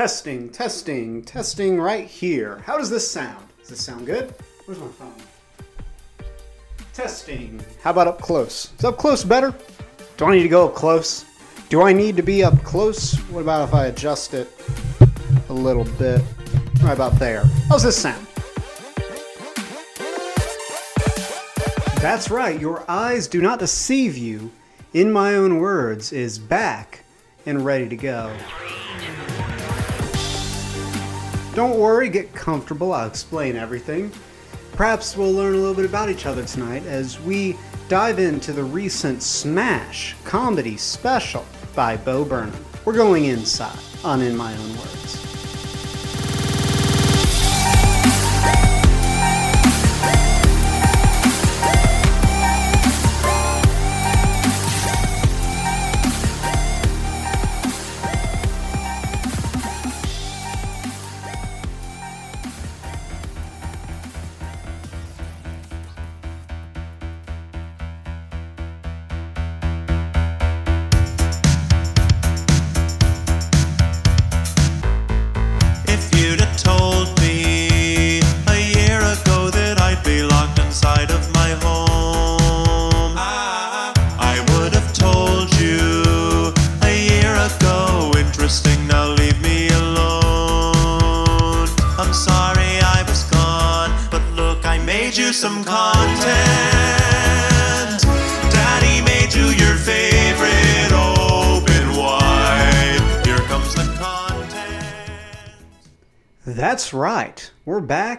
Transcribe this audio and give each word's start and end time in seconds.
Testing, 0.00 0.48
testing, 0.48 1.22
testing 1.22 1.78
right 1.78 2.06
here. 2.06 2.62
How 2.64 2.78
does 2.78 2.88
this 2.88 3.06
sound? 3.06 3.46
Does 3.58 3.68
this 3.68 3.84
sound 3.84 4.06
good? 4.06 4.34
Where's 4.64 4.80
my 4.80 4.86
phone? 4.86 5.12
Testing. 6.94 7.62
How 7.82 7.90
about 7.90 8.06
up 8.06 8.18
close? 8.18 8.72
Is 8.78 8.84
up 8.86 8.96
close 8.96 9.24
better? 9.24 9.54
Do 10.16 10.24
I 10.24 10.36
need 10.36 10.42
to 10.44 10.48
go 10.48 10.66
up 10.66 10.74
close? 10.74 11.26
Do 11.68 11.82
I 11.82 11.92
need 11.92 12.16
to 12.16 12.22
be 12.22 12.42
up 12.42 12.64
close? 12.64 13.14
What 13.28 13.42
about 13.42 13.68
if 13.68 13.74
I 13.74 13.88
adjust 13.88 14.32
it 14.32 14.48
a 15.50 15.52
little 15.52 15.84
bit? 15.84 16.22
Right 16.82 16.94
about 16.94 17.18
there. 17.18 17.44
How's 17.68 17.82
this 17.82 18.00
sound? 18.00 18.26
That's 22.00 22.30
right, 22.30 22.58
your 22.58 22.90
eyes 22.90 23.28
do 23.28 23.42
not 23.42 23.58
deceive 23.58 24.16
you. 24.16 24.50
In 24.94 25.12
my 25.12 25.34
own 25.34 25.58
words, 25.58 26.10
is 26.10 26.38
back 26.38 27.04
and 27.44 27.66
ready 27.66 27.86
to 27.90 27.96
go. 27.96 28.34
Don't 31.54 31.80
worry, 31.80 32.08
get 32.08 32.32
comfortable, 32.32 32.92
I'll 32.92 33.08
explain 33.08 33.56
everything. 33.56 34.12
Perhaps 34.72 35.16
we'll 35.16 35.32
learn 35.32 35.54
a 35.54 35.58
little 35.58 35.74
bit 35.74 35.84
about 35.84 36.08
each 36.08 36.24
other 36.24 36.44
tonight 36.44 36.86
as 36.86 37.20
we 37.20 37.56
dive 37.88 38.20
into 38.20 38.52
the 38.52 38.62
recent 38.62 39.20
Smash 39.20 40.14
comedy 40.24 40.76
special 40.76 41.44
by 41.74 41.96
Bo 41.96 42.24
Burnham. 42.24 42.64
We're 42.84 42.94
going 42.94 43.24
inside 43.24 43.78
on 44.04 44.22
In 44.22 44.36
My 44.36 44.56
Own 44.56 44.70
Words. 44.76 45.19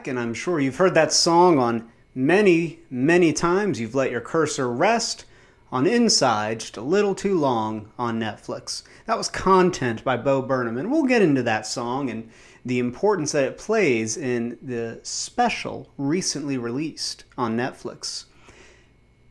Back, 0.01 0.07
and 0.07 0.19
I'm 0.19 0.33
sure 0.33 0.59
you've 0.59 0.77
heard 0.77 0.95
that 0.95 1.13
song 1.13 1.59
on 1.59 1.87
many, 2.15 2.79
many 2.89 3.31
times. 3.31 3.79
You've 3.79 3.93
let 3.93 4.09
your 4.09 4.19
cursor 4.19 4.67
rest 4.67 5.25
on 5.71 5.85
Inside 5.85 6.61
just 6.61 6.75
a 6.75 6.81
little 6.81 7.13
too 7.13 7.37
long 7.37 7.91
on 7.99 8.19
Netflix. 8.19 8.81
That 9.05 9.19
was 9.19 9.29
Content 9.29 10.03
by 10.03 10.17
Bo 10.17 10.41
Burnham, 10.41 10.79
and 10.79 10.91
we'll 10.91 11.03
get 11.03 11.21
into 11.21 11.43
that 11.43 11.67
song 11.67 12.09
and 12.09 12.31
the 12.65 12.79
importance 12.79 13.31
that 13.33 13.43
it 13.43 13.59
plays 13.59 14.17
in 14.17 14.57
the 14.59 14.99
special 15.03 15.91
recently 15.99 16.57
released 16.57 17.23
on 17.37 17.55
Netflix. 17.55 18.25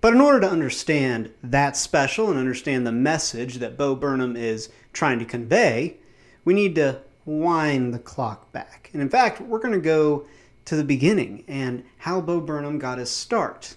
But 0.00 0.14
in 0.14 0.20
order 0.20 0.38
to 0.38 0.50
understand 0.50 1.32
that 1.42 1.76
special 1.76 2.30
and 2.30 2.38
understand 2.38 2.86
the 2.86 2.92
message 2.92 3.56
that 3.56 3.76
Bo 3.76 3.97
Burnham 3.97 4.36
is 4.36 4.69
trying 4.92 5.19
to 5.19 5.25
convey, 5.25 5.97
we 6.44 6.54
need 6.54 6.76
to 6.76 7.00
wind 7.25 7.92
the 7.92 7.98
clock 7.98 8.53
back. 8.53 8.91
And 8.92 9.03
in 9.03 9.09
fact, 9.09 9.41
we're 9.41 9.59
going 9.59 9.75
to 9.75 9.80
go 9.80 10.28
to 10.70 10.76
the 10.76 10.84
beginning 10.84 11.42
and 11.48 11.82
how 11.98 12.20
Bo 12.20 12.41
Burnham 12.41 12.78
got 12.78 12.98
his 12.98 13.10
start. 13.10 13.75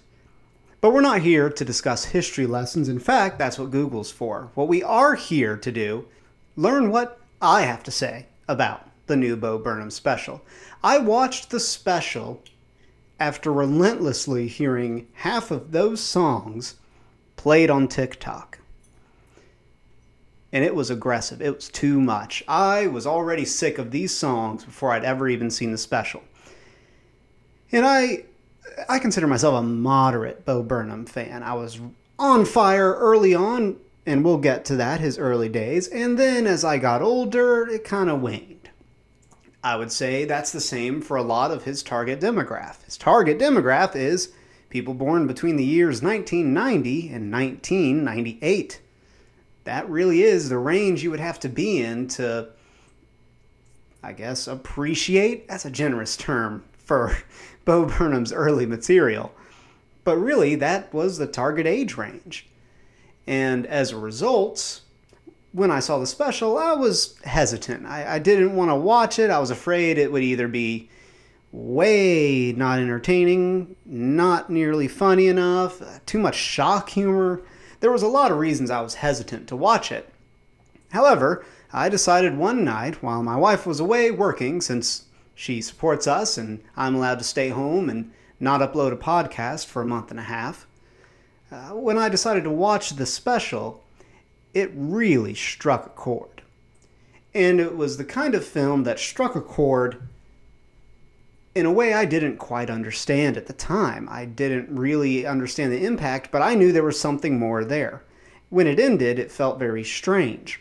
But 0.80 0.92
we're 0.92 1.00
not 1.00 1.22
here 1.22 1.50
to 1.50 1.64
discuss 1.64 2.04
history 2.04 2.46
lessons. 2.46 2.88
In 2.88 3.00
fact, 3.00 3.36
that's 3.36 3.58
what 3.58 3.72
Google's 3.72 4.12
for. 4.12 4.52
What 4.54 4.68
we 4.68 4.80
are 4.84 5.16
here 5.16 5.56
to 5.56 5.72
do, 5.72 6.06
learn 6.54 6.92
what 6.92 7.20
I 7.42 7.62
have 7.62 7.82
to 7.82 7.90
say 7.90 8.26
about 8.46 8.88
the 9.08 9.16
new 9.16 9.34
Bo 9.34 9.58
Burnham 9.58 9.90
special. 9.90 10.42
I 10.84 10.98
watched 10.98 11.50
the 11.50 11.58
special 11.58 12.44
after 13.18 13.52
relentlessly 13.52 14.46
hearing 14.46 15.08
half 15.14 15.50
of 15.50 15.72
those 15.72 16.00
songs 16.00 16.76
played 17.34 17.70
on 17.70 17.88
TikTok. 17.88 18.60
And 20.52 20.64
it 20.64 20.76
was 20.76 20.90
aggressive. 20.90 21.42
It 21.42 21.56
was 21.56 21.68
too 21.70 22.00
much. 22.00 22.44
I 22.46 22.86
was 22.86 23.04
already 23.04 23.44
sick 23.44 23.78
of 23.78 23.90
these 23.90 24.16
songs 24.16 24.64
before 24.64 24.92
I'd 24.92 25.02
ever 25.02 25.28
even 25.28 25.50
seen 25.50 25.72
the 25.72 25.78
special. 25.78 26.22
And 27.72 27.84
I 27.84 28.24
I 28.88 28.98
consider 28.98 29.26
myself 29.26 29.54
a 29.54 29.62
moderate 29.62 30.44
Bo 30.44 30.62
Burnham 30.62 31.06
fan. 31.06 31.42
I 31.42 31.54
was 31.54 31.80
on 32.18 32.44
fire 32.44 32.94
early 32.94 33.34
on, 33.34 33.76
and 34.06 34.24
we'll 34.24 34.38
get 34.38 34.64
to 34.66 34.76
that, 34.76 35.00
his 35.00 35.18
early 35.18 35.48
days. 35.48 35.88
And 35.88 36.18
then 36.18 36.46
as 36.46 36.64
I 36.64 36.78
got 36.78 37.02
older, 37.02 37.68
it 37.68 37.84
kind 37.84 38.10
of 38.10 38.20
waned. 38.20 38.70
I 39.62 39.76
would 39.76 39.92
say 39.92 40.24
that's 40.24 40.52
the 40.52 40.60
same 40.60 41.00
for 41.00 41.16
a 41.16 41.22
lot 41.22 41.50
of 41.50 41.64
his 41.64 41.82
target 41.82 42.20
demographic. 42.20 42.84
His 42.84 42.98
target 42.98 43.38
demographic 43.38 43.96
is 43.96 44.32
people 44.68 44.92
born 44.92 45.26
between 45.26 45.56
the 45.56 45.64
years 45.64 46.02
1990 46.02 47.08
and 47.08 47.32
1998. 47.32 48.80
That 49.64 49.88
really 49.88 50.22
is 50.22 50.48
the 50.50 50.58
range 50.58 51.02
you 51.02 51.10
would 51.10 51.20
have 51.20 51.40
to 51.40 51.48
be 51.48 51.80
in 51.80 52.08
to, 52.08 52.48
I 54.02 54.12
guess, 54.12 54.46
appreciate. 54.46 55.48
That's 55.48 55.64
a 55.64 55.70
generous 55.70 56.16
term 56.18 56.64
for 56.76 57.16
Bo 57.64 57.86
Burnham's 57.86 58.32
early 58.32 58.66
material. 58.66 59.32
But 60.04 60.16
really, 60.18 60.54
that 60.56 60.92
was 60.92 61.18
the 61.18 61.26
target 61.26 61.66
age 61.66 61.96
range. 61.96 62.46
And 63.26 63.66
as 63.66 63.90
a 63.90 63.98
result, 63.98 64.82
when 65.52 65.70
I 65.70 65.80
saw 65.80 65.98
the 65.98 66.06
special, 66.06 66.58
I 66.58 66.74
was 66.74 67.18
hesitant. 67.24 67.86
I, 67.86 68.16
I 68.16 68.18
didn't 68.18 68.54
want 68.54 68.70
to 68.70 68.76
watch 68.76 69.18
it. 69.18 69.30
I 69.30 69.38
was 69.38 69.50
afraid 69.50 69.96
it 69.96 70.12
would 70.12 70.22
either 70.22 70.48
be 70.48 70.90
way 71.52 72.52
not 72.52 72.80
entertaining, 72.80 73.76
not 73.86 74.50
nearly 74.50 74.88
funny 74.88 75.28
enough, 75.28 75.80
uh, 75.80 76.00
too 76.04 76.18
much 76.18 76.34
shock 76.34 76.90
humor. 76.90 77.40
There 77.80 77.92
was 77.92 78.02
a 78.02 78.08
lot 78.08 78.32
of 78.32 78.38
reasons 78.38 78.70
I 78.70 78.80
was 78.80 78.94
hesitant 78.94 79.46
to 79.48 79.56
watch 79.56 79.92
it. 79.92 80.12
However, 80.90 81.44
I 81.72 81.88
decided 81.88 82.36
one 82.36 82.64
night 82.64 83.02
while 83.02 83.22
my 83.22 83.36
wife 83.36 83.66
was 83.66 83.78
away 83.78 84.10
working, 84.10 84.60
since 84.60 85.04
she 85.34 85.60
supports 85.60 86.06
us 86.06 86.38
and 86.38 86.62
I'm 86.76 86.94
allowed 86.94 87.18
to 87.18 87.24
stay 87.24 87.48
home 87.48 87.88
and 87.88 88.12
not 88.40 88.60
upload 88.60 88.92
a 88.92 88.96
podcast 88.96 89.66
for 89.66 89.82
a 89.82 89.86
month 89.86 90.10
and 90.10 90.20
a 90.20 90.24
half, 90.24 90.66
uh, 91.50 91.70
when 91.70 91.98
I 91.98 92.08
decided 92.08 92.44
to 92.44 92.50
watch 92.50 92.90
the 92.90 93.06
special, 93.06 93.84
it 94.52 94.70
really 94.74 95.34
struck 95.34 95.86
a 95.86 95.90
chord. 95.90 96.42
And 97.34 97.60
it 97.60 97.76
was 97.76 97.96
the 97.96 98.04
kind 98.04 98.34
of 98.34 98.44
film 98.44 98.84
that 98.84 98.98
struck 98.98 99.34
a 99.34 99.40
chord 99.40 100.02
in 101.54 101.66
a 101.66 101.72
way 101.72 101.92
I 101.92 102.04
didn't 102.04 102.38
quite 102.38 102.70
understand 102.70 103.36
at 103.36 103.46
the 103.46 103.52
time. 103.52 104.08
I 104.10 104.24
didn't 104.24 104.76
really 104.76 105.26
understand 105.26 105.72
the 105.72 105.84
impact, 105.84 106.30
but 106.30 106.42
I 106.42 106.54
knew 106.54 106.72
there 106.72 106.82
was 106.82 106.98
something 106.98 107.38
more 107.38 107.64
there. 107.64 108.02
When 108.50 108.66
it 108.66 108.80
ended, 108.80 109.18
it 109.18 109.32
felt 109.32 109.58
very 109.58 109.84
strange. 109.84 110.60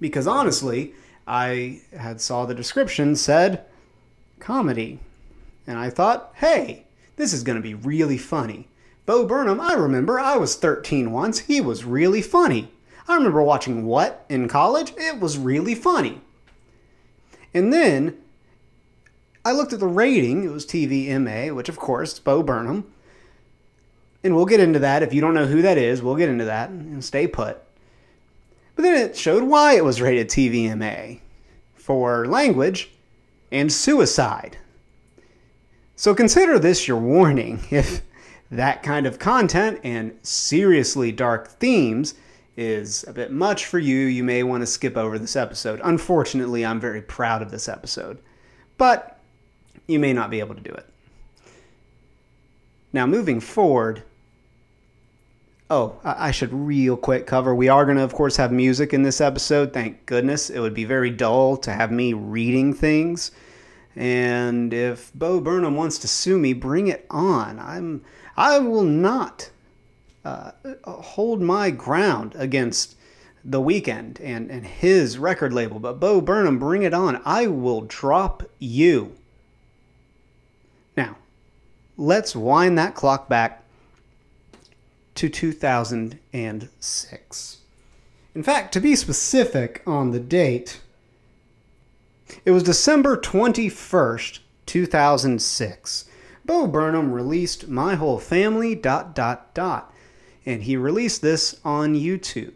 Because 0.00 0.26
honestly, 0.26 0.94
I 1.26 1.80
had 1.96 2.20
saw 2.20 2.44
the 2.44 2.54
description 2.54 3.16
said 3.16 3.64
comedy. 4.38 4.98
And 5.66 5.78
I 5.78 5.90
thought, 5.90 6.32
hey, 6.36 6.84
this 7.16 7.32
is 7.32 7.42
going 7.42 7.56
to 7.56 7.62
be 7.62 7.74
really 7.74 8.18
funny. 8.18 8.68
Bo 9.06 9.26
Burnham, 9.26 9.60
I 9.60 9.74
remember 9.74 10.18
I 10.18 10.36
was 10.36 10.56
13 10.56 11.12
once. 11.12 11.40
He 11.40 11.60
was 11.60 11.84
really 11.84 12.22
funny. 12.22 12.70
I 13.06 13.16
remember 13.16 13.42
watching 13.42 13.84
What 13.84 14.24
in 14.28 14.48
college. 14.48 14.94
It 14.96 15.20
was 15.20 15.36
really 15.36 15.74
funny. 15.74 16.20
And 17.52 17.72
then 17.72 18.16
I 19.44 19.52
looked 19.52 19.74
at 19.74 19.80
the 19.80 19.86
rating. 19.86 20.44
It 20.44 20.50
was 20.50 20.64
TVMA, 20.64 21.54
which 21.54 21.68
of 21.68 21.76
course, 21.76 22.18
Bo 22.18 22.42
Burnham. 22.42 22.90
And 24.22 24.34
we'll 24.34 24.46
get 24.46 24.60
into 24.60 24.78
that. 24.78 25.02
If 25.02 25.12
you 25.12 25.20
don't 25.20 25.34
know 25.34 25.46
who 25.46 25.60
that 25.62 25.76
is, 25.76 26.02
we'll 26.02 26.16
get 26.16 26.30
into 26.30 26.46
that 26.46 26.70
and 26.70 27.04
stay 27.04 27.26
put. 27.26 27.58
But 28.74 28.82
then 28.82 28.94
it 28.94 29.16
showed 29.16 29.44
why 29.44 29.74
it 29.74 29.84
was 29.84 30.00
rated 30.00 30.28
TVMA 30.28 31.20
for 31.74 32.26
language 32.26 32.90
and 33.54 33.72
suicide. 33.72 34.58
So 35.96 36.14
consider 36.14 36.58
this 36.58 36.88
your 36.88 36.98
warning 36.98 37.60
if 37.70 38.02
that 38.50 38.82
kind 38.82 39.06
of 39.06 39.18
content 39.18 39.80
and 39.84 40.18
seriously 40.22 41.12
dark 41.12 41.48
themes 41.48 42.14
is 42.56 43.04
a 43.08 43.12
bit 43.12 43.32
much 43.32 43.66
for 43.66 43.78
you, 43.78 43.96
you 43.96 44.22
may 44.22 44.42
want 44.42 44.62
to 44.62 44.66
skip 44.66 44.96
over 44.96 45.18
this 45.18 45.36
episode. 45.36 45.80
Unfortunately, 45.82 46.66
I'm 46.66 46.78
very 46.80 47.00
proud 47.00 47.42
of 47.42 47.50
this 47.50 47.68
episode, 47.68 48.18
but 48.76 49.18
you 49.86 49.98
may 49.98 50.12
not 50.12 50.30
be 50.30 50.40
able 50.40 50.54
to 50.54 50.60
do 50.60 50.70
it. 50.70 50.86
Now, 52.92 53.06
moving 53.06 53.40
forward, 53.40 54.04
oh, 55.68 55.98
I 56.04 56.30
should 56.30 56.52
real 56.52 56.96
quick 56.96 57.26
cover. 57.26 57.54
We 57.54 57.68
are 57.68 57.84
going 57.84 57.96
to, 57.96 58.04
of 58.04 58.14
course, 58.14 58.36
have 58.36 58.52
music 58.52 58.92
in 58.92 59.02
this 59.02 59.20
episode. 59.20 59.72
Thank 59.72 60.06
goodness. 60.06 60.48
It 60.48 60.60
would 60.60 60.74
be 60.74 60.84
very 60.84 61.10
dull 61.10 61.56
to 61.58 61.72
have 61.72 61.90
me 61.90 62.12
reading 62.12 62.72
things. 62.72 63.32
And 63.96 64.74
if 64.74 65.12
Bo 65.14 65.40
Burnham 65.40 65.76
wants 65.76 65.98
to 65.98 66.08
sue 66.08 66.38
me, 66.38 66.52
bring 66.52 66.88
it 66.88 67.06
on. 67.10 67.58
I'm 67.58 68.04
I 68.36 68.58
will 68.58 68.82
not 68.82 69.50
uh, 70.24 70.50
hold 70.84 71.40
my 71.40 71.70
ground 71.70 72.34
against 72.36 72.96
the 73.44 73.60
Weeknd 73.60 74.18
and, 74.20 74.50
and 74.50 74.66
his 74.66 75.18
record 75.18 75.52
label. 75.52 75.78
But 75.78 76.00
Bo 76.00 76.20
Burnham, 76.20 76.58
bring 76.58 76.82
it 76.82 76.94
on. 76.94 77.20
I 77.24 77.46
will 77.46 77.82
drop 77.82 78.42
you. 78.58 79.14
Now, 80.96 81.18
let's 81.96 82.34
wind 82.34 82.76
that 82.78 82.94
clock 82.94 83.28
back 83.28 83.62
to 85.16 85.28
2006. 85.28 87.58
In 88.34 88.42
fact, 88.42 88.72
to 88.72 88.80
be 88.80 88.96
specific 88.96 89.82
on 89.86 90.10
the 90.10 90.18
date, 90.18 90.80
it 92.44 92.50
was 92.50 92.62
December 92.62 93.16
21st, 93.16 94.40
2006. 94.66 96.04
Bo 96.44 96.66
Burnham 96.66 97.12
released 97.12 97.68
My 97.68 97.94
Whole 97.94 98.18
Family 98.18 98.74
dot 98.74 99.14
dot 99.14 99.54
dot 99.54 99.94
and 100.46 100.62
he 100.64 100.76
released 100.76 101.22
this 101.22 101.60
on 101.64 101.94
YouTube. 101.94 102.52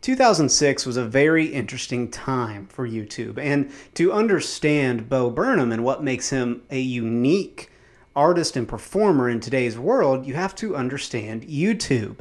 2006 0.00 0.84
was 0.84 0.96
a 0.96 1.04
very 1.04 1.46
interesting 1.46 2.10
time 2.10 2.66
for 2.66 2.88
YouTube, 2.88 3.38
and 3.38 3.70
to 3.94 4.12
understand 4.12 5.08
Bo 5.08 5.30
Burnham 5.30 5.70
and 5.70 5.84
what 5.84 6.02
makes 6.02 6.30
him 6.30 6.62
a 6.70 6.80
unique 6.80 7.70
artist 8.16 8.56
and 8.56 8.66
performer 8.66 9.28
in 9.28 9.38
today's 9.38 9.78
world, 9.78 10.26
you 10.26 10.34
have 10.34 10.54
to 10.56 10.74
understand 10.74 11.42
YouTube. 11.44 12.16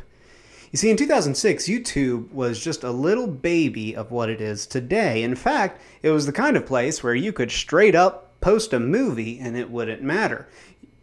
You 0.71 0.77
see, 0.77 0.89
in 0.89 0.95
2006, 0.95 1.67
YouTube 1.67 2.31
was 2.31 2.63
just 2.63 2.85
a 2.85 2.91
little 2.91 3.27
baby 3.27 3.93
of 3.93 4.09
what 4.09 4.29
it 4.29 4.39
is 4.39 4.65
today. 4.65 5.21
In 5.21 5.35
fact, 5.35 5.81
it 6.01 6.11
was 6.11 6.25
the 6.25 6.31
kind 6.31 6.55
of 6.55 6.65
place 6.65 7.03
where 7.03 7.13
you 7.13 7.33
could 7.33 7.51
straight 7.51 7.93
up 7.93 8.39
post 8.39 8.71
a 8.71 8.79
movie 8.79 9.37
and 9.37 9.57
it 9.57 9.69
wouldn't 9.69 10.01
matter. 10.01 10.47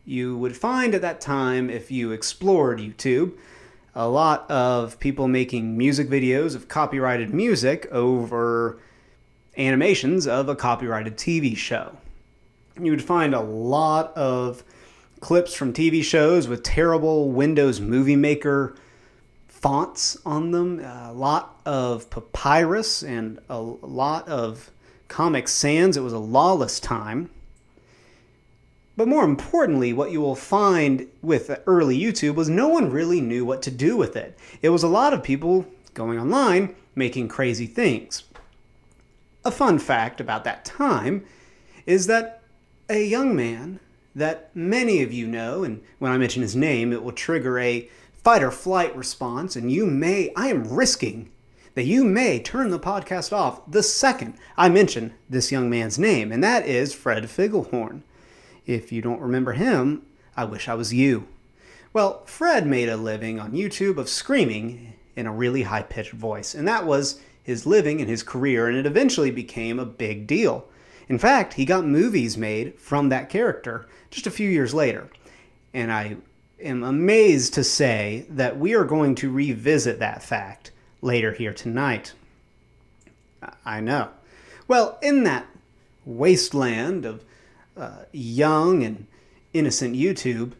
You 0.06 0.38
would 0.38 0.56
find 0.56 0.94
at 0.94 1.02
that 1.02 1.20
time, 1.20 1.68
if 1.68 1.90
you 1.90 2.12
explored 2.12 2.78
YouTube, 2.78 3.34
a 3.94 4.08
lot 4.08 4.50
of 4.50 4.98
people 5.00 5.28
making 5.28 5.76
music 5.76 6.08
videos 6.08 6.54
of 6.54 6.68
copyrighted 6.68 7.34
music 7.34 7.86
over 7.92 8.80
animations 9.58 10.26
of 10.26 10.48
a 10.48 10.56
copyrighted 10.56 11.18
TV 11.18 11.54
show. 11.54 11.98
You 12.80 12.90
would 12.90 13.04
find 13.04 13.34
a 13.34 13.40
lot 13.40 14.16
of 14.16 14.64
clips 15.20 15.52
from 15.52 15.74
TV 15.74 16.02
shows 16.02 16.48
with 16.48 16.62
terrible 16.62 17.30
Windows 17.30 17.82
Movie 17.82 18.16
Maker 18.16 18.74
fonts 19.60 20.16
on 20.24 20.52
them, 20.52 20.78
a 20.80 21.12
lot 21.12 21.60
of 21.66 22.08
papyrus, 22.10 23.02
and 23.02 23.40
a 23.48 23.58
lot 23.60 24.28
of 24.28 24.70
Comic 25.08 25.48
Sans. 25.48 25.96
It 25.96 26.02
was 26.02 26.12
a 26.12 26.18
lawless 26.18 26.78
time. 26.78 27.30
But 28.96 29.08
more 29.08 29.24
importantly, 29.24 29.92
what 29.92 30.10
you 30.10 30.20
will 30.20 30.36
find 30.36 31.08
with 31.22 31.60
early 31.66 31.98
YouTube 31.98 32.34
was 32.34 32.48
no 32.48 32.68
one 32.68 32.90
really 32.90 33.20
knew 33.20 33.44
what 33.44 33.62
to 33.62 33.70
do 33.70 33.96
with 33.96 34.16
it. 34.16 34.38
It 34.62 34.70
was 34.70 34.82
a 34.82 34.88
lot 34.88 35.12
of 35.12 35.22
people 35.22 35.66
going 35.94 36.18
online 36.18 36.74
making 36.94 37.28
crazy 37.28 37.66
things. 37.66 38.24
A 39.44 39.50
fun 39.50 39.78
fact 39.78 40.20
about 40.20 40.44
that 40.44 40.64
time 40.64 41.24
is 41.86 42.06
that 42.06 42.42
a 42.88 43.04
young 43.04 43.34
man 43.34 43.80
that 44.14 44.54
many 44.54 45.02
of 45.02 45.12
you 45.12 45.26
know, 45.26 45.62
and 45.62 45.80
when 45.98 46.10
I 46.10 46.18
mention 46.18 46.42
his 46.42 46.56
name, 46.56 46.92
it 46.92 47.02
will 47.02 47.12
trigger 47.12 47.58
a 47.58 47.88
fight 48.22 48.42
or 48.42 48.50
flight 48.50 48.94
response, 48.96 49.56
and 49.56 49.70
you 49.70 49.86
may, 49.86 50.32
I 50.36 50.48
am 50.48 50.68
risking 50.68 51.30
that 51.74 51.84
you 51.84 52.04
may 52.04 52.40
turn 52.40 52.70
the 52.70 52.80
podcast 52.80 53.32
off 53.32 53.70
the 53.70 53.82
second 53.82 54.34
I 54.56 54.68
mention 54.68 55.14
this 55.30 55.52
young 55.52 55.70
man's 55.70 55.98
name, 55.98 56.32
and 56.32 56.42
that 56.42 56.66
is 56.66 56.92
Fred 56.92 57.24
Figglehorn. 57.24 58.02
If 58.66 58.90
you 58.90 59.00
don't 59.00 59.20
remember 59.20 59.52
him, 59.52 60.02
I 60.36 60.44
wish 60.44 60.68
I 60.68 60.74
was 60.74 60.92
you. 60.92 61.28
Well, 61.92 62.24
Fred 62.26 62.66
made 62.66 62.88
a 62.88 62.96
living 62.96 63.38
on 63.38 63.52
YouTube 63.52 63.96
of 63.96 64.08
screaming 64.08 64.94
in 65.16 65.26
a 65.26 65.32
really 65.32 65.62
high 65.62 65.82
pitched 65.82 66.12
voice, 66.12 66.54
and 66.54 66.66
that 66.66 66.84
was 66.84 67.20
his 67.42 67.64
living 67.64 68.00
and 68.00 68.10
his 68.10 68.22
career, 68.22 68.68
and 68.68 68.76
it 68.76 68.84
eventually 68.84 69.30
became 69.30 69.78
a 69.78 69.86
big 69.86 70.26
deal. 70.26 70.68
In 71.08 71.18
fact, 71.18 71.54
he 71.54 71.64
got 71.64 71.86
movies 71.86 72.36
made 72.36 72.78
from 72.78 73.08
that 73.08 73.30
character 73.30 73.88
just 74.10 74.26
a 74.26 74.30
few 74.30 74.50
years 74.50 74.74
later. 74.74 75.08
And 75.72 75.90
I 75.90 76.16
am 76.60 76.82
amazed 76.82 77.54
to 77.54 77.64
say 77.64 78.26
that 78.30 78.58
we 78.58 78.74
are 78.74 78.84
going 78.84 79.14
to 79.16 79.30
revisit 79.30 79.98
that 79.98 80.22
fact 80.22 80.70
later 81.00 81.32
here 81.32 81.52
tonight. 81.52 82.12
I 83.64 83.80
know. 83.80 84.10
Well, 84.66 84.98
in 85.02 85.24
that 85.24 85.46
wasteland 86.04 87.04
of 87.04 87.24
uh, 87.76 88.04
young 88.12 88.82
and 88.82 89.06
innocent 89.52 89.94
YouTube, 89.94 90.52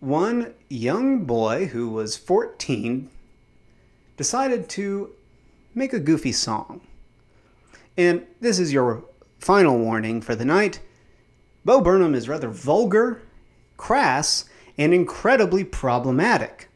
one 0.00 0.54
young 0.68 1.24
boy 1.24 1.66
who 1.66 1.88
was 1.88 2.16
14 2.16 3.08
decided 4.16 4.68
to 4.68 5.10
make 5.74 5.92
a 5.92 6.00
goofy 6.00 6.32
song. 6.32 6.80
And 7.96 8.26
this 8.40 8.58
is 8.58 8.72
your 8.72 9.04
final 9.38 9.78
warning 9.78 10.20
for 10.20 10.34
the 10.34 10.44
night. 10.44 10.80
Bo 11.64 11.80
Burnham 11.80 12.14
is 12.14 12.28
rather 12.28 12.48
vulgar, 12.48 13.22
crass, 13.76 14.48
and 14.78 14.94
incredibly 14.94 15.64
problematic. 15.64 16.68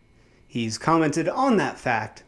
He's 0.46 0.78
commented 0.78 1.28
on 1.28 1.56
that 1.56 1.78
fact. 1.78 2.22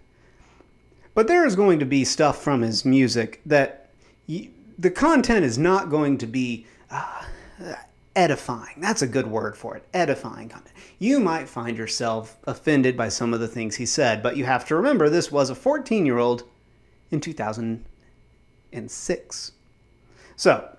But 1.14 1.26
there 1.26 1.46
is 1.46 1.56
going 1.56 1.78
to 1.80 1.84
be 1.84 2.04
stuff 2.04 2.42
from 2.42 2.62
his 2.62 2.84
music 2.84 3.40
that 3.44 3.90
y- 4.28 4.50
the 4.78 4.90
content 4.90 5.44
is 5.44 5.58
not 5.58 5.90
going 5.90 6.18
to 6.18 6.26
be 6.26 6.66
uh, 6.90 7.24
edifying. 8.14 8.80
That's 8.80 9.02
a 9.02 9.06
good 9.06 9.26
word 9.26 9.56
for 9.56 9.76
it. 9.76 9.84
Edifying 9.94 10.48
content. 10.48 10.74
You 10.98 11.20
might 11.20 11.48
find 11.48 11.76
yourself 11.76 12.36
offended 12.44 12.96
by 12.96 13.08
some 13.08 13.32
of 13.32 13.40
the 13.40 13.48
things 13.48 13.76
he 13.76 13.86
said, 13.86 14.22
but 14.22 14.36
you 14.36 14.44
have 14.44 14.66
to 14.66 14.76
remember 14.76 15.08
this 15.08 15.32
was 15.32 15.50
a 15.50 15.54
14 15.54 16.04
year 16.04 16.18
old 16.18 16.44
in 17.10 17.20
2006. 17.20 19.52
So, 20.36 20.76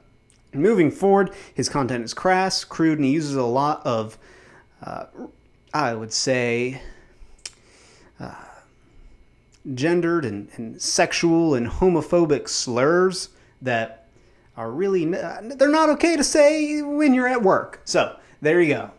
moving 0.53 0.91
forward, 0.91 1.33
his 1.53 1.69
content 1.69 2.03
is 2.03 2.13
crass, 2.13 2.63
crude, 2.63 2.99
and 2.99 3.05
he 3.05 3.11
uses 3.11 3.35
a 3.35 3.43
lot 3.43 3.85
of, 3.85 4.17
uh, 4.81 5.05
I 5.74 5.93
would 5.93 6.13
say, 6.13 6.81
uh, 8.19 8.33
gendered 9.74 10.25
and, 10.25 10.50
and 10.55 10.81
sexual 10.81 11.53
and 11.55 11.67
homophobic 11.67 12.48
slurs 12.48 13.29
that 13.62 14.07
are 14.57 14.71
really 14.71 15.05
they're 15.05 15.69
not 15.69 15.89
okay 15.89 16.17
to 16.17 16.24
say 16.24 16.81
when 16.81 17.13
you're 17.13 17.27
at 17.27 17.41
work. 17.41 17.81
So 17.86 18.17
there 18.41 18.62
you 18.62 18.74
go. 18.74 18.91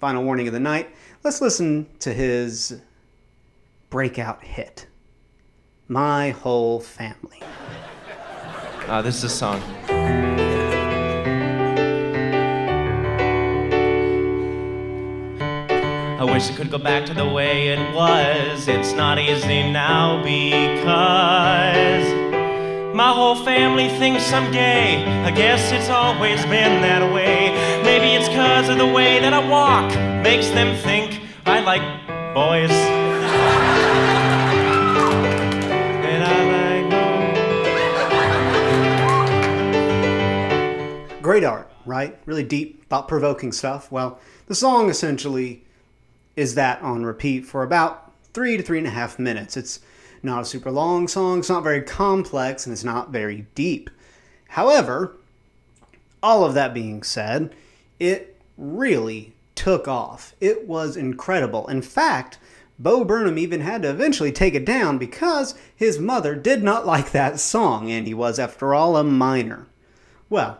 Final 0.00 0.24
warning 0.24 0.46
of 0.48 0.52
the 0.52 0.60
night. 0.60 0.88
Let's 1.22 1.40
listen 1.40 1.86
to 2.00 2.12
his 2.12 2.80
breakout 3.90 4.42
hit. 4.42 4.86
My 5.88 6.30
whole 6.30 6.80
family. 6.80 7.40
Uh, 8.86 9.02
this 9.02 9.18
is 9.18 9.24
a 9.24 9.28
song. 9.28 9.62
I 16.24 16.32
wish 16.32 16.50
I 16.50 16.54
could 16.54 16.70
go 16.70 16.78
back 16.78 17.04
to 17.04 17.12
the 17.12 17.28
way 17.28 17.68
it 17.68 17.94
was. 17.94 18.66
It's 18.66 18.94
not 18.94 19.18
easy 19.18 19.70
now 19.70 20.22
because 20.22 22.06
my 22.94 23.12
whole 23.12 23.36
family 23.44 23.90
thinks 23.98 24.30
gay. 24.50 25.04
I 25.04 25.30
guess 25.30 25.70
it's 25.70 25.90
always 25.90 26.40
been 26.46 26.80
that 26.80 27.12
way. 27.12 27.50
Maybe 27.82 28.14
it's 28.14 28.28
cause 28.28 28.70
of 28.70 28.78
the 28.78 28.86
way 28.86 29.20
that 29.20 29.34
I 29.34 29.46
walk. 29.46 29.92
Makes 30.24 30.48
them 30.48 30.74
think 30.78 31.20
I 31.44 31.60
like 31.60 31.82
boys. 32.32 32.70
And 36.08 36.24
I 36.24 36.36
like 41.12 41.22
Great 41.22 41.44
art, 41.44 41.70
right? 41.84 42.18
Really 42.24 42.44
deep, 42.44 42.88
thought 42.88 43.08
provoking 43.08 43.52
stuff. 43.52 43.92
Well, 43.92 44.18
the 44.46 44.54
song 44.54 44.88
essentially 44.88 45.63
is 46.36 46.54
that 46.54 46.82
on 46.82 47.04
repeat 47.04 47.46
for 47.46 47.62
about 47.62 48.12
three 48.32 48.56
to 48.56 48.62
three 48.62 48.78
and 48.78 48.86
a 48.86 48.90
half 48.90 49.18
minutes. 49.18 49.56
It's 49.56 49.80
not 50.22 50.42
a 50.42 50.46
super 50.46 50.70
long 50.70 51.06
song, 51.06 51.40
it's 51.40 51.48
not 51.48 51.62
very 51.62 51.82
complex, 51.82 52.66
and 52.66 52.72
it's 52.72 52.84
not 52.84 53.10
very 53.10 53.46
deep. 53.54 53.90
However, 54.48 55.16
all 56.22 56.44
of 56.44 56.54
that 56.54 56.74
being 56.74 57.02
said, 57.02 57.54
it 58.00 58.36
really 58.56 59.34
took 59.54 59.86
off. 59.86 60.34
It 60.40 60.66
was 60.66 60.96
incredible. 60.96 61.66
In 61.68 61.82
fact, 61.82 62.38
Bo 62.78 63.04
Burnham 63.04 63.38
even 63.38 63.60
had 63.60 63.82
to 63.82 63.90
eventually 63.90 64.32
take 64.32 64.54
it 64.54 64.64
down 64.64 64.98
because 64.98 65.54
his 65.74 65.98
mother 65.98 66.34
did 66.34 66.62
not 66.62 66.86
like 66.94 67.12
that 67.12 67.38
song, 67.38 67.90
and 67.90 68.06
he 68.06 68.14
was, 68.14 68.38
after 68.38 68.74
all, 68.74 68.96
a 68.96 69.04
minor. 69.04 69.66
Well, 70.28 70.58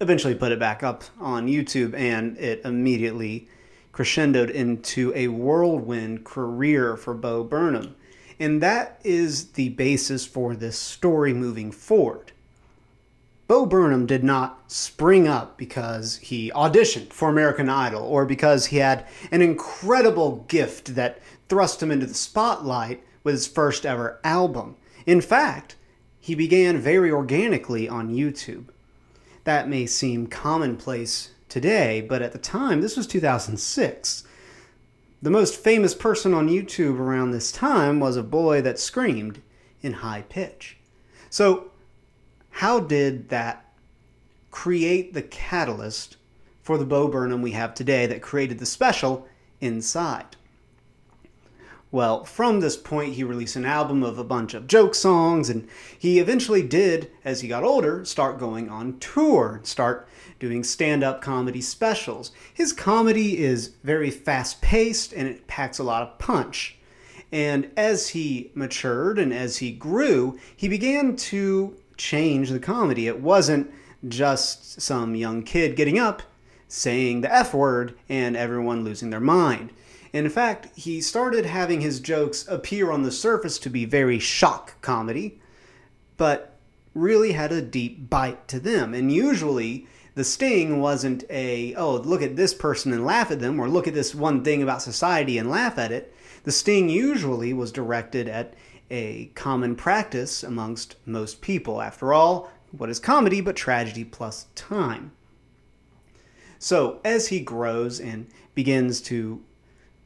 eventually 0.00 0.34
put 0.34 0.52
it 0.52 0.58
back 0.58 0.82
up 0.82 1.04
on 1.20 1.46
YouTube, 1.46 1.94
and 1.94 2.36
it 2.38 2.62
immediately 2.64 3.48
crescendoed 3.96 4.50
into 4.50 5.10
a 5.14 5.28
whirlwind 5.28 6.22
career 6.22 6.98
for 6.98 7.14
Bo 7.14 7.42
Burnham. 7.42 7.96
And 8.38 8.62
that 8.62 9.00
is 9.02 9.52
the 9.52 9.70
basis 9.70 10.26
for 10.26 10.54
this 10.54 10.78
story 10.78 11.32
moving 11.32 11.72
forward. 11.72 12.32
Bo 13.48 13.64
Burnham 13.64 14.04
did 14.04 14.22
not 14.22 14.70
spring 14.70 15.26
up 15.26 15.56
because 15.56 16.18
he 16.18 16.50
auditioned 16.50 17.12
for 17.14 17.30
American 17.30 17.70
Idol 17.70 18.02
or 18.02 18.26
because 18.26 18.66
he 18.66 18.78
had 18.78 19.06
an 19.30 19.40
incredible 19.40 20.44
gift 20.48 20.94
that 20.94 21.22
thrust 21.48 21.82
him 21.82 21.90
into 21.90 22.04
the 22.04 22.14
spotlight 22.14 23.02
with 23.24 23.34
his 23.34 23.46
first 23.46 23.86
ever 23.86 24.20
album. 24.22 24.76
In 25.06 25.22
fact, 25.22 25.76
he 26.20 26.34
began 26.34 26.76
very 26.76 27.10
organically 27.10 27.88
on 27.88 28.14
YouTube. 28.14 28.66
That 29.44 29.68
may 29.70 29.86
seem 29.86 30.26
commonplace 30.26 31.30
today, 31.48 32.00
but 32.00 32.22
at 32.22 32.32
the 32.32 32.38
time, 32.38 32.80
this 32.80 32.96
was 32.96 33.06
2006. 33.06 34.24
The 35.22 35.30
most 35.30 35.56
famous 35.56 35.94
person 35.94 36.34
on 36.34 36.48
YouTube 36.48 36.98
around 36.98 37.30
this 37.30 37.50
time 37.50 38.00
was 38.00 38.16
a 38.16 38.22
boy 38.22 38.62
that 38.62 38.78
screamed 38.78 39.40
in 39.82 39.94
high 39.94 40.24
pitch. 40.28 40.76
So, 41.30 41.70
how 42.50 42.80
did 42.80 43.28
that 43.30 43.72
create 44.50 45.12
the 45.12 45.22
catalyst 45.22 46.16
for 46.62 46.78
the 46.78 46.84
Bo 46.84 47.08
Burnham 47.08 47.42
we 47.42 47.52
have 47.52 47.74
today 47.74 48.06
that 48.06 48.22
created 48.22 48.58
the 48.58 48.66
special 48.66 49.26
Inside? 49.60 50.36
Well, 51.90 52.24
from 52.24 52.60
this 52.60 52.76
point, 52.76 53.14
he 53.14 53.24
released 53.24 53.56
an 53.56 53.64
album 53.64 54.02
of 54.02 54.18
a 54.18 54.24
bunch 54.24 54.52
of 54.52 54.66
joke 54.66 54.94
songs, 54.94 55.48
and 55.48 55.66
he 55.98 56.18
eventually 56.18 56.62
did, 56.62 57.10
as 57.24 57.40
he 57.40 57.48
got 57.48 57.64
older, 57.64 58.04
start 58.04 58.38
going 58.38 58.68
on 58.68 58.98
tour, 58.98 59.60
start 59.62 60.06
doing 60.38 60.62
stand 60.62 61.02
up 61.02 61.20
comedy 61.20 61.60
specials. 61.60 62.32
His 62.52 62.72
comedy 62.72 63.38
is 63.38 63.72
very 63.82 64.10
fast 64.10 64.60
paced 64.60 65.12
and 65.12 65.28
it 65.28 65.46
packs 65.46 65.78
a 65.78 65.84
lot 65.84 66.02
of 66.02 66.18
punch. 66.18 66.76
And 67.32 67.70
as 67.76 68.10
he 68.10 68.50
matured 68.54 69.18
and 69.18 69.32
as 69.32 69.58
he 69.58 69.72
grew, 69.72 70.38
he 70.56 70.68
began 70.68 71.16
to 71.16 71.76
change 71.96 72.50
the 72.50 72.60
comedy. 72.60 73.06
It 73.06 73.20
wasn't 73.20 73.70
just 74.06 74.80
some 74.80 75.14
young 75.14 75.42
kid 75.42 75.76
getting 75.76 75.98
up, 75.98 76.22
saying 76.68 77.20
the 77.20 77.32
F 77.32 77.54
word, 77.54 77.96
and 78.08 78.36
everyone 78.36 78.84
losing 78.84 79.10
their 79.10 79.20
mind. 79.20 79.72
In 80.12 80.28
fact, 80.30 80.76
he 80.78 81.00
started 81.00 81.46
having 81.46 81.80
his 81.80 82.00
jokes 82.00 82.46
appear 82.48 82.90
on 82.90 83.02
the 83.02 83.12
surface 83.12 83.58
to 83.58 83.70
be 83.70 83.84
very 83.84 84.18
shock 84.18 84.80
comedy, 84.80 85.40
but 86.16 86.56
really 86.94 87.32
had 87.32 87.52
a 87.52 87.60
deep 87.60 88.08
bite 88.08 88.48
to 88.48 88.58
them. 88.58 88.94
And 88.94 89.12
usually, 89.12 89.86
the 90.16 90.24
sting 90.24 90.80
wasn't 90.80 91.24
a, 91.28 91.74
oh, 91.74 91.96
look 91.96 92.22
at 92.22 92.36
this 92.36 92.54
person 92.54 92.90
and 92.94 93.04
laugh 93.04 93.30
at 93.30 93.38
them, 93.38 93.60
or 93.60 93.68
look 93.68 93.86
at 93.86 93.92
this 93.92 94.14
one 94.14 94.42
thing 94.42 94.62
about 94.62 94.80
society 94.80 95.36
and 95.36 95.50
laugh 95.50 95.78
at 95.78 95.92
it. 95.92 96.12
The 96.44 96.52
sting 96.52 96.88
usually 96.88 97.52
was 97.52 97.70
directed 97.70 98.26
at 98.26 98.54
a 98.90 99.26
common 99.34 99.76
practice 99.76 100.42
amongst 100.42 100.96
most 101.04 101.42
people. 101.42 101.82
After 101.82 102.14
all, 102.14 102.50
what 102.70 102.88
is 102.88 102.98
comedy 102.98 103.42
but 103.42 103.56
tragedy 103.56 104.04
plus 104.04 104.46
time? 104.54 105.12
So, 106.58 107.00
as 107.04 107.28
he 107.28 107.40
grows 107.40 108.00
and 108.00 108.26
begins 108.54 109.02
to 109.02 109.42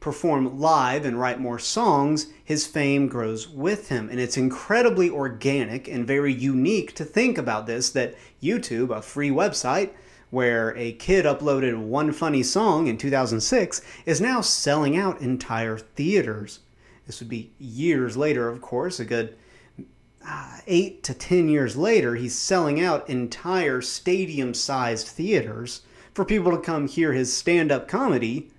perform 0.01 0.59
live 0.59 1.05
and 1.05 1.21
write 1.21 1.39
more 1.39 1.59
songs, 1.59 2.29
his 2.43 2.67
fame 2.67 3.07
grows 3.07 3.49
with 3.49 3.91
him. 3.91 4.09
And 4.09 4.19
it's 4.19 4.39
incredibly 4.39 5.11
organic 5.11 5.87
and 5.87 6.07
very 6.07 6.33
unique 6.33 6.95
to 6.97 7.05
think 7.05 7.37
about 7.37 7.67
this 7.67 7.91
that 7.91 8.15
YouTube, 8.43 8.91
a 8.91 9.03
free 9.03 9.31
website, 9.31 9.91
where 10.31 10.77
a 10.77 10.93
kid 10.93 11.27
uploaded 11.27 11.77
one 11.77 12.13
funny 12.13 12.43
song 12.43 12.87
in 12.87 12.97
2006, 12.97 13.83
is 14.07 14.21
now 14.21 14.41
selling 14.41 14.97
out 14.97 15.21
entire 15.21 15.77
theaters. 15.77 16.61
This 17.07 17.21
would 17.21 17.29
be 17.29 17.51
years 17.59 18.17
later, 18.17 18.49
of 18.49 18.61
course, 18.61 19.01
a 19.01 19.05
good 19.05 19.37
uh, 20.27 20.59
eight 20.67 21.03
to 21.03 21.15
ten 21.15 21.49
years 21.49 21.77
later, 21.77 22.15
he's 22.15 22.37
selling 22.37 22.81
out 22.81 23.09
entire 23.09 23.81
stadium 23.81 24.55
sized 24.55 25.09
theaters 25.09 25.83
for 26.15 26.25
people 26.25 26.53
to 26.53 26.59
come 26.59 26.87
hear 26.87 27.13
his 27.13 27.35
stand 27.35 27.73
up 27.73 27.89
comedy 27.89 28.51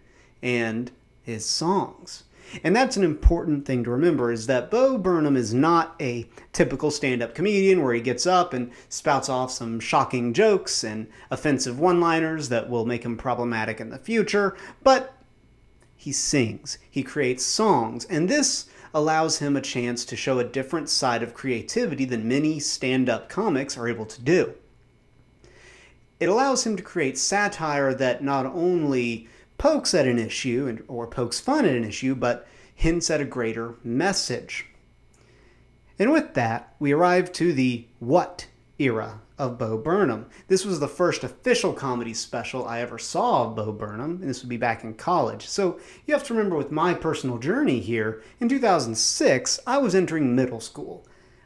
and 0.41 0.91
his 1.23 1.45
songs. 1.45 2.23
And 2.63 2.75
that's 2.75 2.97
an 2.97 3.03
important 3.03 3.65
thing 3.65 3.83
to 3.83 3.91
remember 3.91 4.31
is 4.31 4.47
that 4.47 4.69
Bo 4.69 4.97
Burnham 4.97 5.37
is 5.37 5.53
not 5.53 5.95
a 6.01 6.27
typical 6.51 6.91
stand 6.91 7.23
up 7.23 7.33
comedian 7.33 7.81
where 7.81 7.93
he 7.93 8.01
gets 8.01 8.27
up 8.27 8.53
and 8.53 8.71
spouts 8.89 9.29
off 9.29 9.51
some 9.51 9.79
shocking 9.79 10.33
jokes 10.33 10.83
and 10.83 11.07
offensive 11.29 11.79
one 11.79 12.01
liners 12.01 12.49
that 12.49 12.69
will 12.69 12.85
make 12.85 13.03
him 13.03 13.15
problematic 13.15 13.79
in 13.79 13.89
the 13.89 13.97
future, 13.97 14.57
but 14.83 15.13
he 15.95 16.11
sings, 16.11 16.77
he 16.89 17.03
creates 17.03 17.45
songs, 17.45 18.05
and 18.05 18.27
this 18.27 18.65
allows 18.93 19.37
him 19.37 19.55
a 19.55 19.61
chance 19.61 20.03
to 20.03 20.15
show 20.15 20.39
a 20.39 20.43
different 20.43 20.89
side 20.89 21.23
of 21.23 21.33
creativity 21.33 22.03
than 22.03 22.27
many 22.27 22.59
stand 22.59 23.07
up 23.07 23.29
comics 23.29 23.77
are 23.77 23.87
able 23.87 24.05
to 24.05 24.21
do. 24.21 24.53
It 26.19 26.27
allows 26.27 26.65
him 26.65 26.75
to 26.75 26.83
create 26.83 27.17
satire 27.17 27.93
that 27.93 28.23
not 28.23 28.45
only 28.45 29.27
pokes 29.61 29.93
at 29.93 30.07
an 30.07 30.17
issue 30.17 30.65
and, 30.67 30.83
or 30.87 31.05
pokes 31.05 31.39
fun 31.39 31.65
at 31.65 31.75
an 31.75 31.83
issue, 31.83 32.15
but 32.15 32.47
hints 32.73 33.11
at 33.11 33.21
a 33.21 33.25
greater 33.25 33.75
message. 33.83 34.65
And 35.99 36.11
with 36.11 36.33
that, 36.33 36.73
we 36.79 36.93
arrive 36.93 37.31
to 37.33 37.53
the 37.53 37.85
what 37.99 38.47
era 38.79 39.21
of 39.37 39.59
Bo 39.59 39.77
Burnham. 39.77 40.25
This 40.47 40.65
was 40.65 40.79
the 40.79 40.87
first 40.87 41.23
official 41.23 41.73
comedy 41.73 42.15
special 42.15 42.65
I 42.65 42.79
ever 42.79 42.97
saw 42.97 43.43
of 43.43 43.55
Bo 43.55 43.71
Burnham, 43.71 44.17
and 44.19 44.27
this 44.27 44.41
would 44.41 44.49
be 44.49 44.57
back 44.57 44.83
in 44.83 44.95
college. 44.95 45.47
So 45.47 45.79
you 46.07 46.15
have 46.15 46.23
to 46.23 46.33
remember 46.33 46.57
with 46.57 46.71
my 46.71 46.95
personal 46.95 47.37
journey 47.37 47.81
here, 47.81 48.23
in 48.39 48.49
2006, 48.49 49.59
I 49.67 49.77
was 49.77 49.93
entering 49.93 50.35
middle 50.35 50.59
school. 50.59 51.05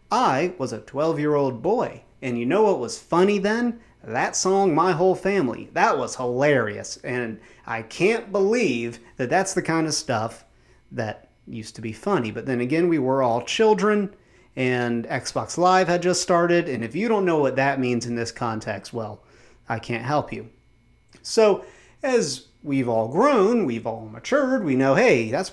I 0.10 0.54
was 0.58 0.72
a 0.72 0.80
12 0.80 1.20
year 1.20 1.36
old 1.36 1.62
boy, 1.62 2.04
and 2.22 2.40
you 2.40 2.46
know 2.46 2.64
what 2.64 2.80
was 2.80 2.98
funny 2.98 3.40
then? 3.40 3.82
That 4.06 4.36
song, 4.36 4.76
My 4.76 4.92
Whole 4.92 5.16
Family, 5.16 5.70
that 5.74 5.98
was 5.98 6.16
hilarious, 6.16 6.98
and 6.98 7.40
I 7.66 7.82
can't 7.82 8.32
believe 8.32 9.00
that 9.18 9.30
that's 9.30 9.54
the 9.54 9.62
kind 9.62 9.88
of 9.88 9.94
stuff 9.94 10.46
that 10.92 11.30
used 11.48 11.76
to 11.76 11.82
be 11.82 11.92
funny. 11.92 12.32
But 12.32 12.46
then 12.46 12.62
again, 12.62 12.88
we 12.88 13.00
were 13.00 13.24
all 13.24 13.42
children 13.42 14.16
and 14.56 15.06
Xbox 15.06 15.58
Live 15.58 15.88
had 15.88 16.02
just 16.02 16.22
started. 16.22 16.70
And 16.70 16.84
if 16.84 16.96
you 16.96 17.08
don't 17.08 17.26
know 17.26 17.40
what 17.40 17.58
that 17.58 17.80
means 17.80 18.06
in 18.06 18.16
this 18.16 18.32
context, 18.32 18.94
well, 18.94 19.24
I 19.68 19.80
can't 19.80 20.06
help 20.06 20.32
you. 20.32 20.50
So, 21.22 21.66
as 22.04 22.48
we've 22.64 22.88
all 22.88 23.08
grown, 23.08 23.66
we've 23.66 23.88
all 23.88 24.08
matured, 24.08 24.64
we 24.64 24.76
know, 24.76 24.96
hey, 24.96 25.32
that's 25.32 25.52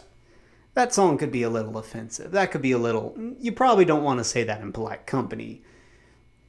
that 0.74 0.94
song 0.94 1.18
could 1.18 1.32
be 1.32 1.42
a 1.42 1.50
little 1.50 1.76
offensive. 1.76 2.30
That 2.32 2.50
could 2.50 2.62
be 2.62 2.72
a 2.72 2.78
little 2.78 3.14
you 3.38 3.52
probably 3.52 3.84
don't 3.84 4.04
want 4.04 4.20
to 4.20 4.24
say 4.24 4.44
that 4.44 4.60
in 4.60 4.72
polite 4.72 5.06
company. 5.06 5.62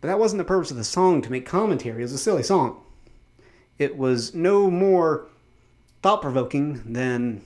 But 0.03 0.09
that 0.09 0.19
wasn't 0.19 0.39
the 0.39 0.43
purpose 0.43 0.69
of 0.69 0.75
the 0.75 0.83
song 0.83 1.21
to 1.21 1.31
make 1.31 1.45
commentary. 1.45 1.99
It 1.99 2.03
was 2.03 2.11
a 2.11 2.17
silly 2.17 2.43
song. 2.43 2.81
It 3.79 3.97
was 3.97 4.35
no 4.35 4.69
more 4.69 5.27
thought 6.01 6.21
provoking 6.21 6.83
than 6.83 7.41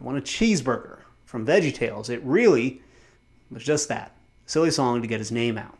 I 0.00 0.04
want 0.04 0.16
a 0.16 0.22
cheeseburger 0.22 1.00
from 1.26 1.44
VeggieTales. 1.44 2.08
It 2.08 2.22
really 2.24 2.80
was 3.50 3.62
just 3.62 3.90
that 3.90 4.16
silly 4.46 4.70
song 4.70 5.02
to 5.02 5.06
get 5.06 5.20
his 5.20 5.30
name 5.30 5.58
out. 5.58 5.76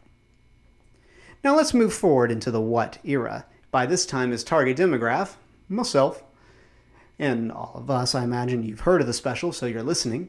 Now 1.42 1.56
let's 1.56 1.72
move 1.72 1.94
forward 1.94 2.30
into 2.30 2.50
the 2.50 2.60
what 2.60 2.98
era. 3.04 3.46
By 3.70 3.86
this 3.86 4.04
time, 4.04 4.32
his 4.32 4.44
target 4.44 4.76
demographic, 4.76 5.36
myself, 5.66 6.22
and 7.18 7.50
all 7.50 7.72
of 7.74 7.88
us, 7.88 8.14
I 8.14 8.22
imagine 8.22 8.62
you've 8.64 8.80
heard 8.80 9.00
of 9.00 9.06
the 9.06 9.14
special, 9.14 9.50
so 9.50 9.64
you're 9.64 9.82
listening. 9.82 10.28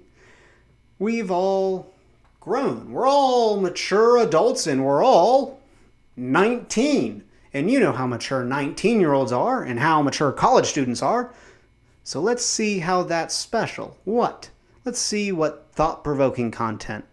We've 0.98 1.30
all 1.30 1.94
grown. 2.40 2.94
We're 2.94 3.06
all 3.06 3.60
mature 3.60 4.16
adults 4.16 4.66
and 4.66 4.86
we're 4.86 5.04
all 5.04 5.59
19. 6.20 7.24
And 7.54 7.72
you 7.72 7.80
know 7.80 7.92
how 7.92 8.06
mature 8.06 8.44
19 8.44 9.00
year 9.00 9.14
olds 9.14 9.32
are 9.32 9.64
and 9.64 9.80
how 9.80 10.02
mature 10.02 10.32
college 10.32 10.68
students 10.68 11.02
are. 11.02 11.34
So 12.04 12.22
let's 12.22 12.46
see 12.46 12.80
how 12.80 13.04
that's 13.04 13.36
special. 13.36 13.98
What? 14.04 14.50
Let's 14.86 15.00
see 15.00 15.32
what 15.32 15.68
thought 15.72 16.04
provoking 16.04 16.52
content 16.52 17.06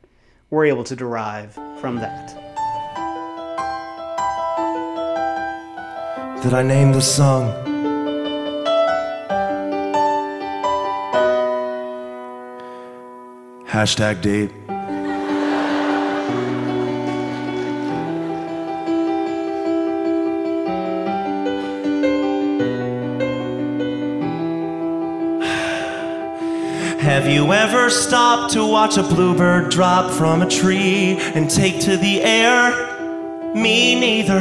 we're 0.51 0.67
able 0.67 0.85
to 0.85 0.95
derive 0.95 1.55
from 1.81 1.97
that. 1.97 2.35
Did 6.43 6.55
I 6.55 6.63
name 6.63 6.93
the 6.93 7.01
song? 7.01 7.53
Hashtag 13.67 14.23
deep. 14.23 14.53
Have 27.17 27.29
you 27.29 27.51
ever 27.55 27.89
stopped 27.89 28.53
to 28.53 28.67
watch 28.67 28.99
a 28.99 29.03
bluebird 29.03 29.71
drop 29.71 30.13
from 30.13 30.43
a 30.43 30.47
tree 30.47 31.17
and 31.19 31.49
take 31.49 31.81
to 31.81 31.97
the 31.97 32.21
air? 32.21 33.55
Me 33.55 33.99
neither. 33.99 34.41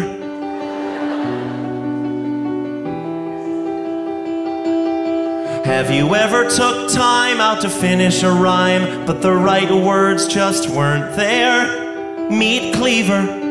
Have 5.63 5.89
you 5.89 6.13
ever 6.15 6.49
took 6.49 6.91
time 6.91 7.39
out 7.39 7.61
to 7.61 7.69
finish 7.69 8.23
a 8.23 8.29
rhyme, 8.29 9.05
but 9.05 9.21
the 9.21 9.31
right 9.31 9.71
words 9.71 10.27
just 10.27 10.67
weren't 10.69 11.15
there? 11.15 12.29
Meet 12.29 12.75
Cleaver. 12.75 13.44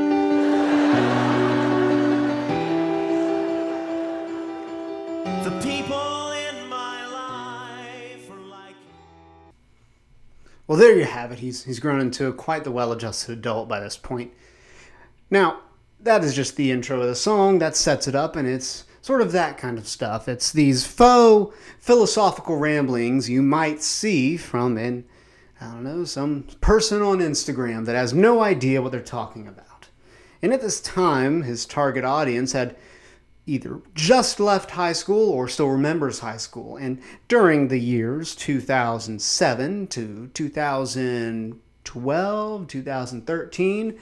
Well, 10.74 10.82
there 10.82 10.98
you 10.98 11.04
have 11.04 11.30
it. 11.30 11.38
He's 11.38 11.62
he's 11.62 11.78
grown 11.78 12.00
into 12.00 12.32
quite 12.32 12.64
the 12.64 12.72
well-adjusted 12.72 13.30
adult 13.30 13.68
by 13.68 13.78
this 13.78 13.96
point. 13.96 14.32
Now, 15.30 15.60
that 16.00 16.24
is 16.24 16.34
just 16.34 16.56
the 16.56 16.72
intro 16.72 17.00
of 17.00 17.06
the 17.06 17.14
song. 17.14 17.60
That 17.60 17.76
sets 17.76 18.08
it 18.08 18.16
up, 18.16 18.34
and 18.34 18.48
it's 18.48 18.82
sort 19.00 19.20
of 19.20 19.30
that 19.30 19.56
kind 19.56 19.78
of 19.78 19.86
stuff. 19.86 20.26
It's 20.26 20.50
these 20.50 20.84
faux 20.84 21.56
philosophical 21.78 22.56
ramblings 22.56 23.30
you 23.30 23.40
might 23.40 23.82
see 23.82 24.36
from 24.36 24.76
an 24.76 25.04
I 25.60 25.66
don't 25.66 25.84
know 25.84 26.04
some 26.04 26.48
person 26.60 27.02
on 27.02 27.18
Instagram 27.18 27.84
that 27.84 27.94
has 27.94 28.12
no 28.12 28.42
idea 28.42 28.82
what 28.82 28.90
they're 28.90 29.00
talking 29.00 29.46
about. 29.46 29.90
And 30.42 30.52
at 30.52 30.60
this 30.60 30.80
time, 30.80 31.42
his 31.42 31.66
target 31.66 32.04
audience 32.04 32.50
had 32.50 32.74
either 33.46 33.80
just 33.94 34.40
left 34.40 34.72
high 34.72 34.92
school 34.92 35.30
or 35.30 35.46
still 35.48 35.68
remembers 35.68 36.18
high 36.20 36.38
school. 36.38 36.76
And 36.76 37.00
during 37.28 37.68
the 37.68 37.78
years 37.78 38.34
2007 38.34 39.86
to 39.88 40.30
2012, 40.32 42.66
2013, 42.66 43.98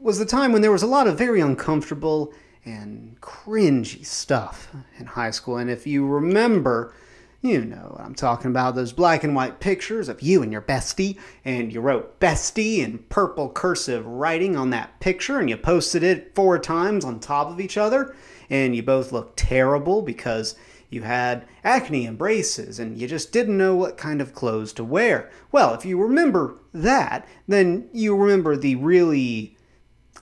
was 0.00 0.18
the 0.18 0.24
time 0.24 0.52
when 0.52 0.62
there 0.62 0.72
was 0.72 0.82
a 0.82 0.86
lot 0.86 1.06
of 1.06 1.18
very 1.18 1.40
uncomfortable 1.40 2.32
and 2.64 3.20
cringy 3.20 4.04
stuff 4.04 4.68
in 4.98 5.06
high 5.06 5.30
school. 5.30 5.56
And 5.56 5.70
if 5.70 5.86
you 5.86 6.06
remember, 6.06 6.94
you 7.42 7.64
know 7.64 7.94
what 7.96 8.02
I'm 8.02 8.14
talking 8.14 8.50
about 8.50 8.74
those 8.74 8.92
black 8.92 9.24
and 9.24 9.34
white 9.34 9.60
pictures 9.60 10.08
of 10.08 10.22
you 10.22 10.42
and 10.42 10.52
your 10.52 10.62
bestie, 10.62 11.18
and 11.44 11.72
you 11.72 11.80
wrote 11.80 12.20
bestie 12.20 12.78
in 12.78 12.98
purple 13.08 13.48
cursive 13.48 14.06
writing 14.06 14.56
on 14.56 14.70
that 14.70 15.00
picture, 15.00 15.38
and 15.38 15.48
you 15.48 15.56
posted 15.56 16.02
it 16.02 16.34
four 16.34 16.58
times 16.58 17.04
on 17.04 17.18
top 17.18 17.48
of 17.48 17.60
each 17.60 17.78
other, 17.78 18.14
and 18.50 18.74
you 18.74 18.82
both 18.82 19.12
looked 19.12 19.38
terrible 19.38 20.02
because 20.02 20.56
you 20.90 21.02
had 21.02 21.46
acne 21.62 22.04
and 22.04 22.18
braces, 22.18 22.80
and 22.80 22.98
you 22.98 23.06
just 23.06 23.30
didn't 23.32 23.56
know 23.56 23.76
what 23.76 23.96
kind 23.96 24.20
of 24.20 24.34
clothes 24.34 24.72
to 24.72 24.84
wear. 24.84 25.30
Well, 25.52 25.72
if 25.72 25.84
you 25.84 26.02
remember 26.02 26.56
that, 26.74 27.28
then 27.46 27.88
you 27.92 28.16
remember 28.16 28.56
the 28.56 28.74
really, 28.74 29.56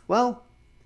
well, 0.07 0.45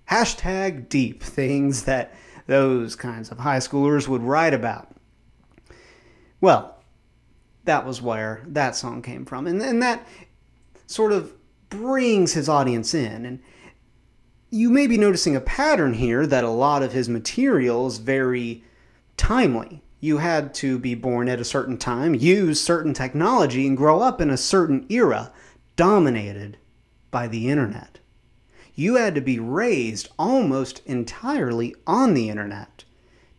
hashtag 0.09 0.87
deep 0.87 1.21
things 1.23 1.83
that 1.83 2.15
those 2.47 2.95
kinds 2.95 3.29
of 3.29 3.39
high 3.39 3.59
schoolers 3.59 4.07
would 4.07 4.21
write 4.21 4.53
about. 4.53 4.89
Well, 6.39 6.81
that 7.65 7.85
was 7.85 8.01
where 8.01 8.43
that 8.47 8.75
song 8.75 9.01
came 9.01 9.25
from. 9.25 9.47
And, 9.47 9.61
and 9.61 9.81
that 9.81 10.05
sort 10.87 11.11
of 11.11 11.33
brings 11.69 12.33
his 12.33 12.49
audience 12.49 12.93
in. 12.93 13.25
And 13.25 13.39
you 14.53 14.69
may 14.69 14.85
be 14.85 14.99
noticing 14.99 15.35
a 15.35 15.41
pattern 15.41 15.93
here 15.93 16.27
that 16.27 16.43
a 16.43 16.49
lot 16.49 16.83
of 16.83 16.93
his 16.93 17.09
material 17.09 17.87
is 17.87 17.97
very 17.97 18.63
timely. 19.17 19.81
You 19.99 20.19
had 20.19 20.53
to 20.55 20.77
be 20.77 20.93
born 20.93 21.27
at 21.27 21.39
a 21.39 21.45
certain 21.45 21.75
time, 21.75 22.13
use 22.13 22.61
certain 22.61 22.93
technology, 22.93 23.65
and 23.65 23.75
grow 23.75 23.99
up 23.99 24.21
in 24.21 24.29
a 24.29 24.37
certain 24.37 24.85
era 24.89 25.31
dominated 25.75 26.57
by 27.09 27.27
the 27.27 27.49
internet. 27.49 27.97
You 28.75 28.95
had 28.95 29.15
to 29.15 29.21
be 29.21 29.39
raised 29.39 30.09
almost 30.19 30.83
entirely 30.85 31.73
on 31.87 32.13
the 32.13 32.29
internet 32.29 32.83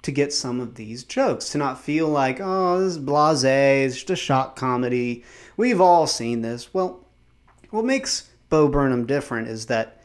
to 0.02 0.11
get 0.11 0.33
some 0.33 0.61
of 0.61 0.74
these 0.74 1.05
jokes, 1.05 1.48
to 1.50 1.59
not 1.59 1.81
feel 1.81 2.09
like, 2.09 2.40
oh, 2.40 2.81
this 2.81 2.94
is 2.94 2.98
blase, 2.98 3.44
it's 3.44 3.94
just 3.98 4.11
a 4.11 4.16
shock 4.16 4.57
comedy. 4.57 5.22
We've 5.57 5.81
all 5.81 6.09
seen 6.09 6.42
this. 6.42 6.74
Well, 6.74 7.07
what 7.70 7.85
makes 7.85 8.31
Bo 8.48 8.66
Burnham 8.66 9.07
different 9.07 9.46
is 9.46 9.66
that 9.66 10.00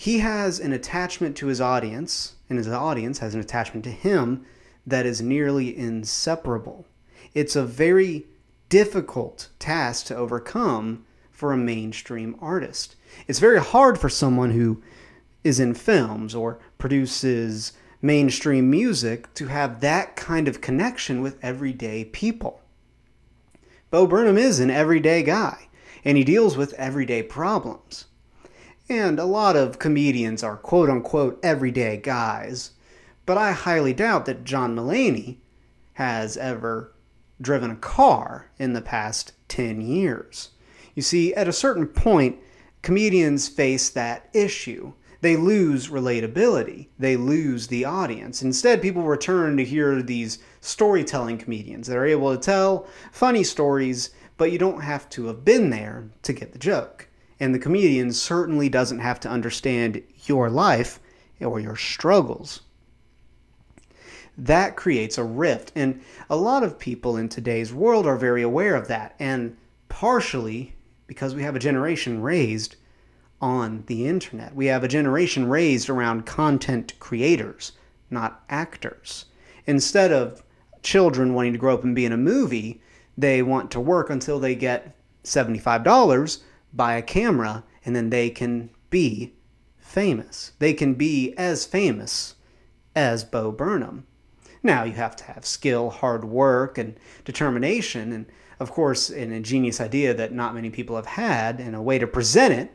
he 0.00 0.20
has 0.20 0.60
an 0.60 0.72
attachment 0.72 1.36
to 1.36 1.48
his 1.48 1.60
audience, 1.60 2.36
and 2.48 2.56
his 2.56 2.68
audience 2.68 3.18
has 3.18 3.34
an 3.34 3.40
attachment 3.40 3.82
to 3.82 3.90
him 3.90 4.46
that 4.86 5.04
is 5.04 5.20
nearly 5.20 5.76
inseparable. 5.76 6.86
It's 7.34 7.56
a 7.56 7.64
very 7.64 8.26
difficult 8.68 9.48
task 9.58 10.06
to 10.06 10.14
overcome 10.14 11.04
for 11.32 11.52
a 11.52 11.56
mainstream 11.56 12.36
artist. 12.40 12.94
It's 13.26 13.40
very 13.40 13.58
hard 13.58 13.98
for 13.98 14.08
someone 14.08 14.52
who 14.52 14.80
is 15.42 15.58
in 15.58 15.74
films 15.74 16.32
or 16.32 16.60
produces 16.78 17.72
mainstream 18.00 18.70
music 18.70 19.34
to 19.34 19.48
have 19.48 19.80
that 19.80 20.14
kind 20.14 20.46
of 20.46 20.60
connection 20.60 21.22
with 21.22 21.42
everyday 21.42 22.04
people. 22.04 22.62
Bo 23.90 24.06
Burnham 24.06 24.38
is 24.38 24.60
an 24.60 24.70
everyday 24.70 25.24
guy, 25.24 25.66
and 26.04 26.16
he 26.16 26.22
deals 26.22 26.56
with 26.56 26.72
everyday 26.74 27.24
problems. 27.24 28.04
And 28.90 29.18
a 29.18 29.26
lot 29.26 29.54
of 29.54 29.78
comedians 29.78 30.42
are 30.42 30.56
quote 30.56 30.88
unquote 30.88 31.38
everyday 31.42 31.98
guys, 31.98 32.70
but 33.26 33.36
I 33.36 33.52
highly 33.52 33.92
doubt 33.92 34.24
that 34.24 34.44
John 34.44 34.74
Mulaney 34.74 35.36
has 35.94 36.38
ever 36.38 36.94
driven 37.38 37.70
a 37.70 37.76
car 37.76 38.50
in 38.58 38.72
the 38.72 38.80
past 38.80 39.32
10 39.48 39.82
years. 39.82 40.50
You 40.94 41.02
see, 41.02 41.34
at 41.34 41.46
a 41.46 41.52
certain 41.52 41.86
point, 41.86 42.38
comedians 42.80 43.46
face 43.46 43.90
that 43.90 44.30
issue. 44.32 44.94
They 45.20 45.36
lose 45.36 45.88
relatability, 45.88 46.88
they 46.98 47.16
lose 47.16 47.66
the 47.66 47.84
audience. 47.84 48.40
Instead, 48.40 48.80
people 48.80 49.02
return 49.02 49.58
to 49.58 49.64
hear 49.64 50.00
these 50.00 50.38
storytelling 50.62 51.36
comedians 51.36 51.88
that 51.88 51.96
are 51.98 52.06
able 52.06 52.34
to 52.34 52.40
tell 52.40 52.86
funny 53.12 53.44
stories, 53.44 54.10
but 54.38 54.50
you 54.50 54.58
don't 54.58 54.80
have 54.80 55.10
to 55.10 55.26
have 55.26 55.44
been 55.44 55.70
there 55.70 56.08
to 56.22 56.32
get 56.32 56.52
the 56.52 56.58
joke. 56.58 57.07
And 57.40 57.54
the 57.54 57.58
comedian 57.58 58.12
certainly 58.12 58.68
doesn't 58.68 58.98
have 58.98 59.20
to 59.20 59.28
understand 59.28 60.02
your 60.26 60.50
life 60.50 61.00
or 61.40 61.60
your 61.60 61.76
struggles. 61.76 62.62
That 64.36 64.76
creates 64.76 65.18
a 65.18 65.24
rift, 65.24 65.72
and 65.74 66.00
a 66.30 66.36
lot 66.36 66.62
of 66.62 66.78
people 66.78 67.16
in 67.16 67.28
today's 67.28 67.72
world 67.72 68.06
are 68.06 68.16
very 68.16 68.42
aware 68.42 68.76
of 68.76 68.86
that, 68.88 69.16
and 69.18 69.56
partially 69.88 70.74
because 71.08 71.34
we 71.34 71.42
have 71.42 71.56
a 71.56 71.60
generation 71.60 72.22
raised 72.22 72.76
on 73.40 73.82
the 73.86 74.06
internet. 74.06 74.54
We 74.54 74.66
have 74.66 74.84
a 74.84 74.88
generation 74.88 75.48
raised 75.48 75.88
around 75.88 76.26
content 76.26 76.92
creators, 77.00 77.72
not 78.10 78.42
actors. 78.48 79.24
Instead 79.66 80.12
of 80.12 80.42
children 80.82 81.34
wanting 81.34 81.52
to 81.52 81.58
grow 81.58 81.74
up 81.74 81.84
and 81.84 81.94
be 81.94 82.04
in 82.04 82.12
a 82.12 82.16
movie, 82.16 82.80
they 83.16 83.42
want 83.42 83.70
to 83.72 83.80
work 83.80 84.10
until 84.10 84.38
they 84.38 84.54
get 84.54 84.94
$75, 85.24 86.38
buy 86.78 86.94
a 86.94 87.02
camera, 87.02 87.64
and 87.84 87.94
then 87.94 88.08
they 88.08 88.30
can 88.30 88.70
be 88.88 89.34
famous. 89.76 90.52
They 90.58 90.72
can 90.72 90.94
be 90.94 91.34
as 91.36 91.66
famous 91.66 92.36
as 92.96 93.22
Bo 93.22 93.52
Burnham. 93.52 94.06
Now, 94.62 94.84
you 94.84 94.92
have 94.92 95.16
to 95.16 95.24
have 95.24 95.44
skill, 95.44 95.90
hard 95.90 96.24
work, 96.24 96.78
and 96.78 96.98
determination, 97.26 98.12
and 98.12 98.24
of 98.58 98.72
course, 98.72 99.10
an 99.10 99.32
ingenious 99.32 99.80
idea 99.80 100.14
that 100.14 100.32
not 100.32 100.54
many 100.54 100.70
people 100.70 100.96
have 100.96 101.06
had, 101.06 101.60
and 101.60 101.76
a 101.76 101.82
way 101.82 101.98
to 101.98 102.06
present 102.06 102.54
it 102.54 102.72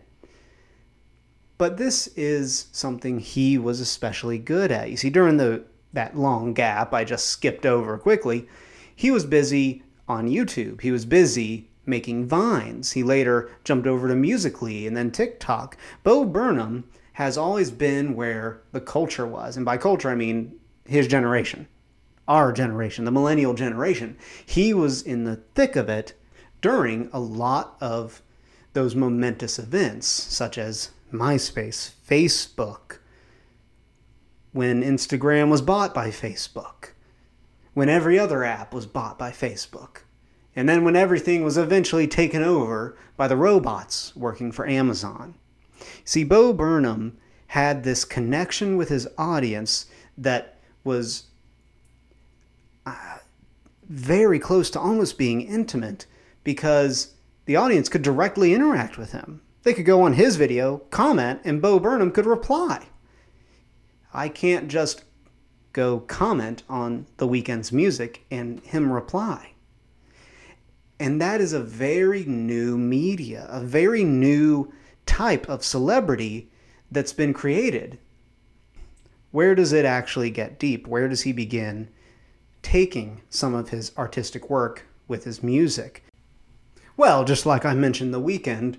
but 1.64 1.78
this 1.78 2.08
is 2.18 2.68
something 2.72 3.20
he 3.20 3.58
was 3.58 3.80
especially 3.80 4.38
good 4.38 4.72
at. 4.72 4.90
You 4.90 4.98
see, 4.98 5.10
during 5.10 5.38
the 5.38 5.64
that 5.94 6.18
long 6.18 6.54
gap 6.54 6.94
I 6.94 7.04
just 7.04 7.28
skipped 7.28 7.66
over 7.66 7.98
quickly, 7.98 8.48
he 8.96 9.12
was 9.12 9.26
busy 9.26 9.84
on 10.08 10.28
YouTube. 10.28 10.82
He 10.82 10.92
was 10.92 11.06
busy 11.06 11.70
making 11.86 12.26
vines. 12.26 12.92
He 12.94 13.04
later 13.04 13.52
jumped 13.64 13.88
over 13.88 14.08
to 14.08 14.16
Musical.ly 14.16 14.86
and 14.86 14.96
then 14.96 15.12
TikTok. 15.12 15.78
Bo 16.04 16.26
Burnham 16.26 16.86
has 17.14 17.38
always 17.38 17.72
been 17.72 18.16
where 18.16 18.62
the 18.72 18.82
culture 18.82 19.28
was. 19.28 19.56
And 19.56 19.66
by 19.66 19.78
culture, 19.78 20.10
I 20.10 20.16
mean 20.16 20.60
his 20.86 21.08
generation, 21.08 21.68
our 22.28 22.52
generation, 22.52 23.06
the 23.06 23.12
millennial 23.12 23.54
generation. 23.54 24.18
He 24.46 24.74
was 24.74 25.02
in 25.02 25.24
the 25.24 25.38
thick 25.56 25.76
of 25.76 25.90
it 25.90 26.14
during 26.62 27.10
a 27.12 27.20
lot 27.20 27.78
of 27.82 28.22
those 28.74 28.96
momentous 28.96 29.60
events, 29.60 30.08
such 30.08 30.58
as 30.58 30.92
MySpace, 31.12 31.92
Facebook, 32.08 32.98
when 34.52 34.82
Instagram 34.82 35.50
was 35.50 35.62
bought 35.62 35.94
by 35.94 36.10
Facebook, 36.10 36.92
when 37.74 37.90
every 37.90 38.18
other 38.18 38.44
app 38.44 38.74
was 38.74 38.86
bought 38.86 39.20
by 39.20 39.32
Facebook, 39.32 40.03
and 40.56 40.70
then 40.70 40.84
when 40.84 40.96
everything 40.96 41.44
was 41.44 41.58
eventually 41.58 42.08
taken 42.08 42.44
over 42.44 42.96
by 43.18 43.28
the 43.28 43.36
robots 43.36 44.16
working 44.16 44.52
for 44.52 44.68
Amazon. 44.68 45.36
See, 46.06 46.24
Bo 46.24 46.54
Burnham 46.54 47.18
had 47.48 47.84
this 47.84 48.06
connection 48.06 48.78
with 48.78 48.90
his 48.90 49.08
audience 49.18 49.88
that 50.18 50.58
was 50.84 51.26
uh, 52.86 53.18
very 53.88 54.40
close 54.40 54.70
to 54.72 54.80
almost 54.80 55.18
being 55.18 55.42
intimate 55.42 56.06
because 56.44 57.14
the 57.46 57.56
audience 57.56 57.90
could 57.90 58.02
directly 58.02 58.54
interact 58.54 58.98
with 58.98 59.12
him. 59.12 59.42
They 59.64 59.74
could 59.74 59.86
go 59.86 60.02
on 60.02 60.14
his 60.14 60.36
video, 60.36 60.80
comment, 60.90 61.42
and 61.44 61.62
Bo 61.62 61.80
Burnham 61.80 62.12
could 62.12 62.26
reply. 62.26 62.88
I 64.14 64.30
can't 64.30 64.68
just 64.68 65.04
go 65.72 66.02
comment 66.02 66.64
on 66.70 67.08
the 67.18 67.28
Weeknd's 67.28 67.72
music 67.72 68.26
and 68.30 68.60
him 68.62 68.92
reply. 68.92 69.53
And 71.04 71.20
that 71.20 71.42
is 71.42 71.52
a 71.52 71.60
very 71.60 72.24
new 72.24 72.78
media, 72.78 73.46
a 73.50 73.60
very 73.60 74.06
new 74.06 74.72
type 75.06 75.50
of 75.50 75.66
celebrity 75.66 76.50
that's 76.90 77.12
been 77.12 77.34
created. 77.34 78.00
Where 79.32 79.54
does 79.54 79.74
it 79.74 79.84
actually 79.84 80.30
get 80.30 80.58
deep? 80.58 80.88
Where 80.88 81.10
does 81.10 81.24
he 81.24 81.34
begin 81.34 81.90
taking 82.62 83.22
some 83.30 83.54
of 83.54 83.68
his 83.68 83.92
artistic 83.98 84.50
work 84.50 84.86
with 85.10 85.26
his 85.26 85.44
music? 85.44 86.06
Well, 86.96 87.26
just 87.26 87.46
like 87.46 87.66
I 87.66 87.74
mentioned 87.74 88.14
the 88.14 88.22
Weeknd, 88.22 88.78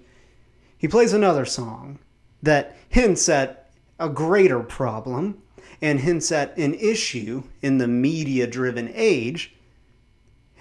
he 0.79 0.89
plays 0.89 1.13
another 1.13 1.45
song 1.45 1.99
that 2.43 2.75
hints 2.89 3.29
at 3.29 3.71
a 4.01 4.09
greater 4.09 4.61
problem 4.61 5.43
and 5.83 6.01
hints 6.01 6.33
at 6.33 6.57
an 6.57 6.73
issue 6.73 7.43
in 7.61 7.77
the 7.77 7.87
media 7.87 8.47
driven 8.47 8.91
age. 8.95 9.54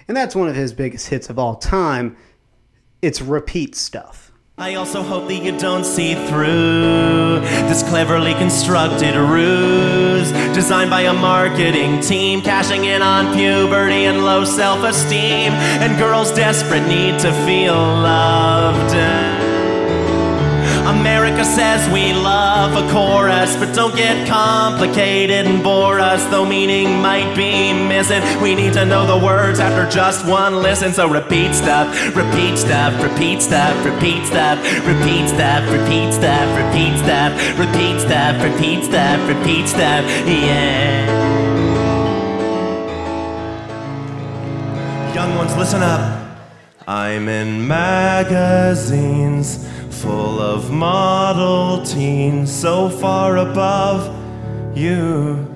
And 0.07 0.15
that's 0.17 0.35
one 0.35 0.49
of 0.49 0.55
his 0.55 0.73
biggest 0.73 1.07
hits 1.07 1.29
of 1.29 1.39
all 1.39 1.55
time. 1.55 2.17
It's 3.01 3.21
repeat 3.21 3.75
stuff. 3.75 4.31
I 4.55 4.75
also 4.75 5.01
hope 5.01 5.27
that 5.29 5.43
you 5.43 5.57
don't 5.57 5.83
see 5.83 6.13
through 6.27 7.39
this 7.67 7.81
cleverly 7.89 8.33
constructed 8.35 9.15
ruse 9.15 10.31
designed 10.53 10.91
by 10.91 11.01
a 11.01 11.13
marketing 11.13 12.01
team 12.01 12.39
cashing 12.39 12.85
in 12.85 13.01
on 13.01 13.33
puberty 13.33 14.05
and 14.05 14.23
low 14.23 14.45
self 14.45 14.83
esteem 14.83 15.53
and 15.53 15.97
girls' 15.97 16.31
desperate 16.31 16.87
need 16.87 17.19
to 17.21 17.33
feel 17.47 17.73
loved. 17.73 19.32
America 20.85 21.45
says 21.45 21.89
we 21.93 22.11
love 22.11 22.75
a 22.75 22.85
chorus, 22.91 23.55
but 23.55 23.73
don't 23.73 23.95
get 23.95 24.27
complicated 24.27 25.47
and 25.47 25.63
bore 25.63 25.97
us, 25.99 26.21
though 26.29 26.45
meaning 26.45 27.01
might 27.01 27.33
be 27.37 27.71
missing. 27.71 28.21
We 28.41 28.53
need 28.53 28.73
to 28.73 28.83
know 28.85 29.07
the 29.07 29.17
words 29.25 29.61
after 29.61 29.89
just 29.89 30.25
one 30.27 30.61
listen, 30.61 30.91
so 30.91 31.07
repeat 31.07 31.55
stuff, 31.55 31.87
repeat 32.15 32.57
stuff, 32.57 33.01
repeat 33.01 33.41
stuff, 33.41 33.85
repeat 33.85 34.25
stuff, 34.25 34.59
repeat 34.85 35.29
stuff, 35.29 35.63
repeat 35.71 36.11
stuff, 36.13 36.57
repeat 36.57 36.97
stuff, 36.99 37.31
repeat 37.57 38.01
stuff, 38.01 38.43
repeat 38.43 38.83
stuff, 38.83 39.29
repeat 39.29 39.67
stuff, 39.69 40.03
yeah. 40.27 41.07
Young 45.15 45.33
ones, 45.37 45.55
listen 45.55 45.81
up. 45.81 46.19
I'm 46.85 47.29
in 47.29 47.65
magazines 47.65 49.65
full 50.03 50.41
of 50.41 50.69
model 50.69 51.81
teens 51.81 52.51
so 52.51 52.89
far 52.89 53.37
above 53.37 54.01
you. 54.77 55.47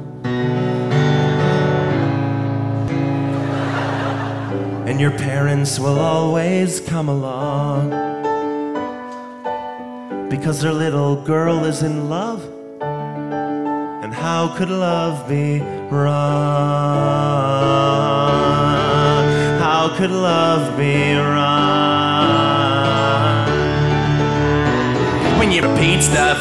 And 4.88 5.02
your 5.02 5.12
parents 5.12 5.78
will 5.80 6.00
always 6.00 6.80
come 6.80 7.10
along 7.10 7.90
because 10.30 10.62
their 10.62 10.72
little 10.72 11.22
girl 11.26 11.66
is 11.66 11.84
in 11.84 12.08
love. 12.08 12.42
And 14.02 14.14
how 14.14 14.56
could 14.56 14.70
love 14.70 15.28
be 15.28 15.60
wrong? 15.92 16.18
How 19.60 19.94
could 19.98 20.12
love 20.12 20.78
be 20.78 21.16
wrong? 21.16 21.58
When 25.48 25.56
you 25.56 25.62
repeat 25.62 26.02
stuff. 26.02 26.38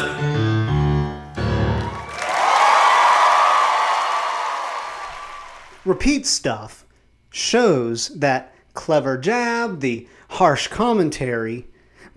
repeat 5.85 6.25
stuff 6.25 6.83
shows 7.29 8.09
that 8.09 8.53
clever 8.73 9.17
jab, 9.17 9.79
the 9.79 10.09
harsh 10.31 10.67
commentary, 10.67 11.67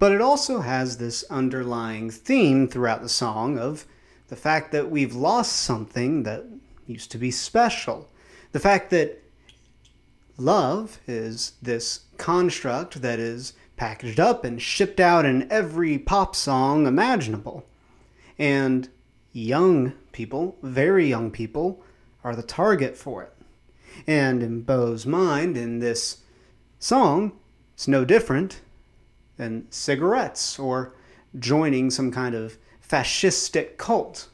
but 0.00 0.10
it 0.10 0.20
also 0.20 0.62
has 0.62 0.96
this 0.96 1.22
underlying 1.30 2.10
theme 2.10 2.66
throughout 2.66 3.02
the 3.02 3.08
song 3.08 3.56
of 3.56 3.86
the 4.26 4.34
fact 4.34 4.72
that 4.72 4.90
we've 4.90 5.14
lost 5.14 5.52
something 5.52 6.24
that 6.24 6.44
used 6.88 7.12
to 7.12 7.18
be 7.18 7.30
special. 7.30 8.08
The 8.50 8.58
fact 8.58 8.90
that 8.90 9.22
love 10.36 10.98
is 11.06 11.52
this 11.62 12.00
construct 12.16 13.00
that 13.00 13.20
is 13.20 13.52
packaged 13.80 14.20
up 14.20 14.44
and 14.44 14.60
shipped 14.60 15.00
out 15.00 15.24
in 15.24 15.50
every 15.50 15.96
pop 15.96 16.36
song 16.36 16.86
imaginable. 16.86 17.64
And 18.38 18.90
young 19.32 19.94
people, 20.12 20.58
very 20.62 21.08
young 21.08 21.30
people, 21.30 21.82
are 22.22 22.36
the 22.36 22.42
target 22.42 22.94
for 22.94 23.22
it. 23.22 23.32
And 24.06 24.42
in 24.42 24.60
Bo's 24.60 25.06
mind, 25.06 25.56
in 25.56 25.78
this 25.78 26.18
song, 26.78 27.32
it's 27.72 27.88
no 27.88 28.04
different 28.04 28.60
than 29.38 29.66
cigarettes 29.70 30.58
or 30.58 30.92
joining 31.38 31.90
some 31.90 32.12
kind 32.12 32.34
of 32.34 32.58
fascistic 32.86 33.78
cult. 33.78 34.28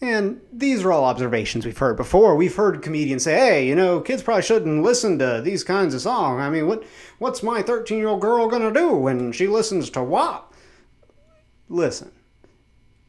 And 0.00 0.42
these 0.52 0.84
are 0.84 0.92
all 0.92 1.04
observations 1.04 1.64
we've 1.64 1.78
heard 1.78 1.96
before. 1.96 2.36
We've 2.36 2.54
heard 2.54 2.82
comedians 2.82 3.24
say, 3.24 3.36
"Hey, 3.38 3.66
you 3.66 3.74
know, 3.74 4.00
kids 4.00 4.22
probably 4.22 4.42
shouldn't 4.42 4.82
listen 4.82 5.18
to 5.18 5.40
these 5.42 5.64
kinds 5.64 5.94
of 5.94 6.02
songs. 6.02 6.40
I 6.40 6.50
mean, 6.50 6.66
what 6.66 6.84
what's 7.18 7.42
my 7.42 7.62
13-year-old 7.62 8.20
girl 8.20 8.46
going 8.48 8.62
to 8.62 8.78
do 8.78 8.94
when 8.94 9.32
she 9.32 9.46
listens 9.46 9.88
to 9.90 10.02
WAP?" 10.02 10.52
Listen. 11.68 12.12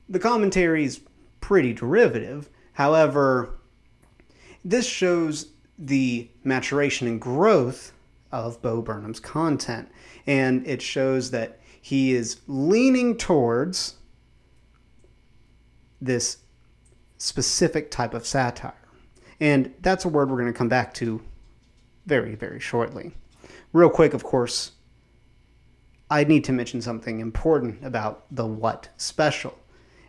The 0.08 0.20
commentary's 0.20 1.02
pretty 1.42 1.74
derivative. 1.74 2.50
However, 2.74 3.60
this 4.64 4.88
shows 4.88 5.48
the 5.78 6.30
maturation 6.44 7.08
and 7.08 7.20
growth 7.20 7.92
of 8.32 8.62
Bo 8.62 8.82
Burnham's 8.82 9.20
content, 9.20 9.90
and 10.26 10.66
it 10.66 10.82
shows 10.82 11.32
that 11.32 11.60
he 11.82 12.14
is 12.14 12.38
leaning 12.48 13.18
towards 13.18 13.96
this 16.02 16.38
specific 17.18 17.92
type 17.92 18.14
of 18.14 18.26
satire. 18.26 18.74
And 19.40 19.74
that's 19.82 20.06
a 20.06 20.10
word 20.10 20.30
we're 20.30 20.42
going 20.42 20.52
to 20.52 20.58
come 20.58 20.70
back 20.70 20.94
to 20.96 21.22
very, 22.06 22.36
very 22.36 22.60
shortly. 22.60 23.14
Real 23.74 23.90
quick, 23.90 24.14
of 24.14 24.24
course, 24.24 24.72
I 26.10 26.24
need 26.24 26.44
to 26.46 26.54
mention 26.54 26.82
something 26.82 27.20
important 27.20 27.84
about 27.84 28.26
the 28.32 28.46
What 28.46 28.90
special. 28.98 29.58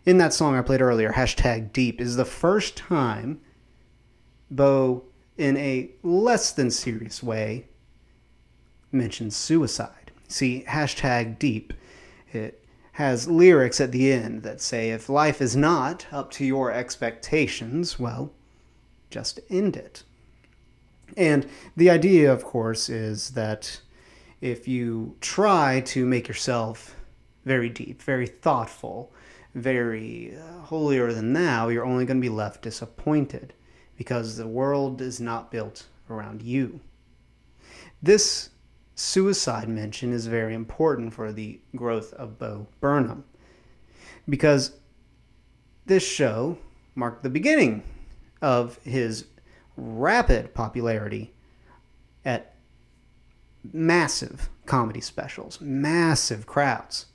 In 0.07 0.19
that 0.19 0.33
song 0.33 0.57
I 0.57 0.63
played 0.63 0.81
earlier, 0.81 1.13
hashtag 1.13 1.73
deep, 1.73 2.01
is 2.01 2.17
the 2.17 2.25
first 2.25 2.77
time 2.77 3.41
Bo, 4.51 5.05
in 5.37 5.57
a 5.57 5.91
less 6.03 6.53
than 6.53 6.71
serious 6.71 7.23
way, 7.23 7.67
mentions 8.91 9.37
suicide. 9.37 10.11
See, 10.29 10.65
hashtag 10.67 11.39
deep, 11.39 11.73
it 12.33 12.65
has 12.99 13.29
lyrics 13.29 13.81
at 13.81 13.93
the 13.93 14.13
end 14.13 14.43
that 14.43 14.61
say, 14.61 14.91
if 14.91 15.09
life 15.09 15.41
is 15.41 15.55
not 15.55 16.05
up 16.11 16.33
to 16.33 16.45
your 16.45 16.73
expectations, 16.73 17.97
well, 17.97 18.33
just 19.09 19.39
end 19.49 19.77
it. 19.77 20.03
And 21.17 21.47
the 21.77 21.91
idea, 21.91 22.33
of 22.33 22.43
course, 22.43 22.89
is 22.89 23.31
that 23.31 23.81
if 24.41 24.67
you 24.67 25.15
try 25.21 25.81
to 25.87 26.05
make 26.07 26.27
yourself 26.27 26.97
very 27.45 27.69
deep, 27.69 28.03
very 28.03 28.27
thoughtful, 28.27 29.13
very 29.55 30.37
uh, 30.37 30.63
holier 30.63 31.13
than 31.13 31.35
thou, 31.35 31.69
you're 31.69 31.87
only 31.87 32.05
going 32.05 32.21
to 32.21 32.29
be 32.29 32.29
left 32.29 32.63
disappointed 32.63 33.55
because 33.97 34.37
the 34.37 34.49
world 34.49 35.01
is 35.01 35.21
not 35.21 35.53
built 35.53 35.87
around 36.11 36.43
you. 36.43 36.81
This 38.03 38.51
suicide 38.99 39.69
mention 39.69 40.13
is 40.13 40.27
very 40.27 40.55
important 40.55 41.15
for 41.15 41.33
the 41.33 41.61
growth 41.77 42.13
of 42.15 42.37
Bo 42.37 42.67
Burnham 42.81 43.23
because 44.29 44.73
this 45.87 46.07
show 46.07 46.59
marked 46.97 47.23
the 47.23 47.31
beginning 47.31 47.85
of 48.43 48.79
his 48.83 49.27
rapid 49.77 50.53
popularity 50.53 51.33
at 52.25 52.57
massive 53.73 54.51
comedy 54.67 55.01
specials, 55.01 55.61
massive 55.61 56.45
crowds. 56.47 57.07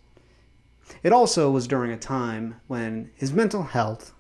It 1.04 1.12
also 1.12 1.52
was 1.52 1.68
during 1.68 1.92
a 1.92 1.98
time 1.98 2.62
when 2.68 3.12
his 3.16 3.34
mental 3.34 3.64
health 3.64 4.14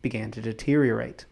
began 0.00 0.30
to 0.30 0.40
deteriorate. 0.40 1.26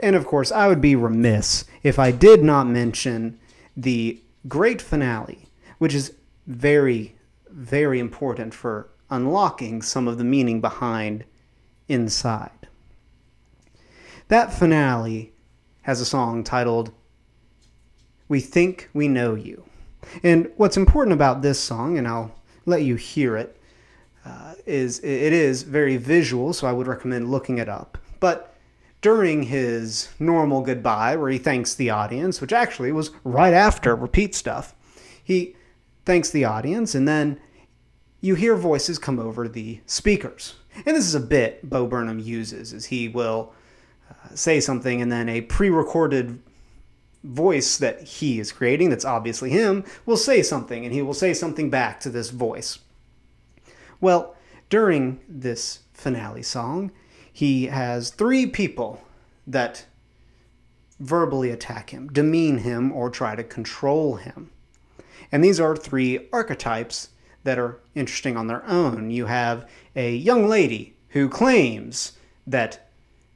And 0.00 0.14
of 0.14 0.26
course, 0.26 0.52
I 0.52 0.68
would 0.68 0.80
be 0.80 0.94
remiss 0.94 1.64
if 1.82 1.98
I 1.98 2.12
did 2.12 2.44
not 2.44 2.68
mention 2.68 3.40
the 3.76 4.22
great 4.48 4.80
finale, 4.80 5.48
which 5.78 5.94
is 5.94 6.14
very, 6.46 7.16
very 7.50 7.98
important 7.98 8.54
for 8.54 8.88
unlocking 9.10 9.82
some 9.82 10.08
of 10.08 10.18
the 10.18 10.24
meaning 10.24 10.60
behind 10.60 11.24
Inside. 11.88 12.50
That 14.26 14.52
finale 14.52 15.32
has 15.82 16.00
a 16.00 16.04
song 16.04 16.42
titled 16.42 16.90
We 18.26 18.40
Think 18.40 18.90
We 18.92 19.06
Know 19.06 19.36
You. 19.36 19.64
And 20.24 20.50
what's 20.56 20.76
important 20.76 21.14
about 21.14 21.42
this 21.42 21.60
song, 21.60 21.96
and 21.96 22.08
I'll 22.08 22.34
let 22.64 22.82
you 22.82 22.96
hear 22.96 23.36
it, 23.36 23.56
uh, 24.24 24.54
is 24.66 24.98
it 24.98 25.32
is 25.32 25.62
very 25.62 25.96
visual, 25.96 26.52
so 26.52 26.66
I 26.66 26.72
would 26.72 26.88
recommend 26.88 27.30
looking 27.30 27.58
it 27.58 27.68
up. 27.68 27.98
But 28.18 28.55
during 29.02 29.44
his 29.44 30.08
normal 30.18 30.62
goodbye, 30.62 31.16
where 31.16 31.30
he 31.30 31.38
thanks 31.38 31.74
the 31.74 31.90
audience, 31.90 32.40
which 32.40 32.52
actually 32.52 32.92
was 32.92 33.10
right 33.24 33.54
after 33.54 33.94
repeat 33.94 34.34
stuff, 34.34 34.74
he 35.22 35.54
thanks 36.04 36.30
the 36.30 36.44
audience, 36.44 36.94
and 36.94 37.06
then 37.06 37.38
you 38.20 38.34
hear 38.34 38.56
voices 38.56 38.98
come 38.98 39.18
over 39.18 39.48
the 39.48 39.80
speakers. 39.86 40.54
And 40.84 40.96
this 40.96 41.06
is 41.06 41.14
a 41.14 41.20
bit 41.20 41.68
Bo 41.68 41.86
Burnham 41.86 42.18
uses, 42.18 42.72
is 42.72 42.86
he 42.86 43.08
will 43.08 43.52
uh, 44.10 44.34
say 44.34 44.60
something, 44.60 45.00
and 45.00 45.10
then 45.10 45.28
a 45.28 45.42
pre-recorded 45.42 46.40
voice 47.24 47.76
that 47.78 48.02
he 48.02 48.38
is 48.38 48.52
creating, 48.52 48.90
that's 48.90 49.04
obviously 49.04 49.50
him, 49.50 49.84
will 50.04 50.16
say 50.16 50.42
something, 50.42 50.84
and 50.84 50.94
he 50.94 51.02
will 51.02 51.14
say 51.14 51.34
something 51.34 51.70
back 51.70 52.00
to 52.00 52.10
this 52.10 52.30
voice. 52.30 52.78
Well, 54.00 54.36
during 54.68 55.20
this 55.28 55.80
finale 55.92 56.42
song, 56.42 56.92
he 57.36 57.66
has 57.66 58.08
three 58.08 58.46
people 58.46 59.02
that 59.46 59.84
verbally 60.98 61.50
attack 61.50 61.90
him, 61.90 62.08
demean 62.08 62.56
him, 62.56 62.90
or 62.90 63.10
try 63.10 63.36
to 63.36 63.44
control 63.44 64.16
him. 64.16 64.48
And 65.30 65.44
these 65.44 65.60
are 65.60 65.76
three 65.76 66.28
archetypes 66.32 67.10
that 67.44 67.58
are 67.58 67.78
interesting 67.94 68.38
on 68.38 68.46
their 68.46 68.64
own. 68.64 69.10
You 69.10 69.26
have 69.26 69.68
a 69.94 70.16
young 70.16 70.48
lady 70.48 70.94
who 71.10 71.28
claims 71.28 72.12
that 72.46 72.88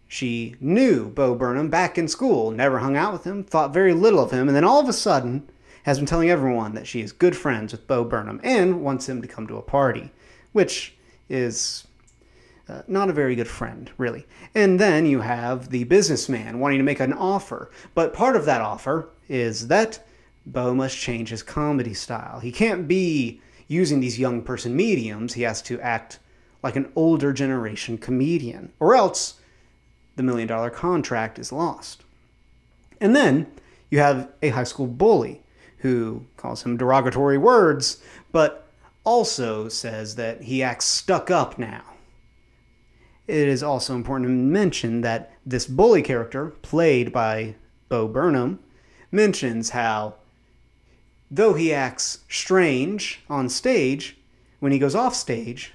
she 0.09 0.57
knew 0.61 1.11
Bo 1.11 1.35
Burnham 1.35 1.69
back 1.69 1.99
in 1.99 2.09
school, 2.09 2.51
never 2.51 2.79
hung 2.79 2.97
out 2.97 3.13
with 3.13 3.25
him, 3.25 3.45
thought 3.45 3.75
very 3.75 3.93
little 3.93 4.21
of 4.21 4.31
him, 4.31 4.49
and 4.49 4.57
then 4.57 4.65
all 4.65 4.81
of 4.81 4.89
a 4.89 4.95
sudden 4.95 5.47
has 5.83 5.99
been 5.99 6.07
telling 6.07 6.31
everyone 6.31 6.73
that 6.73 6.87
she 6.87 7.03
is 7.03 7.13
good 7.13 7.37
friends 7.37 7.73
with 7.73 7.87
Bo 7.87 8.05
Burnham 8.05 8.41
and 8.43 8.83
wants 8.83 9.11
him 9.11 9.21
to 9.21 9.29
come 9.29 9.47
to 9.47 9.59
a 9.59 9.63
party, 9.63 10.11
which 10.53 10.95
is 11.29 11.87
uh, 12.71 12.83
not 12.87 13.11
a 13.11 13.13
very 13.13 13.35
good 13.35 13.49
friend, 13.49 13.91
really. 13.99 14.27
And 14.55 14.79
then 14.79 15.07
you 15.07 15.21
have 15.21 15.71
the 15.71 15.85
businessman 15.85 16.61
wanting 16.61 16.79
to 16.79 16.85
make 16.85 17.01
an 17.01 17.13
offer, 17.13 17.71
but 17.95 18.15
part 18.15 18.37
of 18.37 18.45
that 18.45 18.61
offer 18.61 19.09
is 19.29 19.69
that 19.69 20.07
Bo 20.47 20.75
must 20.75 20.97
change 20.97 21.31
his 21.31 21.43
comedy 21.43 21.95
style. 21.95 22.41
He 22.41 22.53
can't 22.53 22.87
be 22.87 23.41
using 23.67 24.01
these 24.01 24.19
young 24.19 24.43
person 24.43 24.75
mediums, 24.75 25.35
he 25.35 25.43
has 25.43 25.63
to 25.63 25.81
act 25.81 26.19
like 26.63 26.77
an 26.77 26.93
older 26.97 27.33
generation 27.33 27.99
comedian, 27.99 28.73
or 28.79 28.95
else 28.95 29.41
the 30.17 30.23
million 30.23 30.49
dollar 30.49 30.71
contract 30.71 31.39
is 31.39 31.53
lost. 31.53 32.05
And 33.01 33.17
then 33.17 33.51
you 33.91 33.99
have 33.99 34.29
a 34.43 34.51
high 34.51 34.65
school 34.65 34.87
bully 34.87 35.43
who 35.79 36.27
calls 36.37 36.63
him 36.63 36.77
derogatory 36.77 37.39
words, 37.39 38.03
but 38.33 38.69
also 39.05 39.69
says 39.69 40.17
that 40.17 40.43
he 40.43 40.63
acts 40.63 40.85
stuck 40.85 41.31
up 41.31 41.59
now. 41.59 41.83
It 43.31 43.47
is 43.47 43.63
also 43.63 43.95
important 43.95 44.27
to 44.27 44.33
mention 44.33 45.03
that 45.03 45.31
this 45.47 45.65
bully 45.65 46.03
character, 46.03 46.47
played 46.63 47.13
by 47.13 47.55
Bo 47.89 48.09
Burnham, 48.09 48.59
mentions 49.13 49.71
how, 49.71 50.15
though 51.31 51.55
he 51.55 51.73
acts 51.73 52.25
strange 52.29 53.21
on 53.31 53.49
stage, 53.49 54.17
when 54.59 54.73
he 54.73 54.81
goes 54.81 54.97
off 54.97 55.15
stage, 55.15 55.73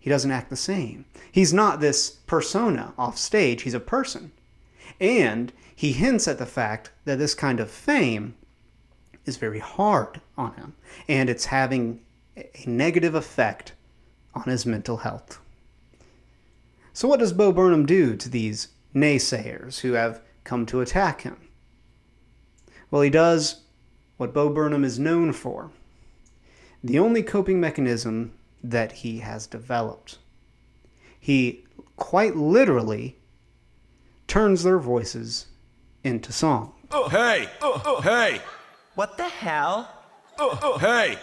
he 0.00 0.08
doesn't 0.08 0.30
act 0.30 0.48
the 0.48 0.56
same. 0.56 1.04
He's 1.30 1.52
not 1.52 1.80
this 1.80 2.08
persona 2.08 2.94
off 2.96 3.18
stage, 3.18 3.62
he's 3.62 3.74
a 3.74 3.80
person. 3.80 4.32
And 4.98 5.52
he 5.74 5.92
hints 5.92 6.26
at 6.26 6.38
the 6.38 6.46
fact 6.46 6.92
that 7.04 7.18
this 7.18 7.34
kind 7.34 7.60
of 7.60 7.70
fame 7.70 8.34
is 9.26 9.36
very 9.36 9.58
hard 9.58 10.22
on 10.38 10.54
him, 10.54 10.74
and 11.08 11.28
it's 11.28 11.44
having 11.44 12.00
a 12.38 12.48
negative 12.64 13.14
effect 13.14 13.74
on 14.34 14.44
his 14.44 14.64
mental 14.64 14.96
health. 14.96 15.40
So, 16.96 17.08
what 17.08 17.20
does 17.20 17.34
Bo 17.34 17.52
Burnham 17.52 17.84
do 17.84 18.16
to 18.16 18.26
these 18.26 18.68
naysayers 18.94 19.80
who 19.80 19.92
have 19.92 20.22
come 20.44 20.64
to 20.64 20.80
attack 20.80 21.20
him? 21.20 21.36
Well, 22.90 23.02
he 23.02 23.10
does 23.10 23.64
what 24.16 24.32
Bo 24.32 24.48
Burnham 24.48 24.82
is 24.82 24.98
known 24.98 25.34
for 25.34 25.72
the 26.82 26.98
only 26.98 27.22
coping 27.22 27.60
mechanism 27.60 28.32
that 28.64 28.92
he 28.92 29.18
has 29.18 29.46
developed. 29.46 30.16
He 31.20 31.66
quite 31.96 32.34
literally 32.34 33.18
turns 34.26 34.62
their 34.62 34.78
voices 34.78 35.48
into 36.02 36.32
song. 36.32 36.72
Oh, 36.90 37.10
Hey! 37.10 37.50
Oh, 37.60 37.82
oh. 37.84 38.00
Hey! 38.00 38.40
What 38.94 39.18
the 39.18 39.28
hell? 39.28 39.95
Hey! 40.38 41.16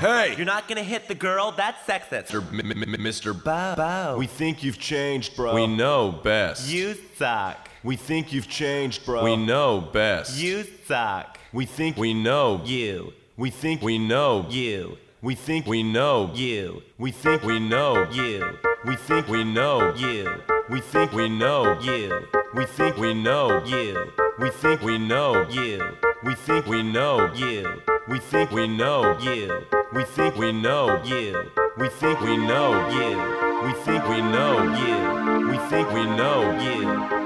Hey! 0.00 0.34
You're 0.36 0.46
not 0.46 0.68
gonna 0.68 0.82
hit 0.82 1.08
the 1.08 1.14
girl? 1.14 1.52
That's 1.52 1.86
sexist. 1.86 2.28
Mr. 2.28 3.32
Bo. 3.44 3.74
Bo. 3.76 4.18
We 4.18 4.26
think 4.26 4.62
you've 4.62 4.78
changed, 4.78 5.36
bro. 5.36 5.54
We 5.54 5.66
know 5.66 6.12
best. 6.12 6.68
You 6.68 6.96
suck. 7.16 7.68
We 7.82 7.96
think 7.96 8.32
you've 8.32 8.48
changed, 8.48 9.04
bro. 9.04 9.22
We 9.24 9.36
know 9.36 9.80
best. 9.92 10.38
You 10.38 10.64
suck. 10.86 11.38
We 11.52 11.66
think 11.66 11.98
we 11.98 12.14
know. 12.14 12.62
You. 12.64 13.12
We 13.36 13.50
think 13.50 13.82
we 13.82 13.98
know. 13.98 14.46
You. 14.48 14.96
We 15.20 15.34
think 15.34 15.66
we 15.66 15.82
know. 15.82 16.30
You. 16.34 16.82
We 16.98 17.10
think 17.10 17.42
we 17.42 17.58
know. 17.58 18.08
You. 18.12 18.46
We 18.84 18.96
think 18.96 19.28
we 19.28 19.44
know. 19.44 19.92
You. 19.94 20.34
We 20.70 20.80
think 20.80 21.12
we 21.12 21.28
know. 21.28 21.78
You. 21.78 22.26
We 22.54 22.64
think 22.66 22.96
we 22.98 23.14
know. 23.14 23.62
You. 23.64 24.12
We 24.38 24.50
think 24.50 24.82
we 24.82 24.98
know. 24.98 25.46
You. 25.48 25.96
We 26.24 26.34
think 26.34 26.66
we 26.66 26.82
know. 26.82 27.32
You. 27.34 27.82
We 28.06 28.18
think 28.18 28.50
we 28.50 28.68
know. 28.68 29.16
You. 29.18 29.64
We 29.94 30.04
think 30.04 30.36
we 30.36 30.52
know. 30.52 31.00
You. 31.04 31.50
We 31.78 31.88
think 31.88 32.20
we 32.20 32.36
know. 32.36 32.86
You. 32.90 33.16
We 33.64 33.72
think 33.84 34.06
we 34.06 34.20
know. 34.20 34.60
You. 34.76 35.48
We 35.50 35.56
think 35.70 35.90
we 35.90 36.04
know. 36.04 36.52
You. 36.60 36.84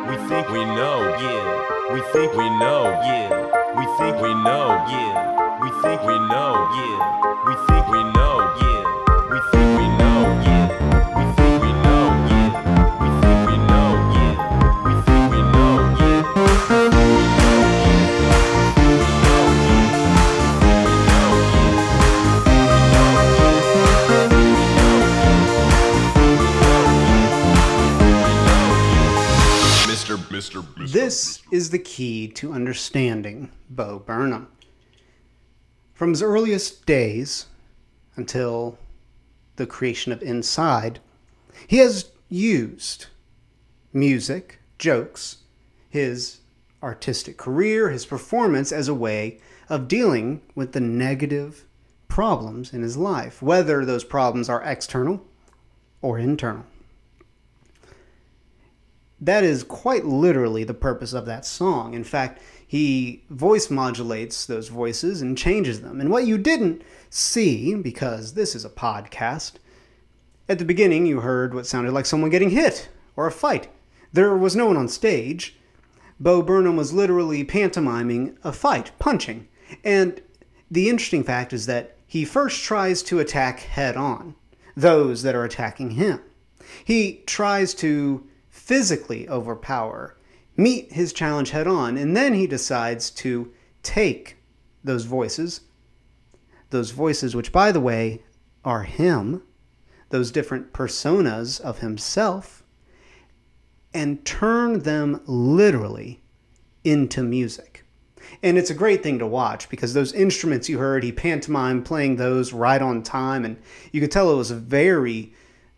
We 0.08 0.16
think 0.28 0.48
we 0.50 0.64
know. 0.64 1.02
You. 1.18 1.94
We 1.94 2.00
think 2.12 2.32
we 2.36 2.48
know. 2.60 2.84
You. 3.08 3.48
We 3.76 3.86
think 3.98 4.22
we 4.22 4.34
know. 4.34 4.70
You. 4.86 5.08
We 5.64 5.70
think 5.82 6.00
we 6.06 6.18
know. 6.30 6.54
You. 6.78 6.90
We 7.48 7.54
think 7.66 7.88
we 7.88 8.04
know. 8.12 8.54
You. 8.62 8.77
This 30.92 31.42
is 31.50 31.68
the 31.68 31.78
key 31.78 32.28
to 32.28 32.54
understanding 32.54 33.52
Bo 33.68 33.98
Burnham. 33.98 34.48
From 35.92 36.10
his 36.10 36.22
earliest 36.22 36.86
days 36.86 37.44
until 38.16 38.78
the 39.56 39.66
creation 39.66 40.12
of 40.12 40.22
Inside, 40.22 41.00
he 41.66 41.76
has 41.76 42.10
used 42.30 43.08
music, 43.92 44.60
jokes, 44.78 45.38
his 45.90 46.38
artistic 46.82 47.36
career, 47.36 47.90
his 47.90 48.06
performance 48.06 48.72
as 48.72 48.88
a 48.88 48.94
way 48.94 49.40
of 49.68 49.88
dealing 49.88 50.40
with 50.54 50.72
the 50.72 50.80
negative 50.80 51.66
problems 52.08 52.72
in 52.72 52.80
his 52.80 52.96
life, 52.96 53.42
whether 53.42 53.84
those 53.84 54.04
problems 54.04 54.48
are 54.48 54.62
external 54.62 55.22
or 56.00 56.18
internal 56.18 56.64
that 59.20 59.44
is 59.44 59.64
quite 59.64 60.04
literally 60.04 60.64
the 60.64 60.74
purpose 60.74 61.12
of 61.12 61.26
that 61.26 61.44
song. 61.44 61.94
In 61.94 62.04
fact, 62.04 62.40
he 62.66 63.24
voice 63.30 63.70
modulates 63.70 64.46
those 64.46 64.68
voices 64.68 65.22
and 65.22 65.36
changes 65.36 65.80
them. 65.80 66.00
And 66.00 66.10
what 66.10 66.26
you 66.26 66.38
didn't 66.38 66.82
see, 67.10 67.74
because 67.74 68.34
this 68.34 68.54
is 68.54 68.64
a 68.64 68.70
podcast, 68.70 69.54
at 70.48 70.58
the 70.58 70.64
beginning 70.64 71.06
you 71.06 71.20
heard 71.20 71.54
what 71.54 71.66
sounded 71.66 71.92
like 71.92 72.06
someone 72.06 72.30
getting 72.30 72.50
hit 72.50 72.88
or 73.16 73.26
a 73.26 73.32
fight. 73.32 73.68
There 74.12 74.36
was 74.36 74.54
no 74.56 74.66
one 74.66 74.76
on 74.76 74.88
stage. 74.88 75.56
Bo 76.20 76.42
Burnham 76.42 76.76
was 76.76 76.92
literally 76.92 77.44
pantomiming 77.44 78.36
a 78.44 78.52
fight, 78.52 78.92
punching. 78.98 79.48
And 79.84 80.20
the 80.70 80.88
interesting 80.88 81.24
fact 81.24 81.52
is 81.52 81.66
that 81.66 81.96
he 82.06 82.24
first 82.24 82.62
tries 82.62 83.02
to 83.04 83.18
attack 83.18 83.60
head 83.60 83.96
on 83.96 84.34
those 84.76 85.22
that 85.22 85.34
are 85.34 85.44
attacking 85.44 85.92
him. 85.92 86.20
He 86.84 87.22
tries 87.26 87.74
to 87.74 88.26
physically 88.68 89.26
overpower, 89.30 90.14
meet 90.54 90.92
his 90.92 91.14
challenge 91.14 91.52
head 91.52 91.66
on, 91.66 91.96
and 91.96 92.14
then 92.14 92.34
he 92.34 92.46
decides 92.46 93.08
to 93.08 93.50
take 93.82 94.36
those 94.84 95.06
voices, 95.06 95.62
those 96.68 96.90
voices, 96.90 97.34
which, 97.34 97.50
by 97.50 97.72
the 97.72 97.80
way, 97.80 98.22
are 98.66 98.82
him, 98.82 99.42
those 100.10 100.30
different 100.30 100.74
personas 100.74 101.58
of 101.62 101.78
himself, 101.78 102.62
and 103.94 104.22
turn 104.26 104.80
them 104.80 105.22
literally 105.24 106.20
into 106.84 107.22
music. 107.22 107.86
And 108.42 108.58
it's 108.58 108.68
a 108.68 108.74
great 108.74 109.02
thing 109.02 109.18
to 109.20 109.26
watch 109.26 109.70
because 109.70 109.94
those 109.94 110.12
instruments 110.12 110.68
you 110.68 110.76
heard, 110.76 111.04
he 111.04 111.10
pantomimed 111.10 111.86
playing 111.86 112.16
those 112.16 112.52
right 112.52 112.82
on 112.82 113.02
time. 113.02 113.46
And 113.46 113.56
you 113.92 114.02
could 114.02 114.10
tell 114.10 114.30
it 114.30 114.36
was 114.36 114.50
a 114.50 114.56
very, 114.56 115.32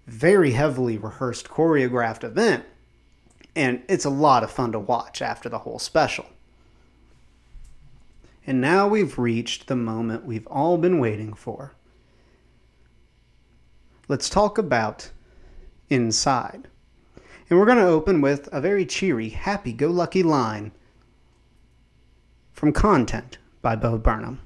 very 0.08 0.50
heavily 0.50 0.98
rehearsed, 0.98 1.46
choreographed 1.48 2.24
event. 2.24 2.64
And 3.60 3.82
it's 3.90 4.06
a 4.06 4.10
lot 4.10 4.42
of 4.42 4.50
fun 4.50 4.72
to 4.72 4.78
watch 4.78 5.20
after 5.20 5.50
the 5.50 5.58
whole 5.58 5.78
special. 5.78 6.24
And 8.46 8.58
now 8.58 8.88
we've 8.88 9.18
reached 9.18 9.66
the 9.66 9.76
moment 9.76 10.24
we've 10.24 10.46
all 10.46 10.78
been 10.78 10.98
waiting 10.98 11.34
for. 11.34 11.74
Let's 14.08 14.30
talk 14.30 14.56
about 14.56 15.10
Inside. 15.90 16.68
And 17.50 17.58
we're 17.58 17.66
going 17.66 17.76
to 17.76 17.84
open 17.84 18.22
with 18.22 18.48
a 18.50 18.62
very 18.62 18.86
cheery, 18.86 19.28
happy 19.28 19.74
go 19.74 19.88
lucky 19.88 20.22
line 20.22 20.72
from 22.54 22.72
Content 22.72 23.36
by 23.60 23.76
Bo 23.76 23.98
Burnham. 23.98 24.40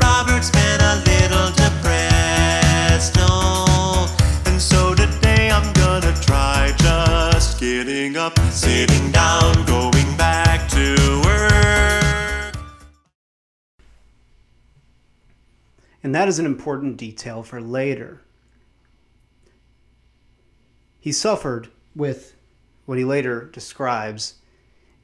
Robert's 0.00 0.50
been 0.50 0.80
a 0.80 1.02
little 1.04 1.50
depressed. 1.50 3.18
Getting 8.12 8.26
up, 8.26 8.38
sitting 8.52 9.10
down, 9.10 9.64
going 9.64 10.16
back 10.16 10.68
to 10.68 11.22
work. 11.24 12.54
And 16.02 16.14
that 16.14 16.28
is 16.28 16.38
an 16.38 16.44
important 16.44 16.98
detail 16.98 17.42
for 17.42 17.60
later. 17.60 18.20
He 21.00 21.10
suffered 21.10 21.70
with 21.96 22.34
what 22.84 22.98
he 22.98 23.04
later 23.04 23.48
describes 23.50 24.34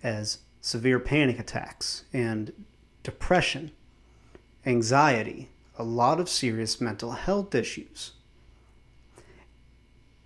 as 0.02 0.38
severe 0.60 1.00
panic 1.00 1.38
attacks 1.38 2.04
and 2.12 2.52
depression, 3.02 3.70
anxiety, 4.66 5.48
a 5.78 5.84
lot 5.84 6.20
of 6.20 6.28
serious 6.28 6.78
mental 6.80 7.12
health 7.12 7.54
issues. 7.54 8.12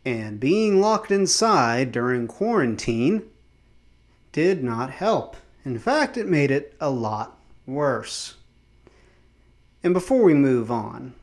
And 0.05 0.41
being 0.41 0.81
locked 0.81 1.11
inside 1.11 1.93
during 1.93 2.27
quarantine 2.27 3.23
did 4.33 4.65
not 4.65 4.91
help. 4.91 5.37
In 5.65 5.79
fact, 5.79 6.17
it 6.17 6.27
made 6.27 6.51
it 6.51 6.75
a 6.81 6.91
lot 6.91 7.39
worse. 7.67 8.35
And 9.85 9.95
before 9.95 10.23
we 10.23 10.35
move 10.35 10.71
on, 10.71 11.15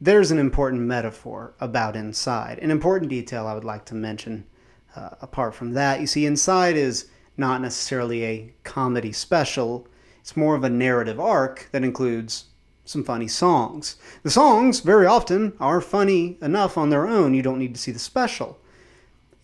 there's 0.00 0.30
an 0.30 0.38
important 0.38 0.82
metaphor 0.82 1.54
about 1.60 1.96
inside, 1.96 2.58
an 2.58 2.70
important 2.70 3.10
detail 3.10 3.46
I 3.46 3.54
would 3.54 3.64
like 3.64 3.84
to 3.86 3.94
mention. 3.94 4.46
Uh, 4.94 5.10
apart 5.20 5.54
from 5.54 5.72
that, 5.72 6.00
you 6.00 6.06
see, 6.06 6.26
inside 6.26 6.76
is 6.76 7.10
not 7.36 7.60
necessarily 7.60 8.24
a 8.24 8.54
comedy 8.64 9.12
special, 9.12 9.86
it's 10.20 10.36
more 10.36 10.54
of 10.54 10.64
a 10.64 10.70
narrative 10.70 11.20
arc 11.20 11.68
that 11.72 11.84
includes 11.84 12.46
some 12.86 13.04
funny 13.04 13.28
songs. 13.28 13.96
The 14.22 14.30
songs, 14.30 14.80
very 14.80 15.06
often, 15.06 15.52
are 15.60 15.80
funny 15.80 16.38
enough 16.40 16.78
on 16.78 16.88
their 16.88 17.06
own, 17.06 17.34
you 17.34 17.42
don't 17.42 17.58
need 17.58 17.74
to 17.74 17.80
see 17.80 17.92
the 17.92 17.98
special. 17.98 18.58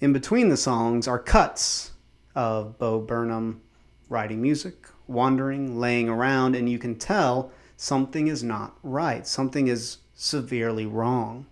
In 0.01 0.13
between 0.13 0.49
the 0.49 0.57
songs 0.57 1.07
are 1.07 1.19
cuts 1.19 1.93
of 2.35 2.79
Bo 2.79 3.01
Burnham 3.01 3.61
writing 4.09 4.41
music, 4.41 4.87
wandering, 5.07 5.79
laying 5.79 6.09
around, 6.09 6.55
and 6.55 6.69
you 6.69 6.79
can 6.79 6.97
tell 6.97 7.51
something 7.77 8.29
is 8.29 8.43
not 8.43 8.77
right. 8.83 9.27
Something 9.27 9.69
is 9.69 9.99
severely 10.15 10.87
wrong. 10.87 11.47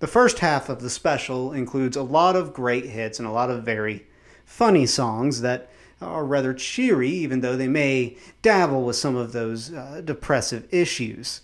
The 0.00 0.06
first 0.06 0.40
half 0.40 0.68
of 0.68 0.80
the 0.80 0.90
special 0.90 1.52
includes 1.52 1.96
a 1.96 2.02
lot 2.02 2.36
of 2.36 2.52
great 2.52 2.86
hits 2.86 3.18
and 3.18 3.26
a 3.26 3.32
lot 3.32 3.50
of 3.50 3.64
very 3.64 4.06
funny 4.44 4.86
songs 4.86 5.40
that 5.40 5.70
are 6.00 6.24
rather 6.24 6.54
cheery, 6.54 7.10
even 7.10 7.40
though 7.40 7.56
they 7.56 7.68
may 7.68 8.16
dabble 8.42 8.84
with 8.84 8.96
some 8.96 9.16
of 9.16 9.32
those 9.32 9.72
uh, 9.72 10.00
depressive 10.04 10.66
issues. 10.72 11.40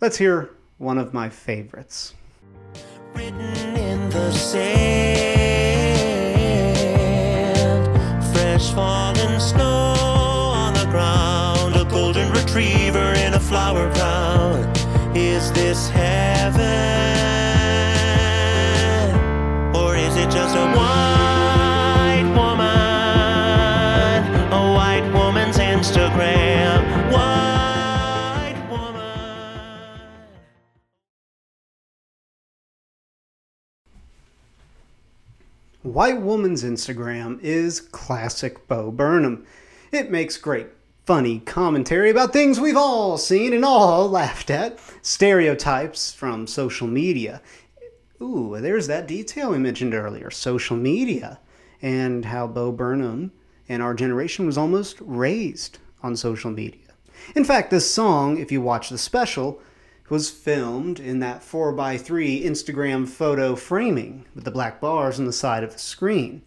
Let's 0.00 0.18
hear 0.18 0.50
one 0.76 0.98
of 0.98 1.14
my 1.14 1.28
favorites. 1.28 2.14
Written 3.14 3.40
in 3.40 4.10
the 4.10 4.30
sand, 4.32 4.68
fresh 8.32 8.70
fallen 8.72 9.40
snow 9.40 9.94
on 10.54 10.74
the 10.74 10.86
ground, 10.90 11.74
a 11.74 11.84
golden 11.90 12.30
retriever 12.32 13.14
in 13.14 13.34
a 13.34 13.40
flower 13.40 13.92
crown. 13.94 14.72
Is 15.16 15.50
this 15.52 15.88
heaven? 15.88 16.58
Or 19.74 19.96
is 19.96 20.14
it 20.16 20.30
just 20.30 20.54
a 20.54 20.66
white 20.76 21.17
White 35.88 36.20
Woman's 36.20 36.64
Instagram 36.64 37.40
is 37.40 37.80
classic 37.80 38.68
Bo 38.68 38.90
Burnham. 38.90 39.46
It 39.90 40.10
makes 40.10 40.36
great, 40.36 40.66
funny 41.06 41.38
commentary 41.40 42.10
about 42.10 42.30
things 42.30 42.60
we've 42.60 42.76
all 42.76 43.16
seen 43.16 43.54
and 43.54 43.64
all 43.64 44.06
laughed 44.06 44.50
at, 44.50 44.78
stereotypes 45.00 46.12
from 46.12 46.46
social 46.46 46.86
media. 46.86 47.40
Ooh, 48.20 48.58
there's 48.60 48.86
that 48.88 49.08
detail 49.08 49.52
we 49.52 49.58
mentioned 49.58 49.94
earlier 49.94 50.30
social 50.30 50.76
media, 50.76 51.40
and 51.80 52.26
how 52.26 52.46
Bo 52.46 52.70
Burnham 52.70 53.32
and 53.66 53.82
our 53.82 53.94
generation 53.94 54.44
was 54.44 54.58
almost 54.58 54.98
raised 55.00 55.78
on 56.02 56.16
social 56.16 56.50
media. 56.50 56.92
In 57.34 57.44
fact, 57.44 57.70
this 57.70 57.90
song, 57.90 58.36
if 58.36 58.52
you 58.52 58.60
watch 58.60 58.90
the 58.90 58.98
special, 58.98 59.62
was 60.10 60.30
filmed 60.30 61.00
in 61.00 61.18
that 61.20 61.42
4x3 61.42 62.44
Instagram 62.44 63.08
photo 63.08 63.54
framing 63.54 64.24
with 64.34 64.44
the 64.44 64.50
black 64.50 64.80
bars 64.80 65.18
on 65.18 65.26
the 65.26 65.32
side 65.32 65.64
of 65.64 65.72
the 65.72 65.78
screen. 65.78 66.42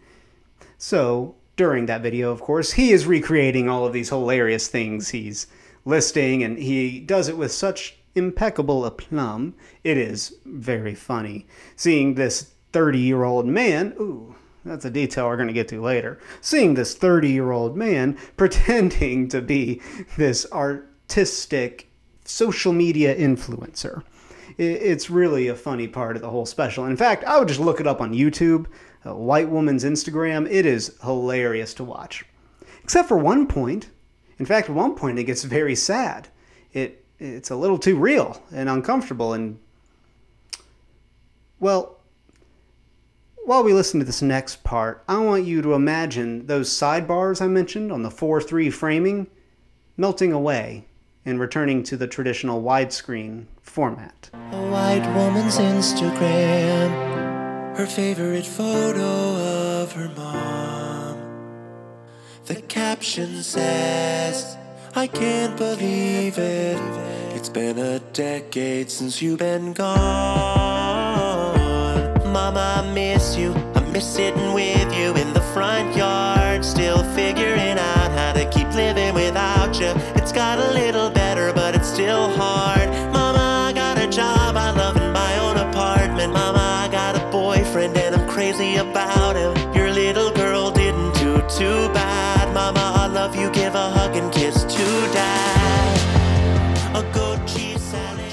So, 0.78 1.36
during 1.56 1.86
that 1.86 2.02
video, 2.02 2.30
of 2.32 2.40
course, 2.40 2.72
he 2.72 2.92
is 2.92 3.06
recreating 3.06 3.68
all 3.68 3.86
of 3.86 3.92
these 3.92 4.08
hilarious 4.08 4.68
things 4.68 5.10
he's 5.10 5.46
listing, 5.84 6.42
and 6.42 6.58
he 6.58 6.98
does 6.98 7.28
it 7.28 7.36
with 7.36 7.52
such 7.52 7.96
impeccable 8.14 8.84
aplomb. 8.84 9.54
It 9.84 9.96
is 9.96 10.36
very 10.44 10.94
funny. 10.94 11.46
Seeing 11.76 12.14
this 12.14 12.52
30 12.72 12.98
year 12.98 13.24
old 13.24 13.46
man, 13.46 13.94
ooh, 14.00 14.34
that's 14.64 14.84
a 14.84 14.90
detail 14.90 15.26
we're 15.26 15.36
going 15.36 15.48
to 15.48 15.54
get 15.54 15.68
to 15.68 15.80
later. 15.80 16.18
Seeing 16.40 16.74
this 16.74 16.94
30 16.94 17.30
year 17.30 17.50
old 17.50 17.76
man 17.76 18.18
pretending 18.36 19.28
to 19.28 19.40
be 19.40 19.80
this 20.16 20.46
artistic 20.52 21.91
social 22.32 22.72
media 22.72 23.14
influencer. 23.14 24.02
It's 24.58 25.10
really 25.10 25.48
a 25.48 25.54
funny 25.54 25.88
part 25.88 26.16
of 26.16 26.22
the 26.22 26.30
whole 26.30 26.46
special. 26.46 26.86
In 26.86 26.96
fact, 26.96 27.24
I 27.24 27.38
would 27.38 27.48
just 27.48 27.60
look 27.60 27.80
it 27.80 27.86
up 27.86 28.00
on 28.00 28.12
YouTube, 28.12 28.66
a 29.04 29.14
white 29.14 29.48
woman's 29.48 29.84
Instagram. 29.84 30.50
It 30.50 30.66
is 30.66 30.98
hilarious 31.02 31.74
to 31.74 31.84
watch. 31.84 32.24
Except 32.82 33.08
for 33.08 33.18
one 33.18 33.46
point. 33.46 33.90
In 34.38 34.46
fact, 34.46 34.68
at 34.68 34.74
one 34.74 34.94
point 34.94 35.18
it 35.18 35.24
gets 35.24 35.44
very 35.44 35.74
sad. 35.74 36.28
It 36.72 37.04
it's 37.18 37.50
a 37.50 37.56
little 37.56 37.78
too 37.78 37.96
real 37.96 38.42
and 38.52 38.68
uncomfortable 38.68 39.32
and 39.32 39.58
well, 41.60 42.00
while 43.44 43.62
we 43.62 43.72
listen 43.72 44.00
to 44.00 44.06
this 44.06 44.22
next 44.22 44.64
part, 44.64 45.04
I 45.08 45.18
want 45.18 45.44
you 45.44 45.62
to 45.62 45.74
imagine 45.74 46.46
those 46.46 46.68
sidebars 46.68 47.40
I 47.40 47.46
mentioned 47.46 47.92
on 47.92 48.02
the 48.02 48.10
4 48.10 48.40
3 48.40 48.70
framing 48.70 49.28
melting 49.96 50.32
away 50.32 50.86
and 51.24 51.40
returning 51.40 51.82
to 51.84 51.96
the 51.96 52.06
traditional 52.06 52.62
widescreen 52.62 53.46
format. 53.62 54.30
A 54.32 54.62
white 54.70 55.06
woman's 55.14 55.58
Instagram. 55.58 56.90
Her 57.76 57.86
favorite 57.86 58.46
photo 58.46 59.02
of 59.82 59.92
her 59.92 60.08
mom. 60.16 61.18
The 62.46 62.60
caption 62.62 63.42
says, 63.42 64.56
I 64.94 65.06
can't 65.06 65.56
believe 65.56 66.36
it. 66.38 66.78
It's 67.34 67.48
been 67.48 67.78
a 67.78 67.98
decade 68.12 68.90
since 68.90 69.22
you've 69.22 69.38
been 69.38 69.72
gone. 69.72 71.52
Mama, 72.30 72.82
I 72.84 72.92
miss 72.92 73.36
you. 73.36 73.54
I 73.74 73.80
miss 73.90 74.06
sitting 74.06 74.52
with 74.52 74.94
you 74.94 75.14
in 75.16 75.32
the 75.32 75.40
front 75.54 75.96
yard. 75.96 76.62
Still 76.62 77.02
figuring 77.14 77.78
out 77.78 78.10
how 78.12 78.34
to 78.34 78.44
keep 78.50 78.68
living 78.74 79.14
without 79.14 79.80
you. 79.80 79.94
It's 80.14 80.32
got 80.32 80.58
a 80.58 80.72
little 80.72 80.91
still 82.12 82.30
hard. 82.36 82.90
Mama, 83.10 83.68
I 83.68 83.72
got 83.72 83.96
a 83.96 84.06
job. 84.06 84.54
I 84.56 84.70
love 84.70 84.96
in 84.98 85.12
my 85.12 85.32
own 85.38 85.56
apartment. 85.56 86.30
Mama, 86.30 86.60
I 86.84 86.88
got 86.92 87.16
a 87.16 87.24
boyfriend 87.30 87.96
and 87.96 88.14
I'm 88.14 88.28
crazy 88.28 88.76
about 88.76 89.34
him. 89.34 89.52
Your 89.74 89.90
little 89.90 90.30
girl 90.30 90.70
didn't 90.70 91.14
do 91.14 91.40
too 91.58 91.88
bad. 91.94 92.52
Mama, 92.52 92.84
I 93.02 93.06
love 93.06 93.34
you. 93.34 93.50
Give 93.50 93.74
a 93.74 93.88
hug 93.96 94.14
and 94.14 94.30
kiss 94.30 94.64
to 94.64 94.86
dad. 95.18 95.92
A 97.00 97.02
cheese 97.46 97.80
salad. 97.80 98.32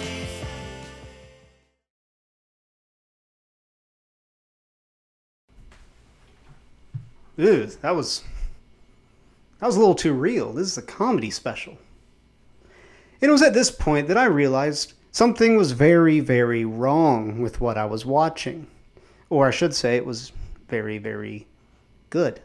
that 7.82 7.96
was 7.96 8.24
that 9.60 9.68
was 9.68 9.78
a 9.78 9.80
little 9.80 9.96
too 9.96 10.14
real. 10.14 10.52
This 10.52 10.68
is 10.68 10.78
a 10.78 10.82
comedy 10.82 11.32
special. 11.32 11.78
It 13.22 13.30
was 13.30 13.42
at 13.42 13.54
this 13.54 13.72
point 13.72 14.08
that 14.08 14.18
I 14.18 14.26
realized 14.26 14.94
something 15.12 15.58
was 15.58 15.74
very, 15.74 16.20
very 16.20 16.64
wrong 16.64 17.42
with 17.42 17.60
what 17.60 17.78
I 17.78 17.86
was 17.86 18.06
watching. 18.06 18.68
Or 19.30 19.48
I 19.48 19.52
should 19.52 19.76
say, 19.76 19.98
it 19.98 20.06
was 20.06 20.32
very, 20.70 20.98
very 20.98 21.48
good. 22.10 22.42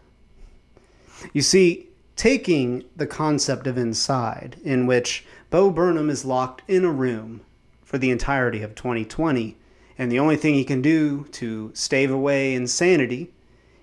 You 1.33 1.43
see, 1.43 1.89
taking 2.17 2.85
the 2.97 3.07
concept 3.07 3.67
of 3.67 3.79
inside, 3.79 4.57
in 4.65 4.87
which 4.87 5.25
Bo 5.51 5.71
Burnham 5.71 6.11
is 6.11 6.25
locked 6.25 6.63
in 6.69 6.85
a 6.85 6.91
room 6.91 7.43
for 7.83 7.99
the 7.99 8.11
entirety 8.11 8.63
of 8.63 8.75
2020, 8.75 9.57
and 9.97 10.11
the 10.11 10.19
only 10.19 10.37
thing 10.37 10.55
he 10.55 10.65
can 10.65 10.83
do 10.83 11.25
to 11.33 11.71
stave 11.75 12.11
away 12.11 12.55
insanity 12.55 13.33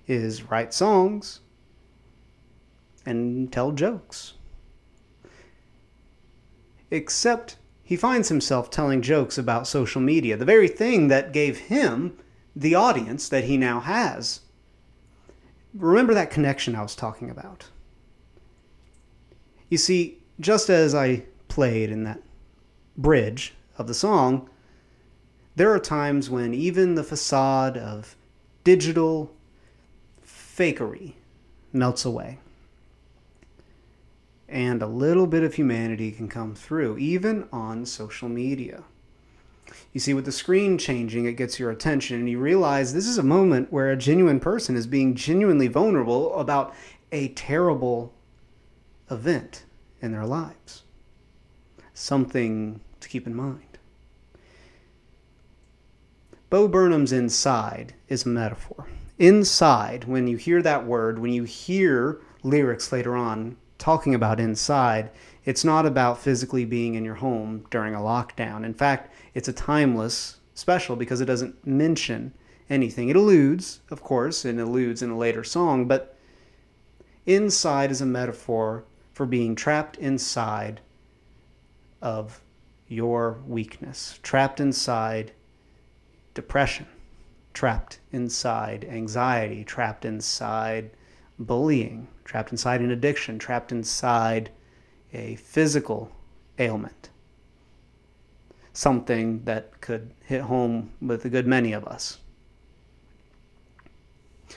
is 0.06 0.50
write 0.50 0.74
songs 0.74 1.40
and 3.06 3.50
tell 3.50 3.72
jokes. 3.72 4.34
Except 6.92 7.56
he 7.82 7.96
finds 7.96 8.28
himself 8.28 8.70
telling 8.70 9.00
jokes 9.00 9.38
about 9.38 9.66
social 9.66 10.02
media, 10.02 10.36
the 10.36 10.44
very 10.44 10.68
thing 10.68 11.08
that 11.08 11.32
gave 11.32 11.58
him 11.58 12.18
the 12.54 12.74
audience 12.74 13.30
that 13.30 13.44
he 13.44 13.56
now 13.56 13.80
has. 13.80 14.40
Remember 15.72 16.12
that 16.12 16.30
connection 16.30 16.76
I 16.76 16.82
was 16.82 16.94
talking 16.94 17.30
about. 17.30 17.70
You 19.70 19.78
see, 19.78 20.18
just 20.38 20.68
as 20.68 20.94
I 20.94 21.24
played 21.48 21.88
in 21.88 22.04
that 22.04 22.20
bridge 22.98 23.54
of 23.78 23.86
the 23.86 23.94
song, 23.94 24.50
there 25.56 25.72
are 25.72 25.78
times 25.78 26.28
when 26.28 26.52
even 26.52 26.94
the 26.94 27.02
facade 27.02 27.78
of 27.78 28.16
digital 28.64 29.32
fakery 30.22 31.14
melts 31.72 32.04
away. 32.04 32.38
And 34.52 34.82
a 34.82 34.86
little 34.86 35.26
bit 35.26 35.42
of 35.42 35.54
humanity 35.54 36.12
can 36.12 36.28
come 36.28 36.54
through, 36.54 36.98
even 36.98 37.48
on 37.50 37.86
social 37.86 38.28
media. 38.28 38.84
You 39.94 40.00
see, 40.00 40.12
with 40.12 40.26
the 40.26 40.32
screen 40.32 40.76
changing, 40.76 41.24
it 41.24 41.38
gets 41.38 41.58
your 41.58 41.70
attention, 41.70 42.18
and 42.18 42.28
you 42.28 42.38
realize 42.38 42.92
this 42.92 43.06
is 43.06 43.16
a 43.16 43.22
moment 43.22 43.72
where 43.72 43.90
a 43.90 43.96
genuine 43.96 44.40
person 44.40 44.76
is 44.76 44.86
being 44.86 45.14
genuinely 45.14 45.68
vulnerable 45.68 46.38
about 46.38 46.74
a 47.12 47.28
terrible 47.28 48.12
event 49.10 49.64
in 50.02 50.12
their 50.12 50.26
lives. 50.26 50.82
Something 51.94 52.82
to 53.00 53.08
keep 53.08 53.26
in 53.26 53.34
mind. 53.34 53.78
Bo 56.50 56.68
Burnham's 56.68 57.12
inside 57.12 57.94
is 58.08 58.26
a 58.26 58.28
metaphor. 58.28 58.86
Inside, 59.18 60.04
when 60.04 60.26
you 60.26 60.36
hear 60.36 60.60
that 60.60 60.84
word, 60.84 61.18
when 61.18 61.32
you 61.32 61.44
hear 61.44 62.20
lyrics 62.42 62.92
later 62.92 63.16
on 63.16 63.56
talking 63.82 64.14
about 64.14 64.38
inside, 64.38 65.10
it's 65.44 65.64
not 65.64 65.84
about 65.84 66.18
physically 66.18 66.64
being 66.64 66.94
in 66.94 67.04
your 67.04 67.16
home 67.16 67.66
during 67.68 67.94
a 67.96 67.98
lockdown. 67.98 68.64
In 68.64 68.74
fact, 68.74 69.12
it's 69.34 69.48
a 69.48 69.52
timeless 69.52 70.36
special 70.54 70.94
because 70.94 71.20
it 71.20 71.26
doesn't 71.26 71.66
mention 71.66 72.32
anything. 72.70 73.08
It 73.08 73.16
alludes, 73.16 73.80
of 73.90 74.00
course, 74.00 74.44
and 74.44 74.60
alludes 74.60 75.02
in 75.02 75.10
a 75.10 75.18
later 75.18 75.42
song, 75.42 75.88
but 75.88 76.16
inside 77.26 77.90
is 77.90 78.00
a 78.00 78.06
metaphor 78.06 78.84
for 79.12 79.26
being 79.26 79.56
trapped 79.56 79.96
inside 79.96 80.80
of 82.00 82.40
your 82.86 83.38
weakness, 83.48 84.20
trapped 84.22 84.60
inside 84.60 85.32
depression, 86.34 86.86
trapped 87.52 87.98
inside 88.12 88.84
anxiety, 88.88 89.64
trapped 89.64 90.04
inside 90.04 90.90
bullying, 91.44 92.08
trapped 92.24 92.50
inside 92.50 92.80
an 92.80 92.90
addiction, 92.90 93.38
trapped 93.38 93.72
inside 93.72 94.50
a 95.12 95.36
physical 95.36 96.10
ailment. 96.58 97.10
Something 98.72 99.44
that 99.44 99.80
could 99.80 100.12
hit 100.24 100.42
home 100.42 100.92
with 101.00 101.24
a 101.24 101.28
good 101.28 101.46
many 101.46 101.72
of 101.72 101.86
us. 101.86 102.18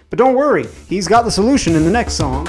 But 0.09 0.19
don't 0.19 0.35
worry, 0.35 0.67
he's 0.87 1.07
got 1.07 1.23
the 1.23 1.31
solution 1.31 1.75
in 1.75 1.83
the 1.83 1.91
next 1.91 2.13
song. 2.13 2.47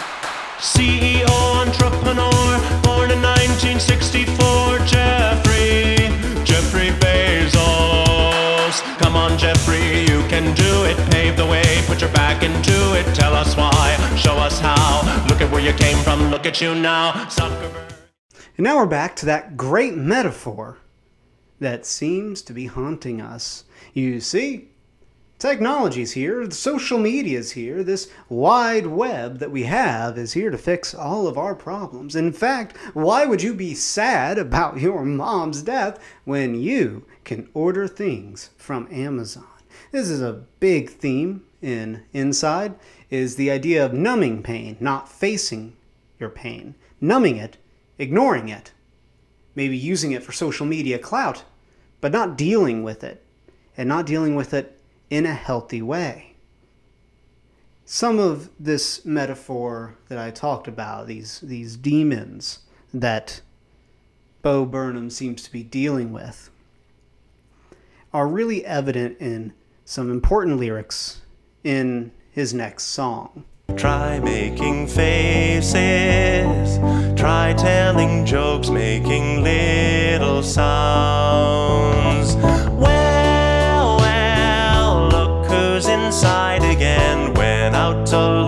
CEO 0.59 1.27
entrepreneur, 1.67 2.59
born 2.83 3.11
in 3.11 3.21
1964, 3.21 4.79
Jeffrey, 4.87 6.09
Jeffrey 6.45 6.91
Bezos. 7.01 8.81
Come 8.99 9.17
on, 9.17 9.37
Jeffrey, 9.39 10.01
you 10.01 10.23
can 10.29 10.55
do 10.55 10.85
it. 10.85 10.97
Pave 11.11 11.37
the 11.37 11.47
way, 11.47 11.83
put 11.87 12.01
your 12.01 12.11
back 12.13 12.43
into 12.43 12.95
it. 12.99 13.05
Tell 13.15 13.35
us 13.35 13.57
why, 13.57 13.76
show 14.17 14.37
us 14.37 14.59
how. 14.59 15.03
Look 15.29 15.43
at 15.43 15.51
where 15.51 15.61
you 15.61 15.73
came 15.75 15.99
from, 15.99 16.31
look 16.31 16.47
at 16.47 16.61
you 16.61 16.75
now. 16.75 17.13
Zuckerberg. 17.27 17.93
And 18.57 18.65
now 18.65 18.77
we're 18.77 18.87
back 18.87 19.15
to 19.17 19.27
that 19.27 19.57
great 19.57 19.95
metaphor 19.95 20.79
that 21.61 21.85
seems 21.85 22.41
to 22.43 22.55
be 22.55 22.67
haunting 22.67 23.21
us. 23.21 23.65
You 23.93 24.21
see, 24.21 24.69
technology's 25.39 26.13
here, 26.13 26.51
social 26.51 26.99
media's 26.99 27.53
here, 27.53 27.83
this 27.83 28.11
wide 28.31 28.87
web 28.87 29.39
that 29.39 29.51
we 29.51 29.65
have 29.65 30.17
is 30.17 30.33
here 30.33 30.51
to 30.51 30.59
fix 30.59 30.95
all 30.95 31.27
of 31.27 31.37
our 31.37 31.55
problems. 31.55 32.17
In 32.17 32.33
fact, 32.33 32.77
why 32.95 33.27
would 33.27 33.43
you 33.43 33.53
be 33.53 33.75
sad 33.75 34.39
about 34.39 34.81
your 34.81 35.05
mom's 35.05 35.61
death 35.61 36.03
when 36.25 36.55
you 36.55 37.05
can 37.25 37.51
order 37.53 37.87
things 37.87 38.51
from 38.57 38.89
Amazon? 38.91 39.45
This 39.93 40.09
is 40.09 40.23
a 40.23 40.45
big 40.59 40.89
theme 40.89 41.46
in 41.63 42.05
Inside 42.13 42.75
is 43.11 43.37
the 43.37 43.51
idea 43.51 43.85
of 43.85 43.93
numbing 43.93 44.43
pain, 44.43 44.77
not 44.81 45.09
facing 45.09 45.77
your 46.19 46.31
pain. 46.31 46.75
Numbing 47.01 47.37
it 47.37 47.57
ignoring 47.99 48.49
it, 48.49 48.73
maybe 49.55 49.77
using 49.77 50.13
it 50.13 50.23
for 50.23 50.33
social 50.33 50.67
media 50.67 50.99
clout, 50.99 51.45
but 52.01 52.13
not 52.13 52.37
dealing 52.37 52.83
with 52.83 53.03
it, 53.03 53.25
and 53.77 53.89
not 53.89 54.07
dealing 54.07 54.35
with 54.35 54.53
it 54.53 54.79
in 55.11 55.27
a 55.27 55.35
healthy 55.35 55.83
way. 55.83 56.35
Some 57.85 58.19
of 58.19 58.51
this 58.59 59.05
metaphor 59.05 59.95
that 60.09 60.19
I 60.19 60.31
talked 60.31 60.67
about, 60.67 61.07
these, 61.07 61.41
these 61.41 61.77
demons 61.77 62.61
that 62.93 63.41
Bo 64.43 64.65
Burnham 64.65 65.11
seems 65.11 65.43
to 65.45 65.53
be 65.53 65.63
dealing 65.63 66.13
with, 66.13 66.51
are 68.13 68.27
really 68.27 68.65
evident 68.65 69.19
in 69.21 69.53
some 69.85 70.11
important 70.11 70.59
lyrics 70.59 71.23
in 71.67 72.13
his 72.31 72.55
next 72.55 72.85
song. 72.85 73.45
Try 73.75 74.21
making 74.21 74.87
faces. 74.87 75.69
Try 77.19 77.55
telling 77.59 78.25
jokes, 78.25 78.71
making 78.71 79.43
little 79.43 80.45
sounds. 80.45 82.37
Well, 82.37 83.99
well, 83.99 85.09
look 85.09 85.47
who's 85.47 85.89
inside 85.89 86.63
again. 86.63 87.35
Went 87.35 87.75
out 87.75 88.07
to 88.07 88.47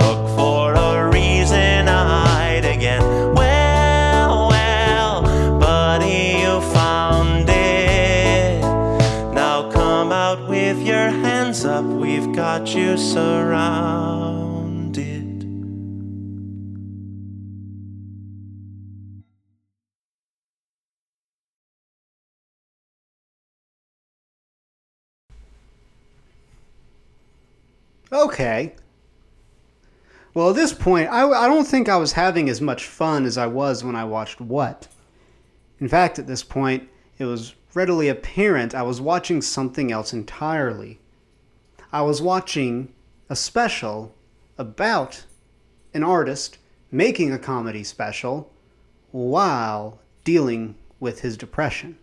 got 12.59 12.75
you 12.75 12.97
surrounded. 12.97 13.79
Okay. 28.11 28.75
Well, 30.35 30.51
at 30.51 30.57
this 30.57 30.73
point, 30.73 31.09
I, 31.11 31.29
I 31.29 31.47
don't 31.47 31.65
think 31.65 31.89
I 31.89 31.97
was 31.97 32.13
having 32.13 32.49
as 32.49 32.61
much 32.61 32.87
fun 32.87 33.25
as 33.25 33.39
I 33.39 33.47
was 33.47 33.85
when 33.85 33.95
I 33.95 34.03
watched 34.03 34.41
What. 34.41 34.89
In 35.79 35.87
fact, 35.87 36.19
at 36.19 36.27
this 36.27 36.43
point, 36.43 36.89
it 37.19 37.25
was 37.25 37.55
readily 37.75 38.09
apparent 38.09 38.75
I 38.75 38.83
was 38.83 39.01
watching 39.01 39.43
something 39.43 39.93
else 39.93 40.13
entirely. 40.13 40.99
I 41.91 42.03
was 42.03 42.21
watching 42.21 42.93
a 43.31 43.37
special 43.37 44.15
about 44.59 45.25
an 45.95 46.03
artist 46.03 46.59
making 46.91 47.33
a 47.33 47.39
comedy 47.39 47.83
special 47.83 48.53
while 49.11 49.99
dealing 50.23 50.75
with 51.01 51.21
his 51.21 51.37
depression. 51.37 51.97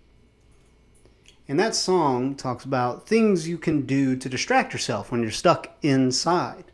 And 1.48 1.60
that 1.60 1.76
song 1.76 2.34
talks 2.34 2.66
about 2.66 3.08
things 3.08 3.48
you 3.48 3.60
can 3.60 3.86
do 3.86 4.16
to 4.16 4.28
distract 4.30 4.74
yourself 4.74 5.12
when 5.12 5.22
you're 5.22 5.30
stuck 5.30 5.70
inside. 5.84 6.66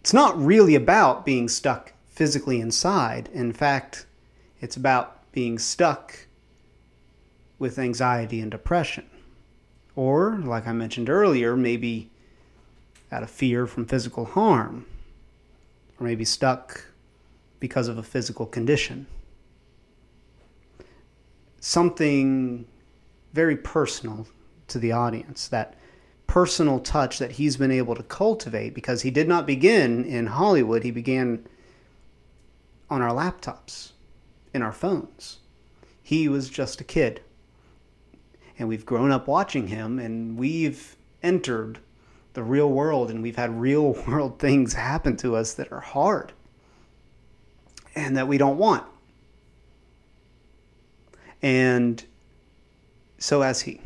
It's 0.00 0.12
not 0.12 0.40
really 0.40 0.76
about 0.76 1.24
being 1.24 1.48
stuck 1.48 1.92
physically 2.06 2.60
inside. 2.60 3.28
In 3.32 3.52
fact, 3.52 4.06
it's 4.60 4.76
about 4.76 5.32
being 5.32 5.58
stuck 5.58 6.26
with 7.58 7.78
anxiety 7.78 8.40
and 8.40 8.50
depression. 8.50 9.06
Or, 9.94 10.38
like 10.38 10.66
I 10.66 10.72
mentioned 10.72 11.10
earlier, 11.10 11.56
maybe 11.56 12.10
out 13.10 13.22
of 13.22 13.30
fear 13.30 13.66
from 13.66 13.86
physical 13.86 14.24
harm. 14.24 14.86
or 16.00 16.06
maybe 16.06 16.24
stuck 16.24 16.86
because 17.60 17.86
of 17.86 17.98
a 17.98 18.02
physical 18.02 18.46
condition. 18.46 19.06
Something 21.60 22.66
very 23.32 23.56
personal 23.56 24.26
to 24.68 24.78
the 24.78 24.90
audience, 24.92 25.46
that 25.48 25.74
personal 26.26 26.80
touch 26.80 27.18
that 27.18 27.32
he's 27.32 27.56
been 27.56 27.70
able 27.70 27.94
to 27.94 28.02
cultivate 28.02 28.74
because 28.74 29.02
he 29.02 29.10
did 29.10 29.28
not 29.28 29.46
begin 29.46 30.04
in 30.04 30.26
Hollywood, 30.26 30.82
he 30.82 30.90
began 30.90 31.46
on 32.90 33.00
our 33.00 33.12
laptops, 33.12 33.92
in 34.52 34.62
our 34.62 34.72
phones. 34.72 35.38
He 36.02 36.28
was 36.28 36.48
just 36.50 36.80
a 36.80 36.84
kid. 36.84 37.20
And 38.62 38.68
we've 38.68 38.86
grown 38.86 39.10
up 39.10 39.26
watching 39.26 39.66
him 39.66 39.98
and 39.98 40.38
we've 40.38 40.94
entered 41.20 41.80
the 42.34 42.44
real 42.44 42.70
world 42.70 43.10
and 43.10 43.20
we've 43.20 43.34
had 43.34 43.60
real 43.60 43.94
world 44.06 44.38
things 44.38 44.74
happen 44.74 45.16
to 45.16 45.34
us 45.34 45.54
that 45.54 45.72
are 45.72 45.80
hard 45.80 46.30
and 47.96 48.16
that 48.16 48.28
we 48.28 48.38
don't 48.38 48.58
want. 48.58 48.84
And 51.42 52.04
so 53.18 53.42
has 53.42 53.62
he. 53.62 53.80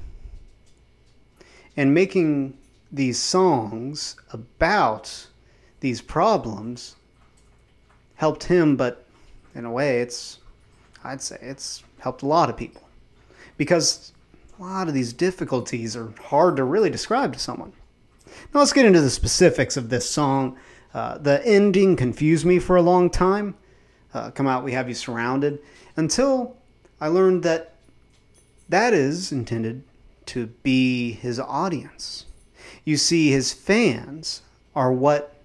And 1.75 1.95
making 1.95 2.59
these 2.93 3.19
songs 3.19 4.17
about 4.31 5.27
these 5.81 6.03
problems 6.03 6.97
helped 8.17 8.45
him, 8.45 8.77
but 8.77 9.07
in 9.55 9.65
a 9.65 9.73
way, 9.73 10.03
it's, 10.03 10.39
I'd 11.03 11.23
say, 11.23 11.39
it's 11.41 11.83
helped 11.99 12.21
a 12.21 12.27
lot 12.27 12.51
of 12.51 12.59
people. 12.59 12.83
Because 13.57 14.13
a 14.59 14.63
lot 14.63 14.89
of 14.89 14.95
these 14.95 15.13
difficulties 15.13 15.97
are 15.97 16.13
hard 16.25 16.57
to 16.57 16.65
really 16.65 16.91
describe 16.91 17.33
to 17.33 17.39
someone. 17.39 17.73
Now 18.53 18.61
let's 18.61 18.73
get 18.73 18.87
into 18.87 19.01
the 19.01 19.11
specifics 19.11 19.77
of 19.77 19.89
this 19.89 20.09
song. 20.09 20.57
Uh, 20.95 21.19
the 21.19 21.45
ending 21.47 21.97
confused 21.97 22.47
me 22.47 22.59
for 22.59 22.77
a 22.77 22.83
long 22.83 23.11
time. 23.11 23.55
Uh, 24.15 24.31
come 24.31 24.47
out, 24.47 24.65
we 24.65 24.73
have 24.73 24.89
you 24.89 24.95
surrounded. 24.95 25.59
Until 25.97 26.57
I 27.01 27.09
learned 27.09 27.43
that 27.43 27.75
that 28.69 28.95
is 28.95 29.31
intended 29.31 29.83
to 30.27 30.47
be 30.47 31.13
his 31.13 31.39
audience. 31.39 32.25
You 32.85 32.97
see, 32.97 33.31
his 33.31 33.53
fans 33.53 34.43
are 34.75 34.93
what 34.93 35.37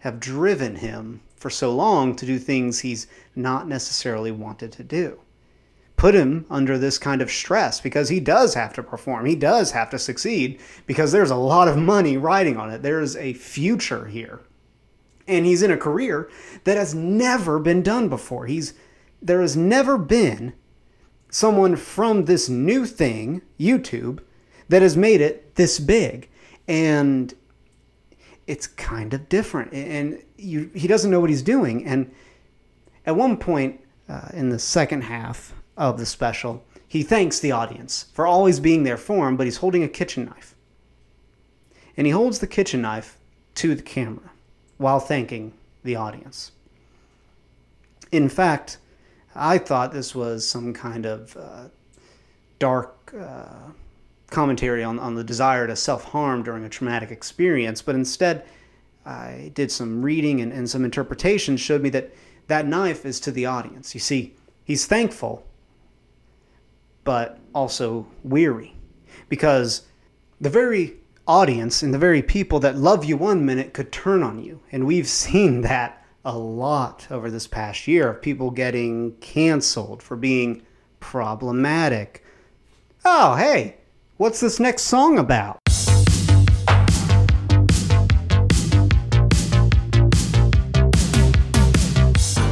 have 0.00 0.20
driven 0.20 0.76
him 0.76 1.20
for 1.36 1.50
so 1.50 1.74
long 1.74 2.16
to 2.16 2.26
do 2.26 2.38
things 2.38 2.80
he's 2.80 3.06
not 3.36 3.68
necessarily 3.68 4.30
wanted 4.30 4.72
to 4.72 4.84
do. 4.84 5.20
Put 5.96 6.14
him 6.14 6.44
under 6.50 6.76
this 6.76 6.98
kind 6.98 7.22
of 7.22 7.30
stress 7.30 7.80
because 7.80 8.08
he 8.08 8.20
does 8.20 8.54
have 8.54 8.72
to 8.74 8.82
perform. 8.82 9.26
He 9.26 9.36
does 9.36 9.70
have 9.70 9.90
to 9.90 9.98
succeed 9.98 10.60
because 10.86 11.12
there's 11.12 11.30
a 11.30 11.36
lot 11.36 11.68
of 11.68 11.76
money 11.76 12.16
riding 12.16 12.56
on 12.56 12.70
it. 12.70 12.82
There's 12.82 13.16
a 13.16 13.34
future 13.34 14.06
here. 14.06 14.40
And 15.26 15.46
he's 15.46 15.62
in 15.62 15.70
a 15.70 15.76
career 15.76 16.28
that 16.64 16.76
has 16.76 16.94
never 16.94 17.58
been 17.58 17.82
done 17.82 18.08
before. 18.08 18.46
He's 18.46 18.74
there 19.22 19.40
has 19.40 19.56
never 19.56 19.96
been 19.96 20.52
someone 21.30 21.76
from 21.76 22.26
this 22.26 22.48
new 22.48 22.84
thing, 22.84 23.40
YouTube, 23.58 24.20
that 24.68 24.82
has 24.82 24.96
made 24.96 25.20
it 25.20 25.54
this 25.54 25.78
big. 25.78 26.28
And 26.68 27.32
it's 28.46 28.66
kind 28.66 29.14
of 29.14 29.28
different. 29.28 29.72
And 29.72 30.22
you, 30.36 30.70
he 30.74 30.86
doesn't 30.86 31.10
know 31.10 31.20
what 31.20 31.30
he's 31.30 31.42
doing. 31.42 31.86
And 31.86 32.12
at 33.06 33.16
one 33.16 33.36
point 33.36 33.80
uh, 34.08 34.28
in 34.32 34.50
the 34.50 34.58
second 34.58 35.02
half 35.02 35.54
of 35.76 35.98
the 35.98 36.06
special, 36.06 36.64
he 36.86 37.02
thanks 37.02 37.40
the 37.40 37.52
audience 37.52 38.06
for 38.12 38.26
always 38.26 38.60
being 38.60 38.84
there 38.84 38.96
for 38.96 39.28
him, 39.28 39.36
but 39.36 39.46
he's 39.46 39.58
holding 39.58 39.82
a 39.82 39.88
kitchen 39.88 40.26
knife. 40.26 40.54
And 41.96 42.06
he 42.06 42.12
holds 42.12 42.38
the 42.38 42.46
kitchen 42.46 42.82
knife 42.82 43.18
to 43.56 43.74
the 43.74 43.82
camera 43.82 44.30
while 44.78 45.00
thanking 45.00 45.52
the 45.82 45.96
audience. 45.96 46.52
In 48.10 48.28
fact, 48.28 48.78
I 49.34 49.58
thought 49.58 49.92
this 49.92 50.14
was 50.14 50.48
some 50.48 50.72
kind 50.72 51.06
of 51.06 51.36
uh, 51.36 51.64
dark 52.58 53.12
uh, 53.18 53.70
commentary 54.30 54.84
on, 54.84 54.98
on 54.98 55.14
the 55.14 55.24
desire 55.24 55.66
to 55.66 55.76
self 55.76 56.04
harm 56.04 56.42
during 56.42 56.64
a 56.64 56.68
traumatic 56.68 57.10
experience, 57.10 57.82
but 57.82 57.94
instead, 57.94 58.44
I 59.06 59.52
did 59.54 59.70
some 59.70 60.02
reading 60.02 60.40
and, 60.40 60.52
and 60.52 60.68
some 60.68 60.84
interpretation 60.84 61.56
showed 61.56 61.82
me 61.82 61.90
that 61.90 62.12
that 62.46 62.66
knife 62.66 63.04
is 63.04 63.20
to 63.20 63.32
the 63.32 63.46
audience. 63.46 63.94
You 63.94 64.00
see, 64.00 64.34
he's 64.64 64.86
thankful, 64.86 65.44
but 67.04 67.38
also 67.54 68.06
weary 68.24 68.74
because 69.28 69.82
the 70.40 70.50
very 70.50 70.96
audience 71.26 71.82
and 71.82 71.94
the 71.94 71.98
very 71.98 72.22
people 72.22 72.60
that 72.60 72.76
love 72.76 73.04
you 73.04 73.16
one 73.16 73.46
minute 73.46 73.72
could 73.72 73.90
turn 73.90 74.22
on 74.22 74.42
you. 74.42 74.60
And 74.72 74.86
we've 74.86 75.08
seen 75.24 75.62
that 75.62 76.04
a 76.24 76.36
lot 76.36 77.06
over 77.10 77.30
this 77.30 77.46
past 77.46 77.86
year 77.86 78.08
of 78.08 78.22
people 78.22 78.50
getting 78.50 79.12
canceled 79.16 80.02
for 80.02 80.16
being 80.16 80.62
problematic. 81.00 82.24
Oh, 83.04 83.34
hey, 83.36 83.76
what's 84.16 84.40
this 84.40 84.58
next 84.58 84.82
song 84.82 85.18
about? 85.18 85.58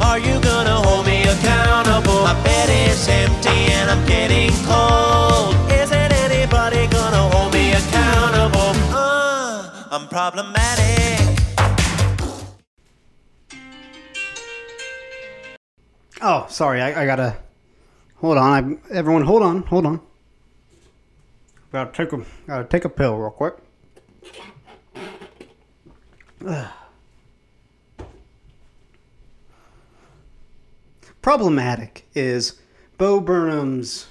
Are 0.03 0.19
you 0.19 0.39
gonna 0.43 0.77
hold 0.77 1.07
me 1.07 1.23
accountable? 1.23 2.23
My 2.23 2.35
bed 2.45 2.91
is 2.91 3.09
empty 3.09 3.42
problematic. 10.31 11.37
Oh, 16.21 16.47
sorry, 16.49 16.81
I, 16.81 17.03
I 17.03 17.07
gotta 17.07 17.37
hold 18.19 18.39
on. 18.39 18.79
I, 18.93 18.95
everyone, 18.95 19.23
hold 19.23 19.43
on, 19.43 19.63
hold 19.63 19.85
on. 19.85 20.01
Gotta 21.73 21.91
take 21.91 22.13
a 22.13 22.25
gotta 22.47 22.65
take 22.69 22.85
a 22.85 22.89
pill 22.89 23.17
real 23.17 23.31
quick. 23.31 23.55
Ugh. 26.47 26.73
Problematic 31.21 32.07
is 32.15 32.61
Bo 32.97 33.19
Burnham's 33.21 34.07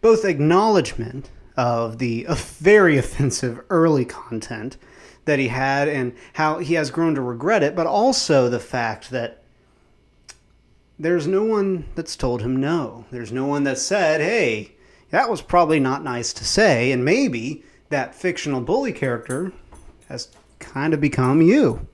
both 0.00 0.24
acknowledgement 0.24 1.30
of 1.56 1.98
the 1.98 2.26
very 2.30 2.98
offensive 2.98 3.60
early 3.70 4.04
content 4.04 4.76
that 5.24 5.38
he 5.38 5.48
had 5.48 5.88
and 5.88 6.14
how 6.34 6.58
he 6.58 6.74
has 6.74 6.90
grown 6.90 7.14
to 7.14 7.20
regret 7.20 7.62
it, 7.62 7.74
but 7.74 7.86
also 7.86 8.48
the 8.48 8.60
fact 8.60 9.10
that 9.10 9.42
there's 10.98 11.26
no 11.26 11.44
one 11.44 11.84
that's 11.94 12.16
told 12.16 12.42
him 12.42 12.56
no. 12.56 13.04
There's 13.10 13.32
no 13.32 13.46
one 13.46 13.64
that 13.64 13.78
said, 13.78 14.20
hey, 14.20 14.72
that 15.10 15.28
was 15.28 15.42
probably 15.42 15.80
not 15.80 16.02
nice 16.02 16.32
to 16.34 16.44
say, 16.44 16.90
and 16.92 17.04
maybe 17.04 17.64
that 17.90 18.14
fictional 18.14 18.60
bully 18.60 18.92
character 18.92 19.52
has 20.08 20.28
kind 20.58 20.94
of 20.94 21.00
become 21.00 21.42
you. 21.42 21.86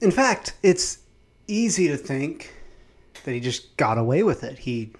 In 0.00 0.10
fact, 0.10 0.54
it's 0.62 0.98
easy 1.48 1.88
to 1.88 1.96
think 1.96 2.52
that 3.24 3.32
he 3.32 3.40
just 3.40 3.76
got 3.76 3.98
away 3.98 4.22
with 4.22 4.44
it. 4.44 4.58
He 4.58 4.92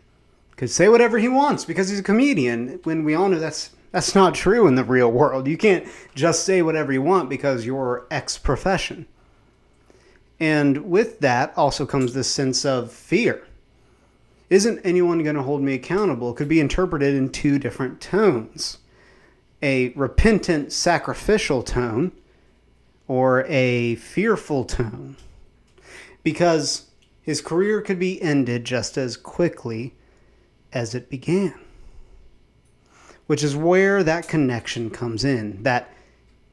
could 0.56 0.70
say 0.70 0.88
whatever 0.88 1.18
he 1.18 1.28
wants 1.28 1.64
because 1.64 1.88
he's 1.88 2.00
a 2.00 2.04
comedian, 2.04 2.80
when 2.84 3.04
we 3.04 3.14
all 3.14 3.28
know 3.28 3.38
that's 3.38 3.70
that's 3.92 4.14
not 4.14 4.34
true 4.34 4.66
in 4.66 4.74
the 4.74 4.84
real 4.84 5.10
world. 5.10 5.46
You 5.46 5.56
can't 5.56 5.86
just 6.14 6.44
say 6.44 6.60
whatever 6.60 6.92
you 6.92 7.00
want 7.02 7.30
because 7.30 7.64
you're 7.64 8.06
ex 8.10 8.36
profession. 8.36 9.06
And 10.38 10.90
with 10.90 11.20
that 11.20 11.54
also 11.56 11.86
comes 11.86 12.12
this 12.12 12.30
sense 12.30 12.64
of 12.64 12.92
fear. 12.92 13.46
Isn't 14.50 14.80
anyone 14.84 15.24
going 15.24 15.36
to 15.36 15.42
hold 15.42 15.62
me 15.62 15.74
accountable? 15.74 16.34
Could 16.34 16.48
be 16.48 16.60
interpreted 16.60 17.14
in 17.14 17.30
two 17.30 17.58
different 17.58 18.00
tones 18.00 18.78
a 19.62 19.88
repentant, 19.90 20.70
sacrificial 20.70 21.62
tone, 21.62 22.12
or 23.08 23.44
a 23.48 23.94
fearful 23.94 24.64
tone. 24.64 25.16
Because 26.22 26.90
his 27.22 27.40
career 27.40 27.80
could 27.80 27.98
be 27.98 28.20
ended 28.20 28.66
just 28.66 28.98
as 28.98 29.16
quickly 29.16 29.94
as 30.76 30.94
it 30.94 31.08
began. 31.08 31.54
Which 33.26 33.42
is 33.42 33.56
where 33.56 34.04
that 34.04 34.28
connection 34.28 34.90
comes 34.90 35.24
in 35.24 35.62
that 35.62 35.92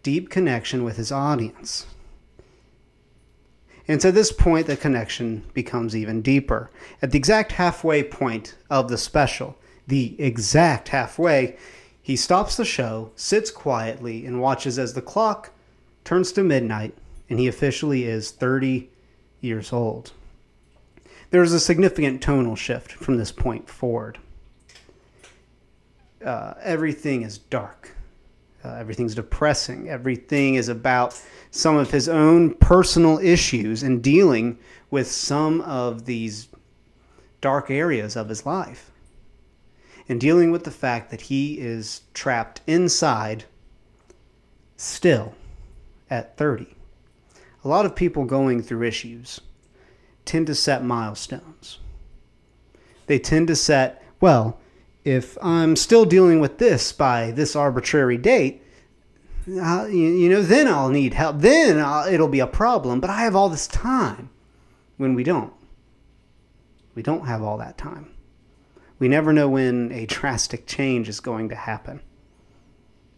deep 0.01 0.30
connection 0.30 0.84
with 0.84 0.97
his 0.97 1.11
audience. 1.11 1.86
And 3.88 3.99
to 3.99 4.11
this 4.11 4.32
point, 4.32 4.67
the 4.67 4.78
connection 4.78 5.43
becomes 5.53 5.95
even 5.95 6.21
deeper. 6.21 6.71
At 7.01 7.11
the 7.11 7.17
exact 7.17 7.51
halfway 7.53 8.01
point 8.01 8.55
of 8.69 8.89
the 8.89 8.97
special, 8.97 9.57
the 9.88 10.15
exact 10.19 10.89
halfway, 10.89 11.57
he 12.01 12.15
stops 12.15 12.55
the 12.55 12.65
show, 12.65 13.11
sits 13.15 13.51
quietly, 13.51 14.26
and 14.26 14.41
watches 14.41 14.80
as 14.80 14.93
the 14.93 15.01
clock 15.01 15.51
turns 16.05 16.32
to 16.34 16.43
midnight, 16.43 16.95
and 17.30 17.39
he 17.39 17.47
officially 17.47 18.05
is 18.05 18.32
30 18.32 18.89
years 19.41 19.74
old. 19.74 20.13
There 21.34 21.41
is 21.41 21.51
a 21.51 21.59
significant 21.59 22.21
tonal 22.21 22.55
shift 22.55 22.91
from 22.91 23.17
this 23.17 23.31
point 23.31 23.67
forward. 23.67 24.19
Uh, 26.23 26.53
everything 26.61 27.23
is 27.23 27.39
dark. 27.39 27.95
Uh, 28.63 28.75
everything's 28.75 29.15
depressing. 29.15 29.89
Everything 29.89 30.53
is 30.53 30.69
about 30.69 31.19
some 31.49 31.75
of 31.75 31.89
his 31.89 32.07
own 32.07 32.53
personal 32.57 33.17
issues 33.17 33.81
and 33.81 34.03
dealing 34.03 34.59
with 34.91 35.09
some 35.09 35.61
of 35.61 36.05
these 36.05 36.49
dark 37.41 37.71
areas 37.71 38.15
of 38.15 38.29
his 38.29 38.45
life. 38.45 38.91
And 40.07 40.21
dealing 40.21 40.51
with 40.51 40.65
the 40.65 40.69
fact 40.69 41.09
that 41.09 41.21
he 41.21 41.57
is 41.57 42.01
trapped 42.13 42.61
inside 42.67 43.45
still 44.77 45.34
at 46.11 46.38
30. 46.38 46.75
A 47.63 47.67
lot 47.67 47.88
of 47.88 47.95
people 47.95 48.23
going 48.23 48.61
through 48.61 48.84
issues 48.84 49.41
tend 50.26 50.47
to 50.47 50.55
set 50.55 50.84
milestones. 50.84 51.80
They 53.07 53.19
tend 53.19 53.47
to 53.47 53.55
set, 53.55 54.03
well, 54.21 54.59
if 55.03 55.38
I'm 55.41 55.76
still 55.76 56.05
dealing 56.05 56.39
with 56.39 56.57
this 56.57 56.91
by 56.93 57.32
this 57.32 57.55
arbitrary 57.55 58.17
date, 58.17 58.61
uh, 59.47 59.88
you, 59.88 60.30
know, 60.30 60.41
then 60.41 60.67
I'll 60.67 60.89
need 60.89 61.13
help. 61.13 61.39
Then 61.39 61.80
I'll, 61.80 62.07
it'll 62.07 62.30
be 62.30 62.39
a 62.39 62.47
problem. 62.47 63.01
But 63.01 63.09
I 63.09 63.21
have 63.21 63.36
all 63.36 63.49
this 63.49 63.67
time. 63.67 64.30
When 64.97 65.15
we 65.15 65.24
don't, 65.24 65.51
we 66.95 67.01
don't 67.01 67.26
have 67.26 67.41
all 67.41 67.57
that 67.57 67.78
time. 67.78 68.13
We 68.99 69.07
never 69.09 69.34
know 69.34 69.49
when 69.49 69.91
a 69.91 70.05
drastic 70.07 70.65
change 70.65 71.09
is 71.09 71.19
going 71.19 71.49
to 71.49 71.55
happen. 71.55 72.01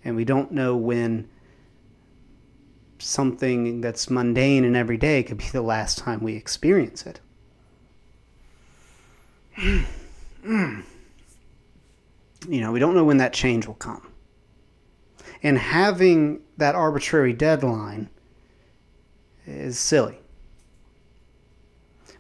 And 0.03 0.16
we 0.16 0.26
don't 0.26 0.51
know 0.51 0.76
when 0.76 1.30
something 3.00 3.82
that's 3.82 4.10
mundane 4.10 4.64
and 4.64 4.76
everyday 4.76 5.24
could 5.24 5.38
be 5.38 5.50
the 5.52 5.62
last 5.62 5.98
time 5.98 6.22
we 6.22 6.36
experience 6.36 7.06
it. 7.06 7.20
you 10.48 10.84
know, 12.48 12.72
we 12.72 12.80
don't 12.80 12.96
know 12.96 13.04
when 13.04 13.18
that 13.18 13.34
change 13.34 13.68
will 13.68 13.74
come. 13.76 14.08
And 15.43 15.58
having 15.58 16.41
that 16.58 16.76
arbitrary 16.76 17.34
deadline 17.34 18.10
is 19.46 19.78
silly. 19.78 20.20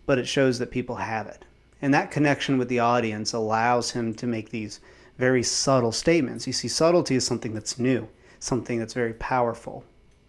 But 0.05 0.19
it 0.19 0.27
shows 0.27 0.59
that 0.59 0.71
people 0.71 0.97
have 0.97 1.27
it. 1.27 1.45
And 1.81 1.93
that 1.93 2.11
connection 2.11 2.57
with 2.57 2.69
the 2.69 2.79
audience 2.79 3.33
allows 3.33 3.91
him 3.91 4.13
to 4.15 4.27
make 4.27 4.49
these 4.49 4.79
very 5.17 5.43
subtle 5.43 5.91
statements. 5.91 6.45
You 6.47 6.53
see, 6.53 6.67
subtlety 6.67 7.15
is 7.15 7.25
something 7.25 7.53
that's 7.53 7.79
new, 7.79 8.07
something 8.39 8.79
that's 8.79 8.93
very 8.93 9.13
powerful 9.13 9.83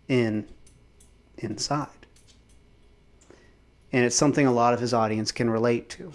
in 0.09 0.49
inside. 1.39 1.89
And 3.93 4.05
it's 4.05 4.17
something 4.17 4.47
a 4.47 4.53
lot 4.53 4.75
of 4.75 4.81
his 4.81 4.93
audience 4.93 5.33
can 5.33 5.49
relate 5.49 5.89
to. 5.91 6.13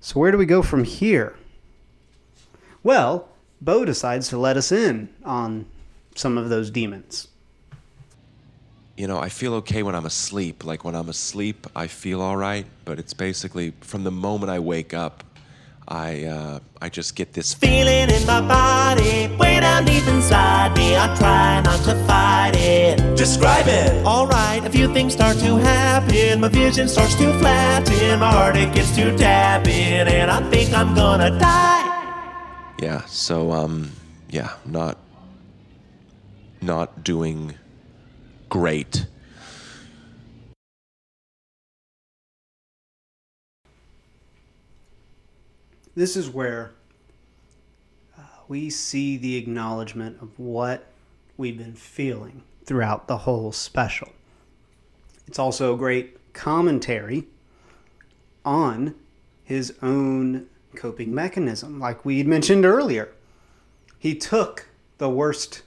So, 0.00 0.20
where 0.20 0.30
do 0.30 0.38
we 0.38 0.46
go 0.46 0.62
from 0.62 0.84
here? 0.84 1.36
Well, 2.82 3.28
Bo 3.60 3.84
decides 3.84 4.28
to 4.28 4.38
let 4.38 4.56
us 4.56 4.70
in 4.70 5.08
on 5.24 5.66
some 6.14 6.38
of 6.38 6.48
those 6.48 6.70
demons. 6.70 7.28
You 8.96 9.06
know, 9.06 9.18
I 9.18 9.28
feel 9.28 9.54
okay 9.54 9.82
when 9.82 9.94
I'm 9.94 10.06
asleep. 10.06 10.64
Like 10.64 10.84
when 10.84 10.94
I'm 10.94 11.08
asleep, 11.08 11.66
I 11.74 11.86
feel 11.86 12.20
all 12.20 12.36
right. 12.36 12.66
But 12.84 12.98
it's 12.98 13.14
basically 13.14 13.72
from 13.80 14.04
the 14.04 14.10
moment 14.10 14.50
I 14.50 14.58
wake 14.58 14.94
up, 14.94 15.22
I 15.88 16.24
uh, 16.24 16.58
I 16.82 16.90
just 16.90 17.16
get 17.16 17.32
this 17.32 17.54
Feeling 17.54 18.10
in 18.10 18.26
my 18.26 18.42
body, 18.42 19.34
way 19.36 19.58
down 19.60 19.86
deep 19.86 20.06
inside 20.06 20.76
me. 20.76 20.96
I 20.96 21.14
try 21.16 21.62
not 21.62 21.82
to 21.84 21.94
fight 22.04 22.52
it. 22.56 23.16
Describe 23.16 23.66
it. 23.68 24.04
Alright, 24.06 24.66
a 24.66 24.70
few 24.70 24.92
things 24.92 25.14
start 25.14 25.38
to 25.38 25.56
happen. 25.56 26.40
My 26.40 26.48
vision 26.48 26.88
starts 26.88 27.14
to 27.16 27.32
flatten. 27.38 28.20
My 28.20 28.30
heart 28.30 28.56
it 28.56 28.74
gets 28.74 28.94
to 28.96 29.16
tapping, 29.16 29.72
and 30.12 30.30
I 30.30 30.48
think 30.50 30.74
I'm 30.74 30.94
gonna 30.94 31.30
die. 31.38 32.76
yeah. 32.82 33.04
So 33.06 33.52
um 33.52 33.90
yeah, 34.28 34.52
not 34.66 34.98
not 36.60 37.02
doing 37.02 37.54
great. 38.50 39.06
This 45.98 46.16
is 46.16 46.30
where 46.30 46.70
uh, 48.16 48.22
we 48.46 48.70
see 48.70 49.16
the 49.16 49.36
acknowledgement 49.36 50.16
of 50.22 50.38
what 50.38 50.86
we've 51.36 51.58
been 51.58 51.74
feeling 51.74 52.42
throughout 52.64 53.08
the 53.08 53.18
whole 53.18 53.50
special. 53.50 54.12
It's 55.26 55.40
also 55.40 55.74
a 55.74 55.76
great 55.76 56.32
commentary 56.32 57.24
on 58.44 58.94
his 59.42 59.74
own 59.82 60.46
coping 60.76 61.12
mechanism, 61.12 61.80
like 61.80 62.04
we 62.04 62.22
mentioned 62.22 62.64
earlier. 62.64 63.08
He 63.98 64.14
took 64.14 64.68
the 64.98 65.10
worst 65.10 65.62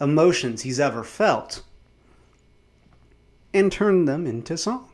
emotions 0.00 0.62
he's 0.62 0.80
ever 0.80 1.04
felt 1.04 1.62
and 3.54 3.70
turned 3.70 4.08
them 4.08 4.26
into 4.26 4.56
song. 4.56 4.90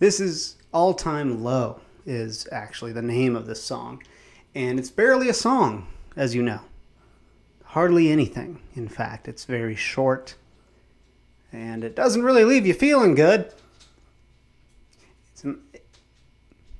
This 0.00 0.18
is 0.18 0.56
All 0.72 0.92
Time 0.92 1.44
Low, 1.44 1.80
is 2.06 2.48
actually 2.50 2.92
the 2.92 3.02
name 3.02 3.36
of 3.36 3.46
this 3.46 3.62
song. 3.62 4.02
And 4.54 4.78
it's 4.78 4.90
barely 4.90 5.28
a 5.28 5.34
song, 5.34 5.86
as 6.16 6.34
you 6.34 6.42
know. 6.42 6.60
Hardly 7.64 8.10
anything, 8.10 8.60
in 8.74 8.88
fact. 8.88 9.28
It's 9.28 9.44
very 9.44 9.74
short. 9.74 10.34
And 11.52 11.84
it 11.84 11.96
doesn't 11.96 12.22
really 12.22 12.44
leave 12.44 12.66
you 12.66 12.74
feeling 12.74 13.14
good. 13.14 13.52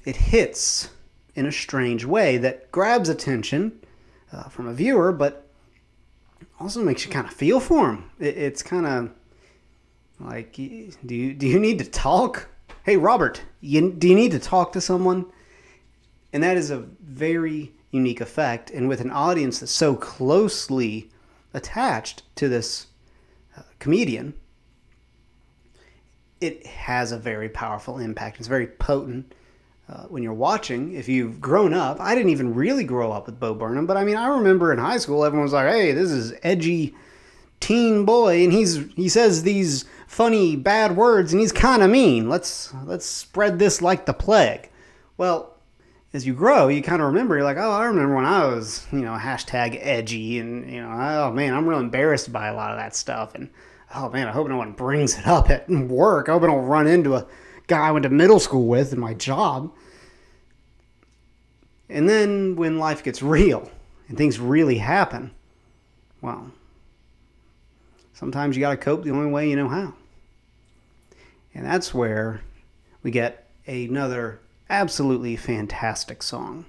It 0.05 0.17
hits 0.17 0.91
in 1.35 1.47
a 1.47 1.53
strange 1.53 2.05
way 2.05 2.37
that 2.39 2.71
grabs 2.73 3.09
attention 3.09 3.81
uh, 4.33 4.45
from 4.45 4.67
a 4.67 4.73
viewer, 4.73 5.13
but 5.13 5.47
also 6.59 6.83
makes 6.83 7.05
you 7.05 7.11
kind 7.11 7.27
of 7.27 7.33
feel 7.33 7.61
for 7.61 7.91
him. 7.91 8.11
It, 8.19 8.37
it's 8.37 8.63
kind 8.63 8.87
of 8.87 9.11
like, 10.21 10.53
do 10.53 10.63
you 10.63 11.35
do 11.35 11.47
you 11.47 11.59
need 11.59 11.79
to 11.79 11.85
talk? 11.85 12.49
Hey, 12.85 12.97
Robert, 12.97 13.43
you, 13.61 13.93
do 13.93 14.09
you 14.09 14.15
need 14.17 14.33
to 14.33 14.41
talk 14.41 14.73
to 14.73 14.81
someone? 14.81 15.27
And 16.33 16.43
that 16.43 16.57
is 16.57 16.73
a 16.73 16.79
very 17.01 17.73
unique 17.93 18.21
effect. 18.21 18.71
And 18.71 18.89
with 18.89 19.01
an 19.01 19.11
audience 19.11 19.61
that's 19.61 19.71
so 19.71 19.95
closely 19.95 21.09
attached 21.55 22.25
to 22.37 22.49
this 22.49 22.87
uh, 23.57 23.63
comedian, 23.79 24.35
it 26.41 26.67
has 26.67 27.13
a 27.13 27.19
very 27.19 27.49
powerful 27.49 27.99
impact. 27.99 28.39
It's 28.39 28.49
very 28.49 28.67
potent. 28.67 29.33
Uh, 29.89 30.05
when 30.05 30.25
you're 30.25 30.33
watching, 30.33 30.95
if 30.95 31.09
you've 31.09 31.41
grown 31.41 31.75
up, 31.75 32.01
I 32.01 32.15
didn't 32.17 32.31
even 32.31 32.55
really 32.55 32.83
grow 32.83 33.13
up 33.13 33.27
with 33.27 33.39
Bo 33.39 33.55
Burnham, 33.55 33.87
but 33.87 33.97
I 33.97 34.05
mean, 34.05 34.17
I 34.17 34.27
remember 34.29 34.73
in 34.73 34.79
high 34.79 34.97
school, 34.97 35.25
everyone 35.25 35.45
was 35.45 35.53
like, 35.53 35.69
"Hey, 35.69 35.93
this 35.93 36.11
is 36.11 36.33
edgy 36.43 36.95
teen 37.61 38.05
boy, 38.05 38.45
and 38.45 38.53
he's 38.53 38.77
he 38.95 39.09
says 39.09 39.43
these 39.43 39.85
funny 40.13 40.57
bad 40.57 40.95
words, 40.95 41.33
and 41.33 41.41
he's 41.41 41.53
kind 41.53 41.83
of 41.83 41.91
mean. 41.91 42.29
Let's 42.29 42.73
let's 42.85 43.07
spread 43.07 43.59
this 43.59 43.81
like 43.83 44.07
the 44.07 44.13
plague." 44.13 44.69
Well, 45.17 45.55
as 46.13 46.27
you 46.27 46.35
grow, 46.35 46.69
you 46.69 46.83
kind 46.83 47.01
of 47.01 47.09
remember. 47.09 47.35
You're 47.35 47.45
like, 47.45 47.57
"Oh, 47.57 47.71
I 47.71 47.87
remember 47.87 48.15
when 48.15 48.27
I 48.27 48.47
was, 48.47 48.87
you 48.93 49.01
know, 49.01 49.17
hashtag 49.17 49.79
edgy, 49.81 50.39
and 50.39 50.71
you 50.71 50.83
know, 50.83 50.91
oh 50.91 51.33
man, 51.33 51.55
I'm 51.55 51.67
real 51.67 51.79
embarrassed 51.79 52.33
by 52.33 52.49
a 52.49 52.55
lot 52.55 52.73
of 52.73 52.79
that 52.79 52.95
stuff, 52.95 53.35
and 53.35 53.49
oh 53.95 54.11
man, 54.11 54.29
I 54.29 54.33
hope 54.33 54.49
no 54.49 54.57
one 54.57 54.73
brings 54.73 55.19
it 55.19 55.27
up 55.27 55.51
at 55.51 55.69
work. 55.69 56.29
I 56.29 56.33
hope 56.33 56.43
I 56.43 56.47
don't 56.47 56.67
run 56.67 56.87
into 56.87 57.15
a 57.15 57.27
guy 57.67 57.89
I 57.89 57.91
went 57.91 58.03
to 58.03 58.11
middle 58.11 58.41
school 58.41 58.67
with 58.67 58.93
in 58.93 59.01
my 59.01 59.15
job." 59.15 59.73
And 61.89 62.09
then 62.09 62.57
when 62.57 62.79
life 62.79 63.03
gets 63.03 63.23
real 63.23 63.71
and 64.09 64.17
things 64.17 64.39
really 64.41 64.79
happen, 64.79 65.31
well, 66.23 66.53
sometimes 68.15 68.57
you 68.57 68.61
got 68.61 68.71
to 68.71 68.77
cope 68.79 69.05
the 69.05 69.11
only 69.11 69.31
way 69.31 69.51
you 69.51 69.57
know 69.57 69.69
how. 69.69 69.93
And 71.55 71.67
that's 71.67 71.93
where 71.93 72.43
we 73.03 73.11
get 73.11 73.49
another 73.67 74.41
absolutely 74.71 75.37
fantastic 75.37 76.23
song 76.23 76.65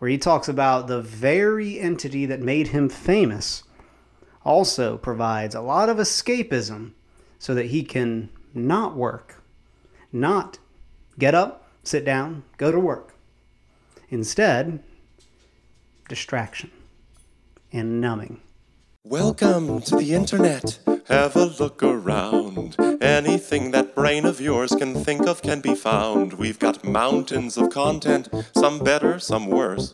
where 0.00 0.10
he 0.10 0.18
talks 0.18 0.48
about 0.48 0.86
the 0.86 1.02
very 1.02 1.78
entity 1.78 2.24
that 2.26 2.40
made 2.40 2.68
him 2.68 2.88
famous 2.88 3.62
also 4.44 4.96
provides 4.96 5.54
a 5.54 5.60
lot 5.60 5.90
of 5.90 5.98
escapism 5.98 6.92
so 7.38 7.54
that 7.54 7.66
he 7.66 7.82
can 7.82 8.30
not 8.54 8.96
work, 8.96 9.42
not 10.10 10.58
get 11.18 11.34
up, 11.34 11.70
sit 11.82 12.04
down, 12.04 12.42
go 12.56 12.72
to 12.72 12.80
work. 12.80 13.14
Instead, 14.08 14.82
distraction 16.08 16.70
and 17.72 18.00
numbing. 18.00 18.40
Welcome 19.04 19.82
to 19.82 19.96
the 19.96 20.14
internet. 20.14 20.78
Have 21.10 21.34
a 21.34 21.46
look 21.46 21.82
around. 21.82 22.76
Anything 23.00 23.72
that 23.72 23.96
brain 23.96 24.24
of 24.24 24.40
yours 24.40 24.70
can 24.70 24.94
think 24.94 25.26
of 25.26 25.42
can 25.42 25.60
be 25.60 25.74
found. 25.74 26.34
We've 26.34 26.58
got 26.58 26.84
mountains 26.84 27.56
of 27.56 27.70
content, 27.70 28.28
some 28.54 28.78
better, 28.78 29.18
some 29.18 29.48
worse. 29.48 29.92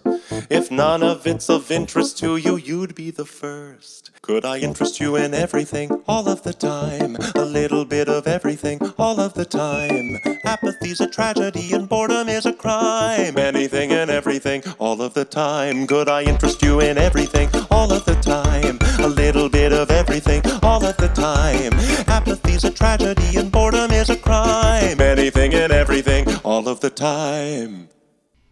If 0.51 0.71
none 0.71 1.03
of 1.03 1.27
it's 1.27 1.49
of 1.49 1.71
interest 1.71 2.19
to 2.19 2.37
you, 2.37 2.57
you'd 2.57 2.95
be 2.95 3.11
the 3.11 3.25
first. 3.25 4.11
Could 4.21 4.45
I 4.45 4.59
interest 4.59 5.01
you 5.01 5.17
in 5.17 5.33
everything 5.33 6.03
all 6.07 6.29
of 6.29 6.43
the 6.43 6.53
time? 6.53 7.17
A 7.35 7.45
little 7.45 7.85
bit 7.85 8.09
of 8.09 8.27
everything 8.27 8.81
all 8.99 9.19
of 9.19 9.35
the 9.35 9.45
time. 9.45 10.19
Apathy's 10.45 11.01
a 11.01 11.07
tragedy 11.07 11.73
and 11.73 11.89
boredom 11.89 12.29
is 12.29 12.45
a 12.45 12.53
crime. 12.53 13.39
Anything 13.39 13.93
and 13.93 14.11
everything 14.11 14.63
all 14.79 15.01
of 15.01 15.15
the 15.15 15.25
time. 15.25 15.87
Could 15.87 16.09
I 16.09 16.25
interest 16.25 16.61
you 16.63 16.81
in 16.81 16.99
everything 16.99 17.49
all 17.71 17.93
of 17.93 18.05
the 18.05 18.17
time? 18.17 18.79
A 18.99 19.09
little 19.09 19.49
bit 19.49 19.73
of 19.73 19.91
everything 19.91 20.43
all 20.63 20.85
of 20.85 20.97
the 20.97 21.06
time. 21.09 21.73
Apathy's 22.07 22.65
a 22.65 22.71
tragedy 22.71 23.37
and 23.37 23.51
boredom 23.51 23.91
is 23.91 24.11
a 24.11 24.17
crime. 24.17 25.01
Anything 25.01 25.55
and 25.55 25.73
everything 25.73 26.27
all 26.45 26.69
of 26.69 26.81
the 26.81 26.91
time. 26.91 27.89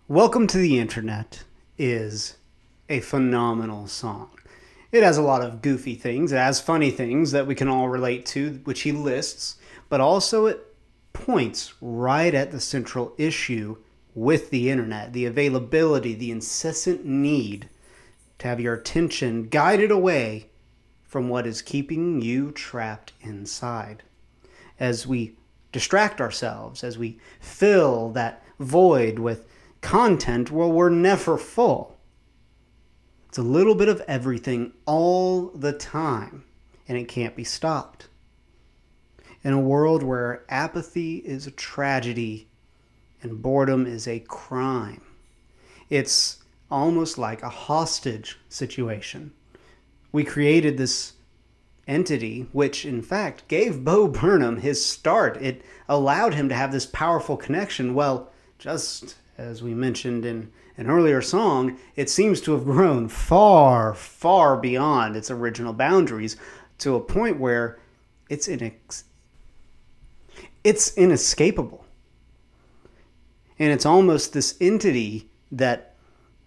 Welcome 0.09 0.47
to 0.49 0.59
the 0.59 0.79
Internet 0.79 1.45
is 1.79 2.37
a 2.89 3.01
phenomenal 3.01 3.87
song. 3.87 4.31
It 4.93 5.03
has 5.03 5.17
a 5.17 5.23
lot 5.23 5.43
of 5.43 5.63
goofy 5.63 5.95
things, 5.95 6.31
it 6.31 6.37
has 6.37 6.61
funny 6.61 6.91
things 6.91 7.33
that 7.33 7.47
we 7.47 7.55
can 7.55 7.69
all 7.69 7.89
relate 7.89 8.27
to, 8.27 8.61
which 8.65 8.83
he 8.83 8.93
lists, 8.93 9.57
but 9.89 10.01
also 10.01 10.47
it 10.47 10.75
points 11.13 11.75
right 11.81 12.35
at 12.35 12.51
the 12.51 12.61
central 12.61 13.15
issue 13.19 13.77
with 14.15 14.51
the 14.51 14.71
internet 14.71 15.13
the 15.13 15.27
availability, 15.27 16.15
the 16.15 16.31
incessant 16.31 17.05
need 17.05 17.69
to 18.39 18.49
have 18.49 18.61
your 18.61 18.75
attention 18.75 19.49
guided 19.49 19.91
away 19.91 20.51
from 21.15 21.29
what 21.29 21.47
is 21.47 21.63
keeping 21.63 22.21
you 22.21 22.51
trapped 22.51 23.13
inside. 23.21 24.03
As 24.81 25.07
we 25.07 25.37
distract 25.71 26.21
ourselves, 26.21 26.83
as 26.83 26.99
we 26.99 27.21
fill 27.39 28.11
that 28.11 28.43
void 28.59 29.21
with 29.21 29.47
content, 29.81 30.51
well, 30.51 30.73
we're 30.73 30.89
never 30.89 31.39
full. 31.39 31.97
It's 33.29 33.39
a 33.39 33.45
little 33.45 33.77
bit 33.77 33.87
of 33.89 34.03
everything 34.09 34.73
all 34.87 35.51
the 35.51 35.73
time, 35.73 36.43
and 36.89 36.99
it 36.99 37.07
can't 37.07 37.37
be 37.37 37.45
stopped. 37.45 38.09
In 39.45 39.53
a 39.53 39.61
world 39.61 40.03
where 40.03 40.43
apathy 40.49 41.19
is 41.19 41.47
a 41.47 41.53
tragedy 41.53 42.49
and 43.23 43.41
boredom 43.41 43.87
is 43.87 44.09
a 44.09 44.19
crime, 44.19 45.03
it's 45.89 46.43
almost 46.73 47.19
like 47.19 47.45
a 47.45 47.49
hostage 47.49 48.41
situation. 48.49 49.33
We 50.15 50.23
created 50.23 50.79
this 50.79 51.15
entity, 51.89 52.47
which 52.53 52.87
in 52.87 53.03
fact 53.03 53.49
gave 53.49 53.83
Bo 53.83 54.07
Burnham 54.07 54.59
his 54.59 54.87
start. 54.87 55.37
It 55.39 55.63
allowed 55.89 56.35
him 56.35 56.49
to 56.51 56.55
have 56.55 56.71
this 56.71 56.87
powerful 56.87 57.37
connection. 57.37 57.95
Well, 57.95 58.31
just 58.57 59.17
as 59.37 59.61
we 59.61 59.75
mentioned 59.75 60.25
in 60.25 60.53
an 60.77 60.89
earlier 60.89 61.21
song, 61.21 61.81
it 61.97 62.09
seems 62.09 62.41
to 62.43 62.53
have 62.53 62.63
grown 62.63 63.09
far, 63.09 63.93
far 63.93 64.57
beyond 64.57 65.17
its 65.17 65.33
original 65.33 65.73
boundaries 65.73 66.37
to 66.79 66.95
a 66.95 67.01
point 67.01 67.41
where 67.41 67.81
it's 68.29 68.47
inex- 68.47 69.03
it's 70.63 70.97
inescapable. 70.97 71.85
And 73.59 73.73
it's 73.73 73.85
almost 73.85 74.33
this 74.33 74.57
entity 74.61 75.29
that 75.51 75.97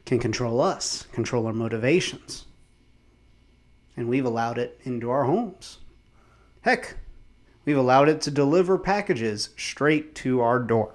can 0.05 0.19
control 0.19 0.61
us, 0.61 1.05
control 1.11 1.47
our 1.47 1.53
motivations. 1.53 2.46
And 3.97 4.07
we've 4.07 4.25
allowed 4.25 4.57
it 4.57 4.79
into 4.83 5.09
our 5.09 5.25
homes. 5.25 5.79
Heck, 6.61 6.95
we've 7.65 7.77
allowed 7.77 8.07
it 8.07 8.21
to 8.21 8.31
deliver 8.31 8.77
packages 8.77 9.49
straight 9.57 10.15
to 10.15 10.39
our 10.39 10.59
door. 10.59 10.93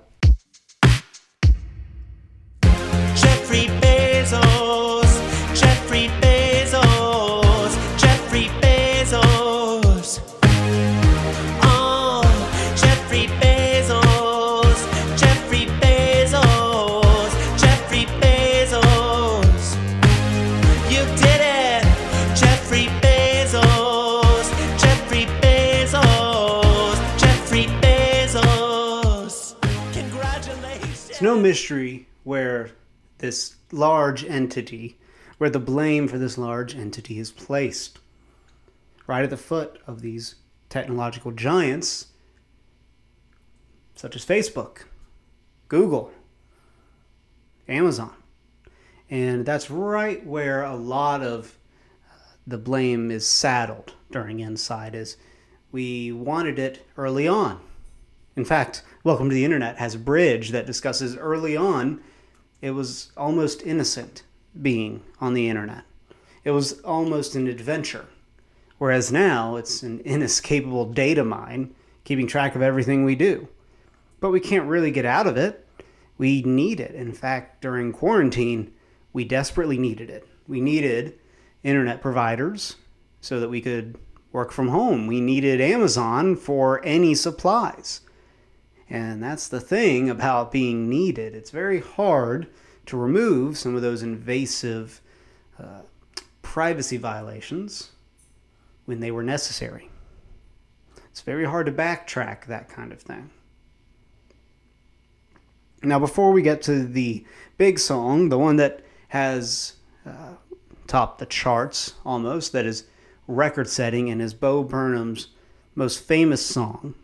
No 31.23 31.39
mystery 31.39 32.09
where 32.25 32.71
this 33.19 33.57
large 33.71 34.25
entity, 34.25 34.99
where 35.39 35.51
the 35.51 35.59
blame 35.59 36.09
for 36.09 36.19
this 36.19 36.37
large 36.37 36.75
entity 36.75 37.19
is 37.19 37.31
placed. 37.31 37.99
Right 39.07 39.25
at 39.25 39.31
the 39.31 39.37
foot 39.37 39.81
of 39.87 40.03
these 40.03 40.37
technological 40.69 41.33
giants, 41.33 42.07
such 43.95 44.17
as 44.17 44.25
Facebook, 44.25 44.85
Google, 45.69 46.13
Amazon. 47.69 48.15
And 49.11 49.45
that's 49.45 49.71
right 49.71 50.25
where 50.27 50.63
a 50.65 50.75
lot 50.75 51.23
of 51.23 51.59
uh, 52.11 52.15
the 52.47 52.59
blame 52.59 53.11
is 53.11 53.27
saddled 53.27 53.93
during 54.11 54.41
Inside 54.41 54.95
is 54.95 55.17
we 55.71 56.13
wanted 56.13 56.59
it 56.59 56.87
early 56.97 57.29
on. 57.29 57.61
In 58.35 58.45
fact, 58.45 58.83
Welcome 59.05 59.31
to 59.31 59.35
the 59.35 59.45
Internet 59.45 59.79
has 59.79 59.97
a 59.97 59.99
bridge 59.99 60.51
that 60.51 60.65
discusses 60.65 61.17
early 61.17 61.57
on 61.57 62.01
it 62.61 62.71
was 62.71 63.11
almost 63.17 63.65
innocent 63.65 64.23
being 64.63 65.03
on 65.21 65.35
the 65.35 65.49
internet. 65.49 65.83
It 66.45 66.53
was 66.53 66.81
almost 66.83 67.35
an 67.35 67.49
adventure. 67.49 68.07
Whereas 68.79 69.11
now 69.11 69.57
it's 69.57 69.83
an 69.83 69.99
inescapable 70.05 70.93
data 70.93 71.25
mine, 71.25 71.75
keeping 72.05 72.29
track 72.29 72.55
of 72.55 72.63
everything 72.63 73.03
we 73.03 73.17
do. 73.17 73.49
But 74.21 74.31
we 74.31 74.39
can't 74.39 74.69
really 74.69 74.93
get 74.93 75.05
out 75.05 75.27
of 75.27 75.37
it. 75.37 75.67
We 76.17 76.43
need 76.43 76.79
it. 76.79 76.95
In 76.95 77.13
fact, 77.13 77.61
during 77.61 77.93
quarantine, 77.93 78.73
we 79.13 79.25
desperately 79.25 79.79
needed 79.79 80.11
it. 80.11 80.29
We 80.47 80.61
needed 80.61 81.19
internet 81.65 82.01
providers 82.01 82.77
so 83.21 83.41
that 83.41 83.51
we 83.51 83.61
could 83.61 83.99
work 84.31 84.53
from 84.53 84.69
home. 84.69 85.09
We 85.09 85.21
needed 85.21 85.61
Amazon 85.61 86.37
for 86.37 86.81
any 86.85 87.17
supplies. 87.17 88.02
And 88.93 89.23
that's 89.23 89.49
the 89.49 89.59
thing 89.59 90.11
about 90.11 90.53
being 90.53 90.87
needed. 90.87 91.35
It's 91.35 91.51
very 91.51 91.81
hard 91.81 92.47
to 92.85 92.99
remove 92.99 93.57
some 93.57 93.75
of 93.75 93.81
those 93.81 94.03
invasive 94.03 95.01
uh, 95.59 95.81
privacy 96.43 96.99
violations 96.99 97.93
when 98.85 99.01
they 99.01 99.11
were 99.11 99.23
necessary. 99.23 99.89
It's 101.11 101.23
very 101.23 101.47
hard 101.47 101.65
to 101.67 101.73
backtrack 101.73 102.45
that 102.45 102.69
kind 102.69 102.93
of 102.93 103.01
thing. 103.01 103.31
Now, 105.83 105.99
before 105.99 106.31
we 106.31 106.43
get 106.43 106.61
to 106.63 106.85
the 106.85 107.25
big 107.57 107.79
song, 107.79 108.29
the 108.29 108.39
one 108.39 108.57
that 108.57 108.85
has 109.09 109.77
uh, 110.05 110.35
topped 110.87 111.19
the 111.19 111.25
charts 111.25 111.95
almost, 112.05 112.53
that 112.53 112.67
is 112.67 112.85
record 113.27 113.71
setting 113.71 114.11
and 114.11 114.21
is 114.21 114.35
Bo 114.35 114.63
Burnham's 114.63 115.29
most 115.75 116.05
famous 116.05 116.45
song, 116.45 116.95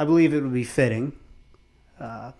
I 0.00 0.04
believe 0.06 0.32
it 0.32 0.40
would 0.40 0.54
be 0.54 0.64
fitting, 0.64 1.12
uh, 2.00 2.32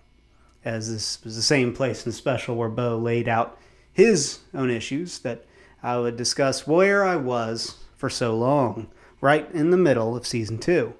as 0.65 0.91
this 0.91 1.23
was 1.23 1.35
the 1.35 1.43
same 1.43 1.75
place 1.75 2.03
in 2.07 2.11
special 2.11 2.55
where 2.55 2.69
Bo 2.69 2.97
laid 2.97 3.29
out 3.29 3.55
his 3.93 4.39
own 4.51 4.71
issues, 4.71 5.19
that 5.19 5.45
I 5.83 5.99
would 5.99 6.17
discuss 6.17 6.65
where 6.65 7.03
I 7.03 7.17
was 7.17 7.75
for 7.95 8.09
so 8.09 8.35
long, 8.35 8.87
right 9.21 9.47
in 9.53 9.69
the 9.69 9.77
middle 9.77 10.17
of 10.17 10.25
season 10.25 10.57
two. 10.57 10.95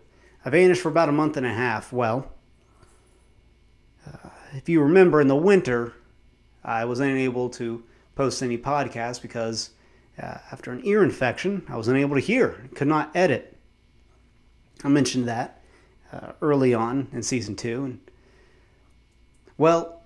I 0.45 0.51
vanished 0.51 0.84
for 0.84 0.89
about 0.89 1.09
a 1.09 1.14
month 1.14 1.36
and 1.36 1.47
a 1.47 1.53
half. 1.53 1.91
Well, 1.91 2.32
uh, 4.05 4.30
if 4.53 4.70
you 4.70 4.84
remember 4.84 5.20
in 5.20 5.30
the 5.30 5.36
winter, 5.36 5.93
I 6.64 6.86
was 6.86 6.99
unable 6.99 7.49
to 7.49 7.84
post 8.14 8.43
any 8.43 8.59
podcasts 8.59 9.20
because 9.20 9.72
uh, 10.22 10.38
after 10.51 10.72
an 10.72 10.86
ear 10.86 11.01
infection, 11.01 11.66
I 11.68 11.76
was 11.76 11.88
unable 11.88 12.14
to 12.14 12.22
hear, 12.22 12.70
could 12.76 12.88
not 12.88 13.09
edit. 13.16 13.57
I 14.84 14.89
mentioned 14.89 15.28
that 15.28 15.61
uh, 16.12 16.34
early 16.41 16.74
on 16.74 17.07
in 17.12 17.24
season 17.24 17.55
two. 17.55 17.86
And 17.86 17.99
well, 19.57 20.01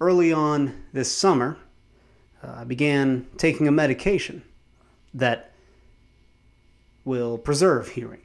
early 0.00 0.32
on 0.32 0.84
this 0.92 1.10
summer, 1.10 1.58
uh, 2.42 2.56
I 2.58 2.64
began 2.64 3.26
taking 3.36 3.66
a 3.66 3.72
medication 3.72 4.42
that 5.14 5.52
will 7.04 7.38
preserve 7.38 7.88
hearing. 7.88 8.20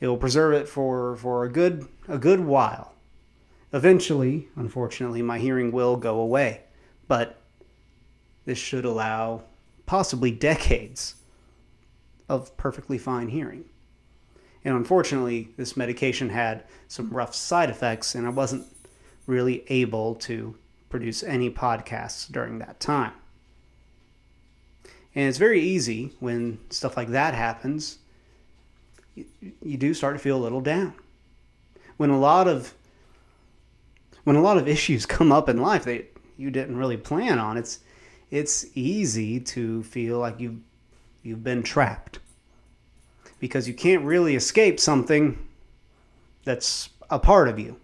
It 0.00 0.08
will 0.08 0.16
preserve 0.16 0.54
it 0.54 0.68
for, 0.68 1.16
for 1.16 1.44
a 1.44 1.48
good 1.48 1.88
a 2.08 2.18
good 2.18 2.40
while. 2.40 2.92
Eventually, 3.72 4.48
unfortunately, 4.56 5.22
my 5.22 5.38
hearing 5.38 5.72
will 5.72 5.96
go 5.96 6.20
away, 6.20 6.62
but 7.08 7.40
this 8.44 8.58
should 8.58 8.84
allow 8.84 9.42
possibly 9.86 10.30
decades 10.50 11.16
of 12.28 12.56
perfectly 12.56 12.98
fine 12.98 13.28
hearing. 13.28 13.64
And 14.64 14.74
unfortunately, 14.76 15.50
this 15.56 15.76
medication 15.76 16.30
had 16.30 16.64
some 16.88 17.10
rough 17.10 17.34
side 17.34 17.68
effects, 17.68 18.14
and 18.14 18.26
I 18.26 18.30
wasn't 18.30 18.66
really 19.26 19.64
able 19.68 20.14
to 20.16 20.54
produce 20.88 21.22
any 21.22 21.50
podcasts 21.50 22.30
during 22.30 22.58
that 22.60 22.80
time. 22.80 23.12
And 25.14 25.28
it's 25.28 25.38
very 25.38 25.60
easy 25.60 26.12
when 26.18 26.58
stuff 26.70 26.96
like 26.96 27.08
that 27.08 27.34
happens, 27.34 27.98
you, 29.14 29.26
you 29.62 29.76
do 29.76 29.94
start 29.94 30.16
to 30.16 30.18
feel 30.18 30.36
a 30.36 30.42
little 30.42 30.60
down. 30.60 30.94
When 31.96 32.10
a 32.10 32.18
lot 32.18 32.48
of 32.48 32.74
when 34.24 34.36
a 34.36 34.40
lot 34.40 34.56
of 34.56 34.66
issues 34.76 35.06
come 35.06 35.30
up 35.30 35.48
in 35.48 35.58
life, 35.58 35.84
that 35.84 36.10
you 36.36 36.50
didn't 36.50 36.76
really 36.76 36.96
plan 36.96 37.38
on. 37.38 37.56
It's 37.56 37.80
it's 38.30 38.66
easy 38.74 39.38
to 39.38 39.82
feel 39.84 40.18
like 40.18 40.40
you've 40.40 40.58
you've 41.22 41.44
been 41.44 41.62
trapped 41.62 42.18
because 43.40 43.68
you 43.68 43.74
can't 43.74 44.04
really 44.04 44.34
escape 44.34 44.80
something 44.80 45.38
that's 46.44 46.90
a 47.10 47.18
part 47.18 47.48
of 47.48 47.58
you. 47.58 47.76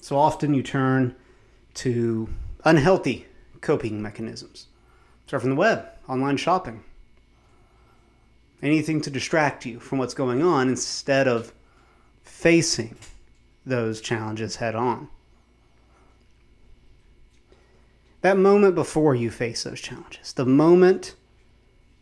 So 0.00 0.16
often 0.16 0.54
you 0.54 0.62
turn 0.62 1.14
to 1.74 2.28
unhealthy 2.64 3.26
coping 3.60 4.00
mechanisms. 4.00 4.66
Surfing 5.28 5.50
the 5.50 5.54
web, 5.56 5.86
online 6.08 6.36
shopping, 6.36 6.84
anything 8.62 9.00
to 9.00 9.10
distract 9.10 9.66
you 9.66 9.80
from 9.80 9.98
what's 9.98 10.14
going 10.14 10.42
on 10.42 10.68
instead 10.68 11.26
of 11.26 11.52
facing 12.22 12.96
those 13.64 14.00
challenges 14.00 14.56
head 14.56 14.76
on. 14.76 15.08
That 18.20 18.38
moment 18.38 18.74
before 18.74 19.14
you 19.14 19.30
face 19.30 19.64
those 19.64 19.80
challenges, 19.80 20.32
the 20.32 20.46
moment 20.46 21.14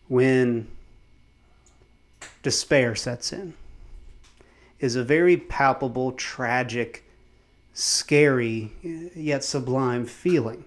when 0.09 0.69
despair 2.45 2.95
sets 2.95 3.33
in, 3.33 3.55
is 4.79 4.95
a 4.95 5.03
very 5.03 5.37
palpable, 5.37 6.13
tragic, 6.13 7.03
scary, 7.73 8.71
yet 9.17 9.43
sublime 9.43 10.07
feeling. 10.07 10.65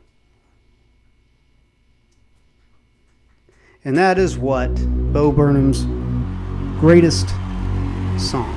And 3.86 3.96
that 3.96 4.18
is 4.18 4.38
what 4.38 4.74
Bo 5.14 5.32
Burnham's 5.32 5.86
greatest 6.82 7.30
song 8.20 8.54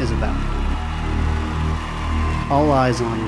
is 0.00 0.10
about. 0.10 0.36
All 2.50 2.70
eyes 2.72 3.00
on 3.00 3.22
me. 3.22 3.27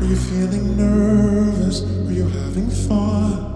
Are 0.00 0.04
you 0.04 0.14
feeling 0.14 0.76
nervous? 0.76 1.82
Are 1.82 2.12
you 2.12 2.28
having 2.28 2.70
fun? 2.70 3.48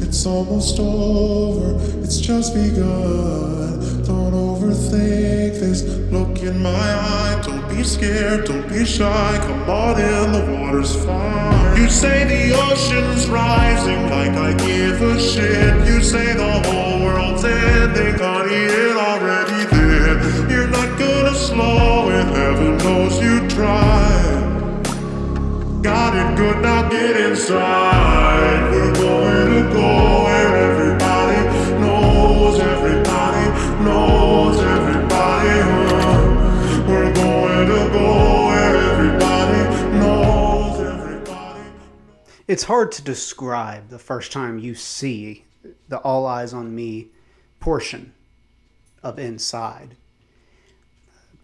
It's 0.00 0.26
almost 0.26 0.80
over, 0.80 1.76
it's 2.02 2.18
just 2.18 2.54
begun. 2.54 3.78
Don't 4.02 4.32
overthink 4.32 5.60
this. 5.60 5.84
Look 6.10 6.42
in 6.42 6.60
my 6.60 6.70
eye, 6.70 7.40
don't 7.46 7.68
be 7.68 7.84
scared, 7.84 8.46
don't 8.46 8.68
be 8.68 8.84
shy. 8.84 9.38
Come 9.46 9.70
on 9.70 10.00
in, 10.00 10.32
the 10.32 10.58
water's 10.58 10.92
fine. 11.04 11.80
You 11.80 11.88
say 11.88 12.24
the 12.24 12.56
ocean's 12.56 13.28
rising 13.28 14.10
like 14.10 14.32
I 14.32 14.54
give 14.54 15.00
a 15.00 15.20
shit. 15.20 15.86
You 15.86 16.02
say 16.02 16.32
the 16.32 16.68
whole 16.68 17.04
world's 17.04 17.44
ending, 17.44 18.18
honey, 18.18 18.54
it 18.54 18.96
already 18.96 19.62
did. 19.70 20.50
You're 20.50 20.66
not 20.66 20.98
gonna 20.98 21.34
slow 21.34 22.10
it, 22.10 22.26
heaven 22.26 22.76
knows 22.78 23.20
you 23.22 23.48
tried. 23.48 24.45
Got 25.86 26.16
it 26.16 26.36
good, 26.36 26.62
now 26.62 26.88
get 26.88 27.16
inside. 27.16 28.72
We're 28.72 28.92
going 28.94 29.54
to 29.54 29.72
go 29.72 30.24
where 30.24 30.56
everybody 30.56 31.80
knows 31.80 32.58
everybody 32.58 33.84
knows 33.84 34.58
everybody. 34.58 35.60
huh? 35.60 36.84
We're 36.88 37.14
going 37.14 37.68
to 37.68 37.88
go 37.92 38.46
where 38.46 38.76
everybody 38.76 39.96
knows 39.96 40.80
everybody. 40.80 41.70
It's 42.48 42.64
hard 42.64 42.90
to 42.90 43.02
describe 43.02 43.88
the 43.88 44.00
first 44.00 44.32
time 44.32 44.58
you 44.58 44.74
see 44.74 45.44
the 45.88 45.98
All 45.98 46.26
Eyes 46.26 46.52
on 46.52 46.74
Me 46.74 47.12
portion 47.60 48.12
of 49.04 49.20
Inside. 49.20 49.96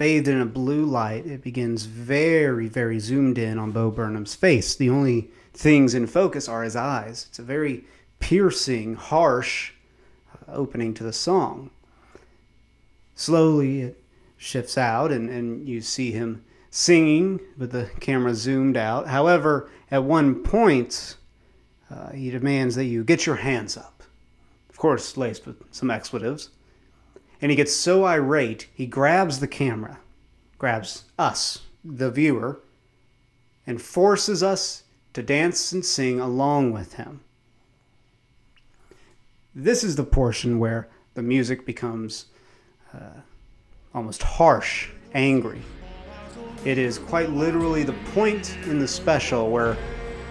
Bathed 0.02 0.26
in 0.26 0.40
a 0.40 0.46
blue 0.46 0.84
light, 0.84 1.26
it 1.26 1.44
begins 1.44 1.84
very, 1.84 2.66
very 2.66 2.98
zoomed 2.98 3.38
in 3.38 3.56
on 3.56 3.70
Bo 3.70 3.88
Burnham's 3.88 4.34
face. 4.34 4.74
The 4.74 4.90
only 4.90 5.30
things 5.54 5.94
in 5.94 6.08
focus 6.08 6.48
are 6.48 6.64
his 6.64 6.74
eyes. 6.74 7.26
It's 7.28 7.38
a 7.38 7.44
very 7.44 7.84
piercing, 8.18 8.96
harsh 8.96 9.70
uh, 10.32 10.54
opening 10.54 10.92
to 10.94 11.04
the 11.04 11.12
song. 11.12 11.70
Slowly, 13.14 13.82
it 13.82 14.02
shifts 14.36 14.76
out, 14.76 15.12
and, 15.12 15.30
and 15.30 15.68
you 15.68 15.80
see 15.80 16.10
him 16.10 16.44
singing 16.68 17.38
with 17.56 17.70
the 17.70 17.88
camera 18.00 18.34
zoomed 18.34 18.76
out. 18.76 19.06
However, 19.06 19.70
at 19.88 20.02
one 20.02 20.42
point, 20.42 21.16
uh, 21.88 22.10
he 22.10 22.28
demands 22.28 22.74
that 22.74 22.86
you 22.86 23.04
get 23.04 23.24
your 23.24 23.36
hands 23.36 23.76
up. 23.76 24.02
Of 24.68 24.78
course, 24.78 25.16
laced 25.16 25.46
with 25.46 25.62
some 25.70 25.92
expletives. 25.92 26.48
And 27.42 27.50
he 27.50 27.56
gets 27.56 27.74
so 27.74 28.04
irate, 28.04 28.68
he 28.72 28.86
grabs 28.86 29.40
the 29.40 29.48
camera, 29.48 29.98
grabs 30.58 31.04
us, 31.18 31.62
the 31.84 32.08
viewer, 32.08 32.60
and 33.66 33.82
forces 33.82 34.44
us 34.44 34.84
to 35.12 35.24
dance 35.24 35.72
and 35.72 35.84
sing 35.84 36.20
along 36.20 36.72
with 36.72 36.94
him. 36.94 37.20
This 39.54 39.82
is 39.82 39.96
the 39.96 40.04
portion 40.04 40.60
where 40.60 40.88
the 41.14 41.22
music 41.22 41.66
becomes 41.66 42.26
uh, 42.94 43.20
almost 43.92 44.22
harsh, 44.22 44.88
angry. 45.12 45.60
It 46.64 46.78
is 46.78 46.96
quite 46.96 47.30
literally 47.30 47.82
the 47.82 47.92
point 48.14 48.56
in 48.66 48.78
the 48.78 48.88
special 48.88 49.50
where 49.50 49.76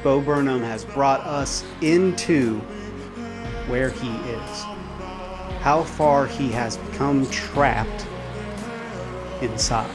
Bo 0.01 0.21
Burnham 0.21 0.63
has 0.63 0.85
brought 0.85 1.19
us 1.21 1.65
into 1.81 2.59
where 3.67 3.89
he 3.89 4.09
is 4.09 4.65
how 5.61 5.83
far 5.83 6.25
he 6.25 6.49
has 6.49 6.77
become 6.77 7.29
trapped 7.29 8.07
inside. 9.43 9.89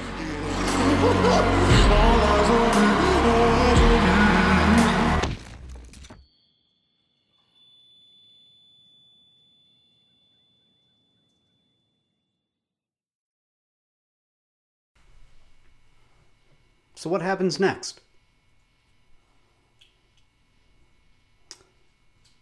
So, 16.94 17.10
what 17.10 17.22
happens 17.22 17.58
next? 17.58 18.00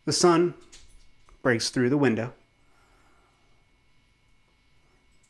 The 0.05 0.12
sun 0.12 0.53
breaks 1.43 1.70
through 1.70 1.89
the 1.89 1.97
window. 1.97 2.35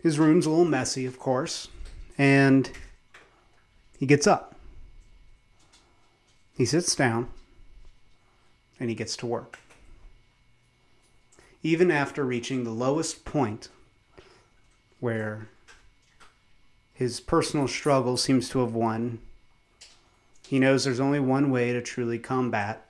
His 0.05 0.19
room's 0.19 0.45
a 0.45 0.51
little 0.51 0.67
messy, 0.67 1.07
of 1.07 1.19
course, 1.19 1.69
and 2.19 2.71
he 3.99 4.05
gets 4.05 4.27
up. 4.27 4.55
He 6.55 6.67
sits 6.67 6.95
down 6.95 7.31
and 8.79 8.91
he 8.91 8.95
gets 8.95 9.17
to 9.17 9.27
work. 9.27 9.59
Even 11.63 11.91
after 11.91 12.23
reaching 12.23 12.65
the 12.65 12.71
lowest 12.71 13.25
point 13.25 13.71
where 15.01 15.49
his 16.93 17.19
personal 17.19 17.67
struggle 17.67 18.19
seems 18.19 18.51
to 18.51 18.59
have 18.59 18.75
won, 18.75 19.21
he 20.47 20.59
knows 20.59 20.85
there's 20.85 21.01
only 21.01 21.19
one 21.19 21.51
way 21.51 21.73
to 21.73 21.81
truly 21.81 22.19
combat 22.19 22.87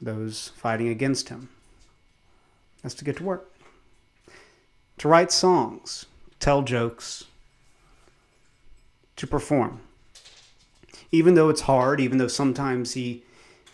those 0.00 0.50
fighting 0.56 0.88
against 0.88 1.28
him. 1.28 1.48
That's 2.82 2.96
to 2.96 3.04
get 3.04 3.18
to 3.18 3.22
work 3.22 3.55
to 4.98 5.08
write 5.08 5.30
songs, 5.30 6.06
tell 6.40 6.62
jokes, 6.62 7.24
to 9.16 9.26
perform. 9.26 9.80
Even 11.12 11.34
though 11.34 11.48
it's 11.48 11.62
hard, 11.62 12.00
even 12.00 12.18
though 12.18 12.28
sometimes 12.28 12.94
he 12.94 13.22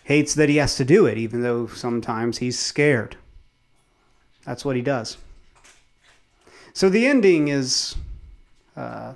hates 0.05 0.35
that 0.35 0.49
he 0.49 0.57
has 0.57 0.77
to 0.77 0.85
do 0.85 1.07
it, 1.07 1.19
even 1.19 1.43
though 1.43 1.67
sometimes 1.67 2.39
he's 2.39 2.59
scared. 2.59 3.17
That's 4.45 4.65
what 4.65 4.77
he 4.77 4.83
does. 4.83 5.17
So 6.73 6.89
the 6.89 7.07
ending 7.07 7.49
is 7.49 7.95
uh, 8.77 9.15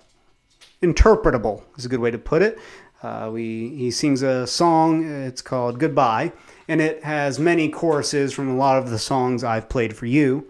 interpretable, 0.83 1.63
is 1.77 1.87
a 1.87 1.89
good 1.89 2.01
way 2.01 2.11
to 2.11 2.19
put 2.19 2.43
it. 2.43 2.59
Uh, 3.03 3.31
we, 3.33 3.69
he 3.77 3.91
sings 3.91 4.23
a 4.23 4.47
song, 4.47 5.05
it's 5.05 5.43
called 5.43 5.79
Goodbye, 5.79 6.33
and 6.69 6.81
it 6.81 7.05
has 7.05 7.39
many 7.39 7.69
choruses 7.69 8.33
from 8.33 8.49
a 8.49 8.57
lot 8.57 8.79
of 8.79 8.91
the 8.91 8.99
songs 8.99 9.45
I've 9.45 9.69
played 9.69 9.97
for 9.97 10.07
you. 10.07 10.47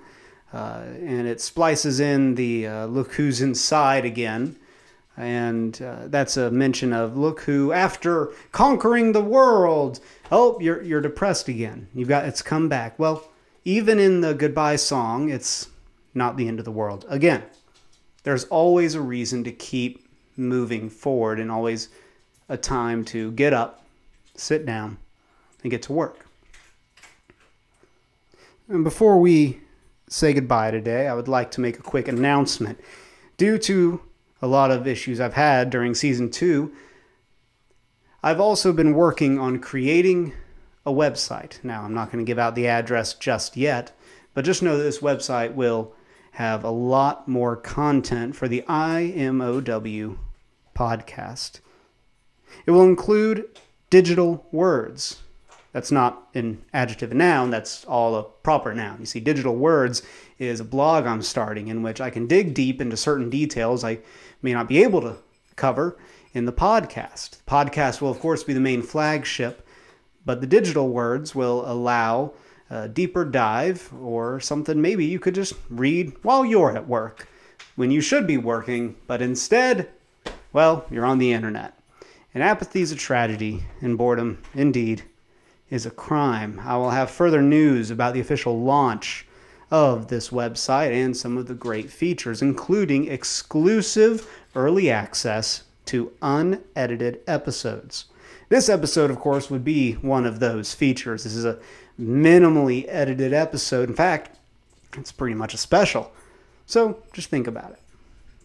Uh, 0.53 0.83
and 1.01 1.27
it 1.27 1.41
splices 1.41 2.01
in 2.01 2.35
the 2.35 2.67
uh, 2.67 2.87
look 2.87 3.15
who's 3.15 3.41
inside 3.41 4.05
again. 4.05 4.57
And 5.17 5.81
uh, 5.81 6.09
that's 6.09 6.37
a 6.37 6.51
mention 6.51 6.93
of 6.93 7.17
look 7.17 7.41
who, 7.41 7.73
after 7.73 8.33
conquering 8.53 9.13
the 9.13 9.23
world, 9.23 10.01
oh, 10.31 10.59
you're, 10.61 10.83
you're 10.83 11.01
depressed 11.01 11.49
again. 11.49 11.89
You've 11.95 12.09
got 12.09 12.27
it's 12.27 12.43
come 12.43 12.69
back. 12.69 12.99
Well, 12.99 13.27
even 13.65 13.99
in 13.99 14.21
the 14.21 14.35
goodbye 14.35 14.77
song, 14.77 15.31
it's 15.31 15.69
not 16.15 16.37
the 16.37 16.47
end 16.49 16.59
of 16.59 16.65
the 16.65 16.71
world. 16.71 17.07
Again, 17.09 17.43
there's 18.23 18.45
always 18.45 18.95
a 18.95 19.01
reason 19.01 19.43
to 19.45 19.53
keep 19.53 20.07
moving 20.37 20.91
forward 20.91 21.41
and 21.41 21.51
always 21.51 21.89
a 22.49 22.57
time 22.57 23.05
to 23.07 23.33
get 23.33 23.53
up, 23.53 23.85
sit 24.37 24.67
down, 24.67 24.99
and 25.63 25.71
get 25.71 25.83
to 25.83 25.93
work. 25.93 26.27
And 28.69 28.85
before 28.85 29.19
we 29.19 29.61
say 30.09 30.33
goodbye 30.33 30.71
today, 30.71 31.09
I 31.09 31.15
would 31.15 31.29
like 31.29 31.51
to 31.53 31.61
make 31.61 31.79
a 31.79 31.83
quick 31.83 32.09
announcement. 32.09 32.81
Due 33.37 33.59
to 33.59 34.01
a 34.41 34.47
lot 34.47 34.71
of 34.71 34.87
issues 34.87 35.21
I've 35.21 35.35
had 35.35 35.71
during 35.71 35.95
season 35.95 36.31
two, 36.31 36.73
I've 38.23 38.41
also 38.41 38.73
been 38.73 38.95
working 38.95 39.39
on 39.39 39.59
creating 39.59 40.33
a 40.85 40.93
website. 40.93 41.63
Now, 41.65 41.83
I'm 41.83 41.95
not 41.95 42.11
going 42.11 42.25
to 42.25 42.29
give 42.29 42.39
out 42.39 42.55
the 42.55 42.69
address 42.69 43.15
just 43.15 43.57
yet, 43.57 43.93
but 44.35 44.45
just 44.45 44.63
know 44.63 44.79
this 44.79 45.01
website 45.01 45.55
will 45.55 45.95
have 46.33 46.65
a 46.65 46.71
lot 46.71 47.27
more 47.27 47.57
content 47.57 48.37
for 48.37 48.47
the 48.47 48.63
IMOW 48.69 50.19
podcast. 50.75 51.61
It 52.67 52.71
will 52.71 52.85
include 52.85 53.47
digital 53.91 54.47
words. 54.53 55.23
That's 55.77 55.93
not 55.93 56.29
an 56.33 56.65
adjective 56.73 57.11
and 57.11 57.19
noun, 57.19 57.51
that's 57.51 57.85
all 57.85 58.17
a 58.17 58.23
proper 58.23 58.73
noun. 58.73 58.97
You 58.99 59.05
see, 59.05 59.21
digital 59.21 59.55
words 59.55 60.01
is 60.39 60.59
a 60.59 60.65
blog 60.65 61.05
I'm 61.05 61.21
starting 61.21 61.69
in 61.69 61.83
which 61.83 62.01
I 62.01 62.09
can 62.09 62.27
dig 62.27 62.55
deep 62.55 62.81
into 62.81 62.97
certain 62.97 63.29
details 63.29 63.85
I 63.85 63.99
may 64.41 64.55
not 64.55 64.69
be 64.69 64.83
able 64.83 65.03
to 65.03 65.17
cover 65.55 65.99
in 66.33 66.47
the 66.47 66.53
podcast. 66.53 67.43
The 67.45 67.51
podcast 67.51 68.01
will, 68.01 68.09
of 68.09 68.21
course, 68.21 68.43
be 68.43 68.55
the 68.55 68.59
main 68.59 68.81
flagship, 68.81 69.69
but 70.25 70.41
the 70.41 70.47
digital 70.47 70.89
words 70.89 71.35
will 71.35 71.71
allow 71.71 72.33
a 72.71 72.89
deeper 72.89 73.27
dive 73.27 73.93
or 74.01 74.41
something 74.41 74.81
maybe 74.81 75.05
you 75.05 75.19
could 75.19 75.35
just 75.35 75.53
read 75.69 76.15
while 76.23 76.43
you're 76.43 76.75
at 76.75 76.89
work 76.89 77.29
when 77.75 77.91
you 77.91 78.01
should 78.01 78.27
be 78.27 78.39
working, 78.39 78.97
but 79.07 79.21
instead, 79.21 79.91
well, 80.55 80.87
you're 80.91 81.05
on 81.05 81.19
the 81.19 81.35
internet. 81.35 81.79
And 82.33 82.43
apathy 82.43 82.81
is 82.81 82.93
a 82.93 82.97
tragedy, 82.97 83.65
and 83.83 83.99
boredom, 83.99 84.43
indeed, 84.55 85.03
is 85.71 85.87
a 85.87 85.91
crime. 85.91 86.61
I 86.65 86.77
will 86.77 86.91
have 86.91 87.11
further 87.11 87.43
news 87.43 87.91
about 87.91 88.15
the 88.15 88.21
official 88.21 88.63
launch 88.63 89.27
of 89.71 90.09
this 90.09 90.31
website 90.31 90.93
and 90.93 91.17
some 91.17 91.37
of 91.37 91.47
the 91.47 91.55
great 91.55 91.91
features, 91.91 92.41
including 92.41 93.09
exclusive 93.09 94.29
early 94.55 94.91
access 94.91 95.65
to 95.87 96.13
unedited 96.23 97.21
episodes. 97.27 98.07
This 98.49 98.69
episode, 98.69 99.11
of 99.11 99.19
course, 99.19 99.51
would 99.51 99.65
be 99.65 99.95
one 99.95 100.25
of 100.25 100.39
those 100.39 100.73
features. 100.73 101.25
This 101.25 101.35
is 101.35 101.45
a 101.45 101.59
minimally 102.01 102.85
edited 102.89 103.33
episode. 103.33 103.89
In 103.89 103.97
fact, 103.97 104.39
it's 104.97 105.13
pretty 105.13 105.35
much 105.35 105.53
a 105.53 105.59
special. 105.59 106.13
So 106.67 107.03
just 107.13 107.29
think 107.29 107.47
about 107.47 107.73
it. 107.73 107.81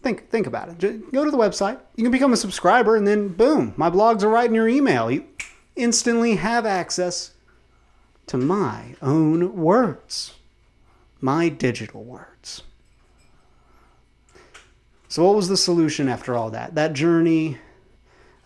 Think 0.02 0.28
think 0.30 0.48
about 0.48 0.68
it. 0.68 0.78
Just 0.78 1.12
go 1.12 1.24
to 1.24 1.30
the 1.30 1.38
website. 1.38 1.78
You 1.94 2.02
can 2.02 2.10
become 2.10 2.32
a 2.32 2.36
subscriber, 2.36 2.96
and 2.96 3.06
then 3.06 3.28
boom, 3.28 3.74
my 3.76 3.88
blogs 3.88 4.24
are 4.24 4.28
right 4.28 4.48
in 4.48 4.54
your 4.54 4.68
email. 4.68 5.08
You 5.10 5.24
instantly 5.76 6.36
have 6.36 6.66
access 6.66 7.32
to 8.26 8.38
my 8.38 8.94
own 9.02 9.56
words, 9.56 10.34
my 11.20 11.48
digital 11.48 12.04
words. 12.04 12.62
So, 15.08 15.24
what 15.24 15.36
was 15.36 15.48
the 15.48 15.56
solution 15.56 16.08
after 16.08 16.34
all 16.34 16.50
that? 16.50 16.74
That 16.74 16.94
journey 16.94 17.58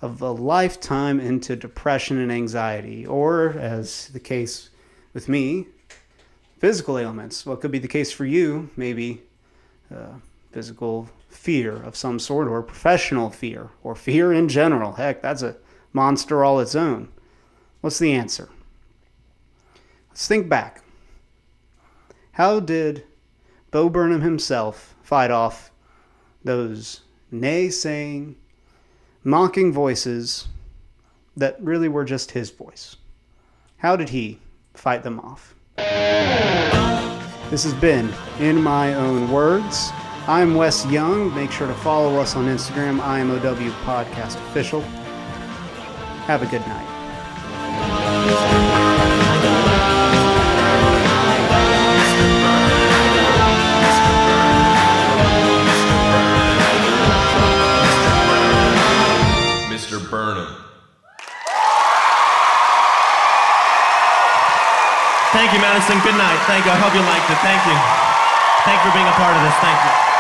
of 0.03 0.21
a 0.21 0.31
lifetime 0.31 1.21
into 1.21 1.57
depression 1.57 2.19
and 2.19 2.31
anxiety, 2.31 3.07
or 3.07 3.51
as 3.51 4.09
the 4.09 4.21
case 4.21 4.71
with 5.15 5.29
me, 5.29 5.67
physical 6.59 6.99
ailments. 6.99 7.47
What 7.47 7.61
could 7.61 7.71
be 7.71 7.79
the 7.79 7.89
case 7.89 8.13
for 8.13 8.25
you? 8.25 8.71
Maybe 8.77 9.23
uh, 9.95 10.15
physical 10.53 11.09
fear 11.29 11.77
of 11.77 11.97
some 11.97 12.19
sort, 12.19 12.49
or 12.49 12.63
professional 12.63 13.31
fear, 13.31 13.71
or 13.83 13.95
fear 13.95 14.33
in 14.33 14.49
general. 14.49 14.93
Heck, 14.93 15.23
that's 15.23 15.43
a 15.43 15.57
monster 15.93 16.45
all 16.45 16.61
its 16.61 16.75
own. 16.75 17.09
What's 17.87 18.01
the 18.01 18.15
answer? 18.15 18.49
Let's 20.09 20.27
think 20.27 20.49
back. 20.49 20.83
How 22.33 22.59
did 22.59 23.05
Bo 23.71 23.89
Burnham 23.89 24.23
himself 24.23 24.97
fight 25.05 25.31
off 25.31 25.71
those 26.43 27.03
naysaying, 27.33 28.35
mocking 29.23 29.73
voices 29.73 30.49
that 31.37 31.63
really 31.63 31.89
were 31.89 32.05
just 32.05 32.33
his 32.33 32.51
voice? 32.51 32.97
How 33.77 33.95
did 33.95 34.09
he 34.09 34.41
fight 34.75 35.05
them 35.05 35.21
off? 35.21 35.55
This 35.77 37.63
has 37.63 37.75
been 37.75 38.13
In 38.41 38.61
My 38.61 38.95
Own 38.95 39.31
Words. 39.31 39.91
I'm 40.27 40.57
Wes 40.57 40.85
Young. 40.87 41.33
Make 41.37 41.53
sure 41.53 41.69
to 41.69 41.75
follow 41.75 42.19
us 42.19 42.35
on 42.35 42.47
Instagram, 42.47 42.99
IMOW 42.99 43.71
Podcast 43.85 44.35
Official. 44.49 44.81
Have 46.27 46.43
a 46.43 46.47
good 46.47 46.67
night. 46.67 46.86
Madison. 65.77 66.01
Good 66.01 66.17
night. 66.17 66.39
Thank 66.47 66.65
you. 66.65 66.73
I 66.73 66.77
hope 66.81 66.95
you 66.95 67.05
liked 67.05 67.29
it. 67.29 67.37
Thank 67.45 67.61
you. 67.69 67.77
Thank 68.65 68.81
you 68.81 68.91
for 68.91 68.97
being 68.97 69.07
a 69.07 69.13
part 69.13 69.37
of 69.37 69.43
this. 69.43 69.55
Thank 69.61 69.77
you. 69.85 70.16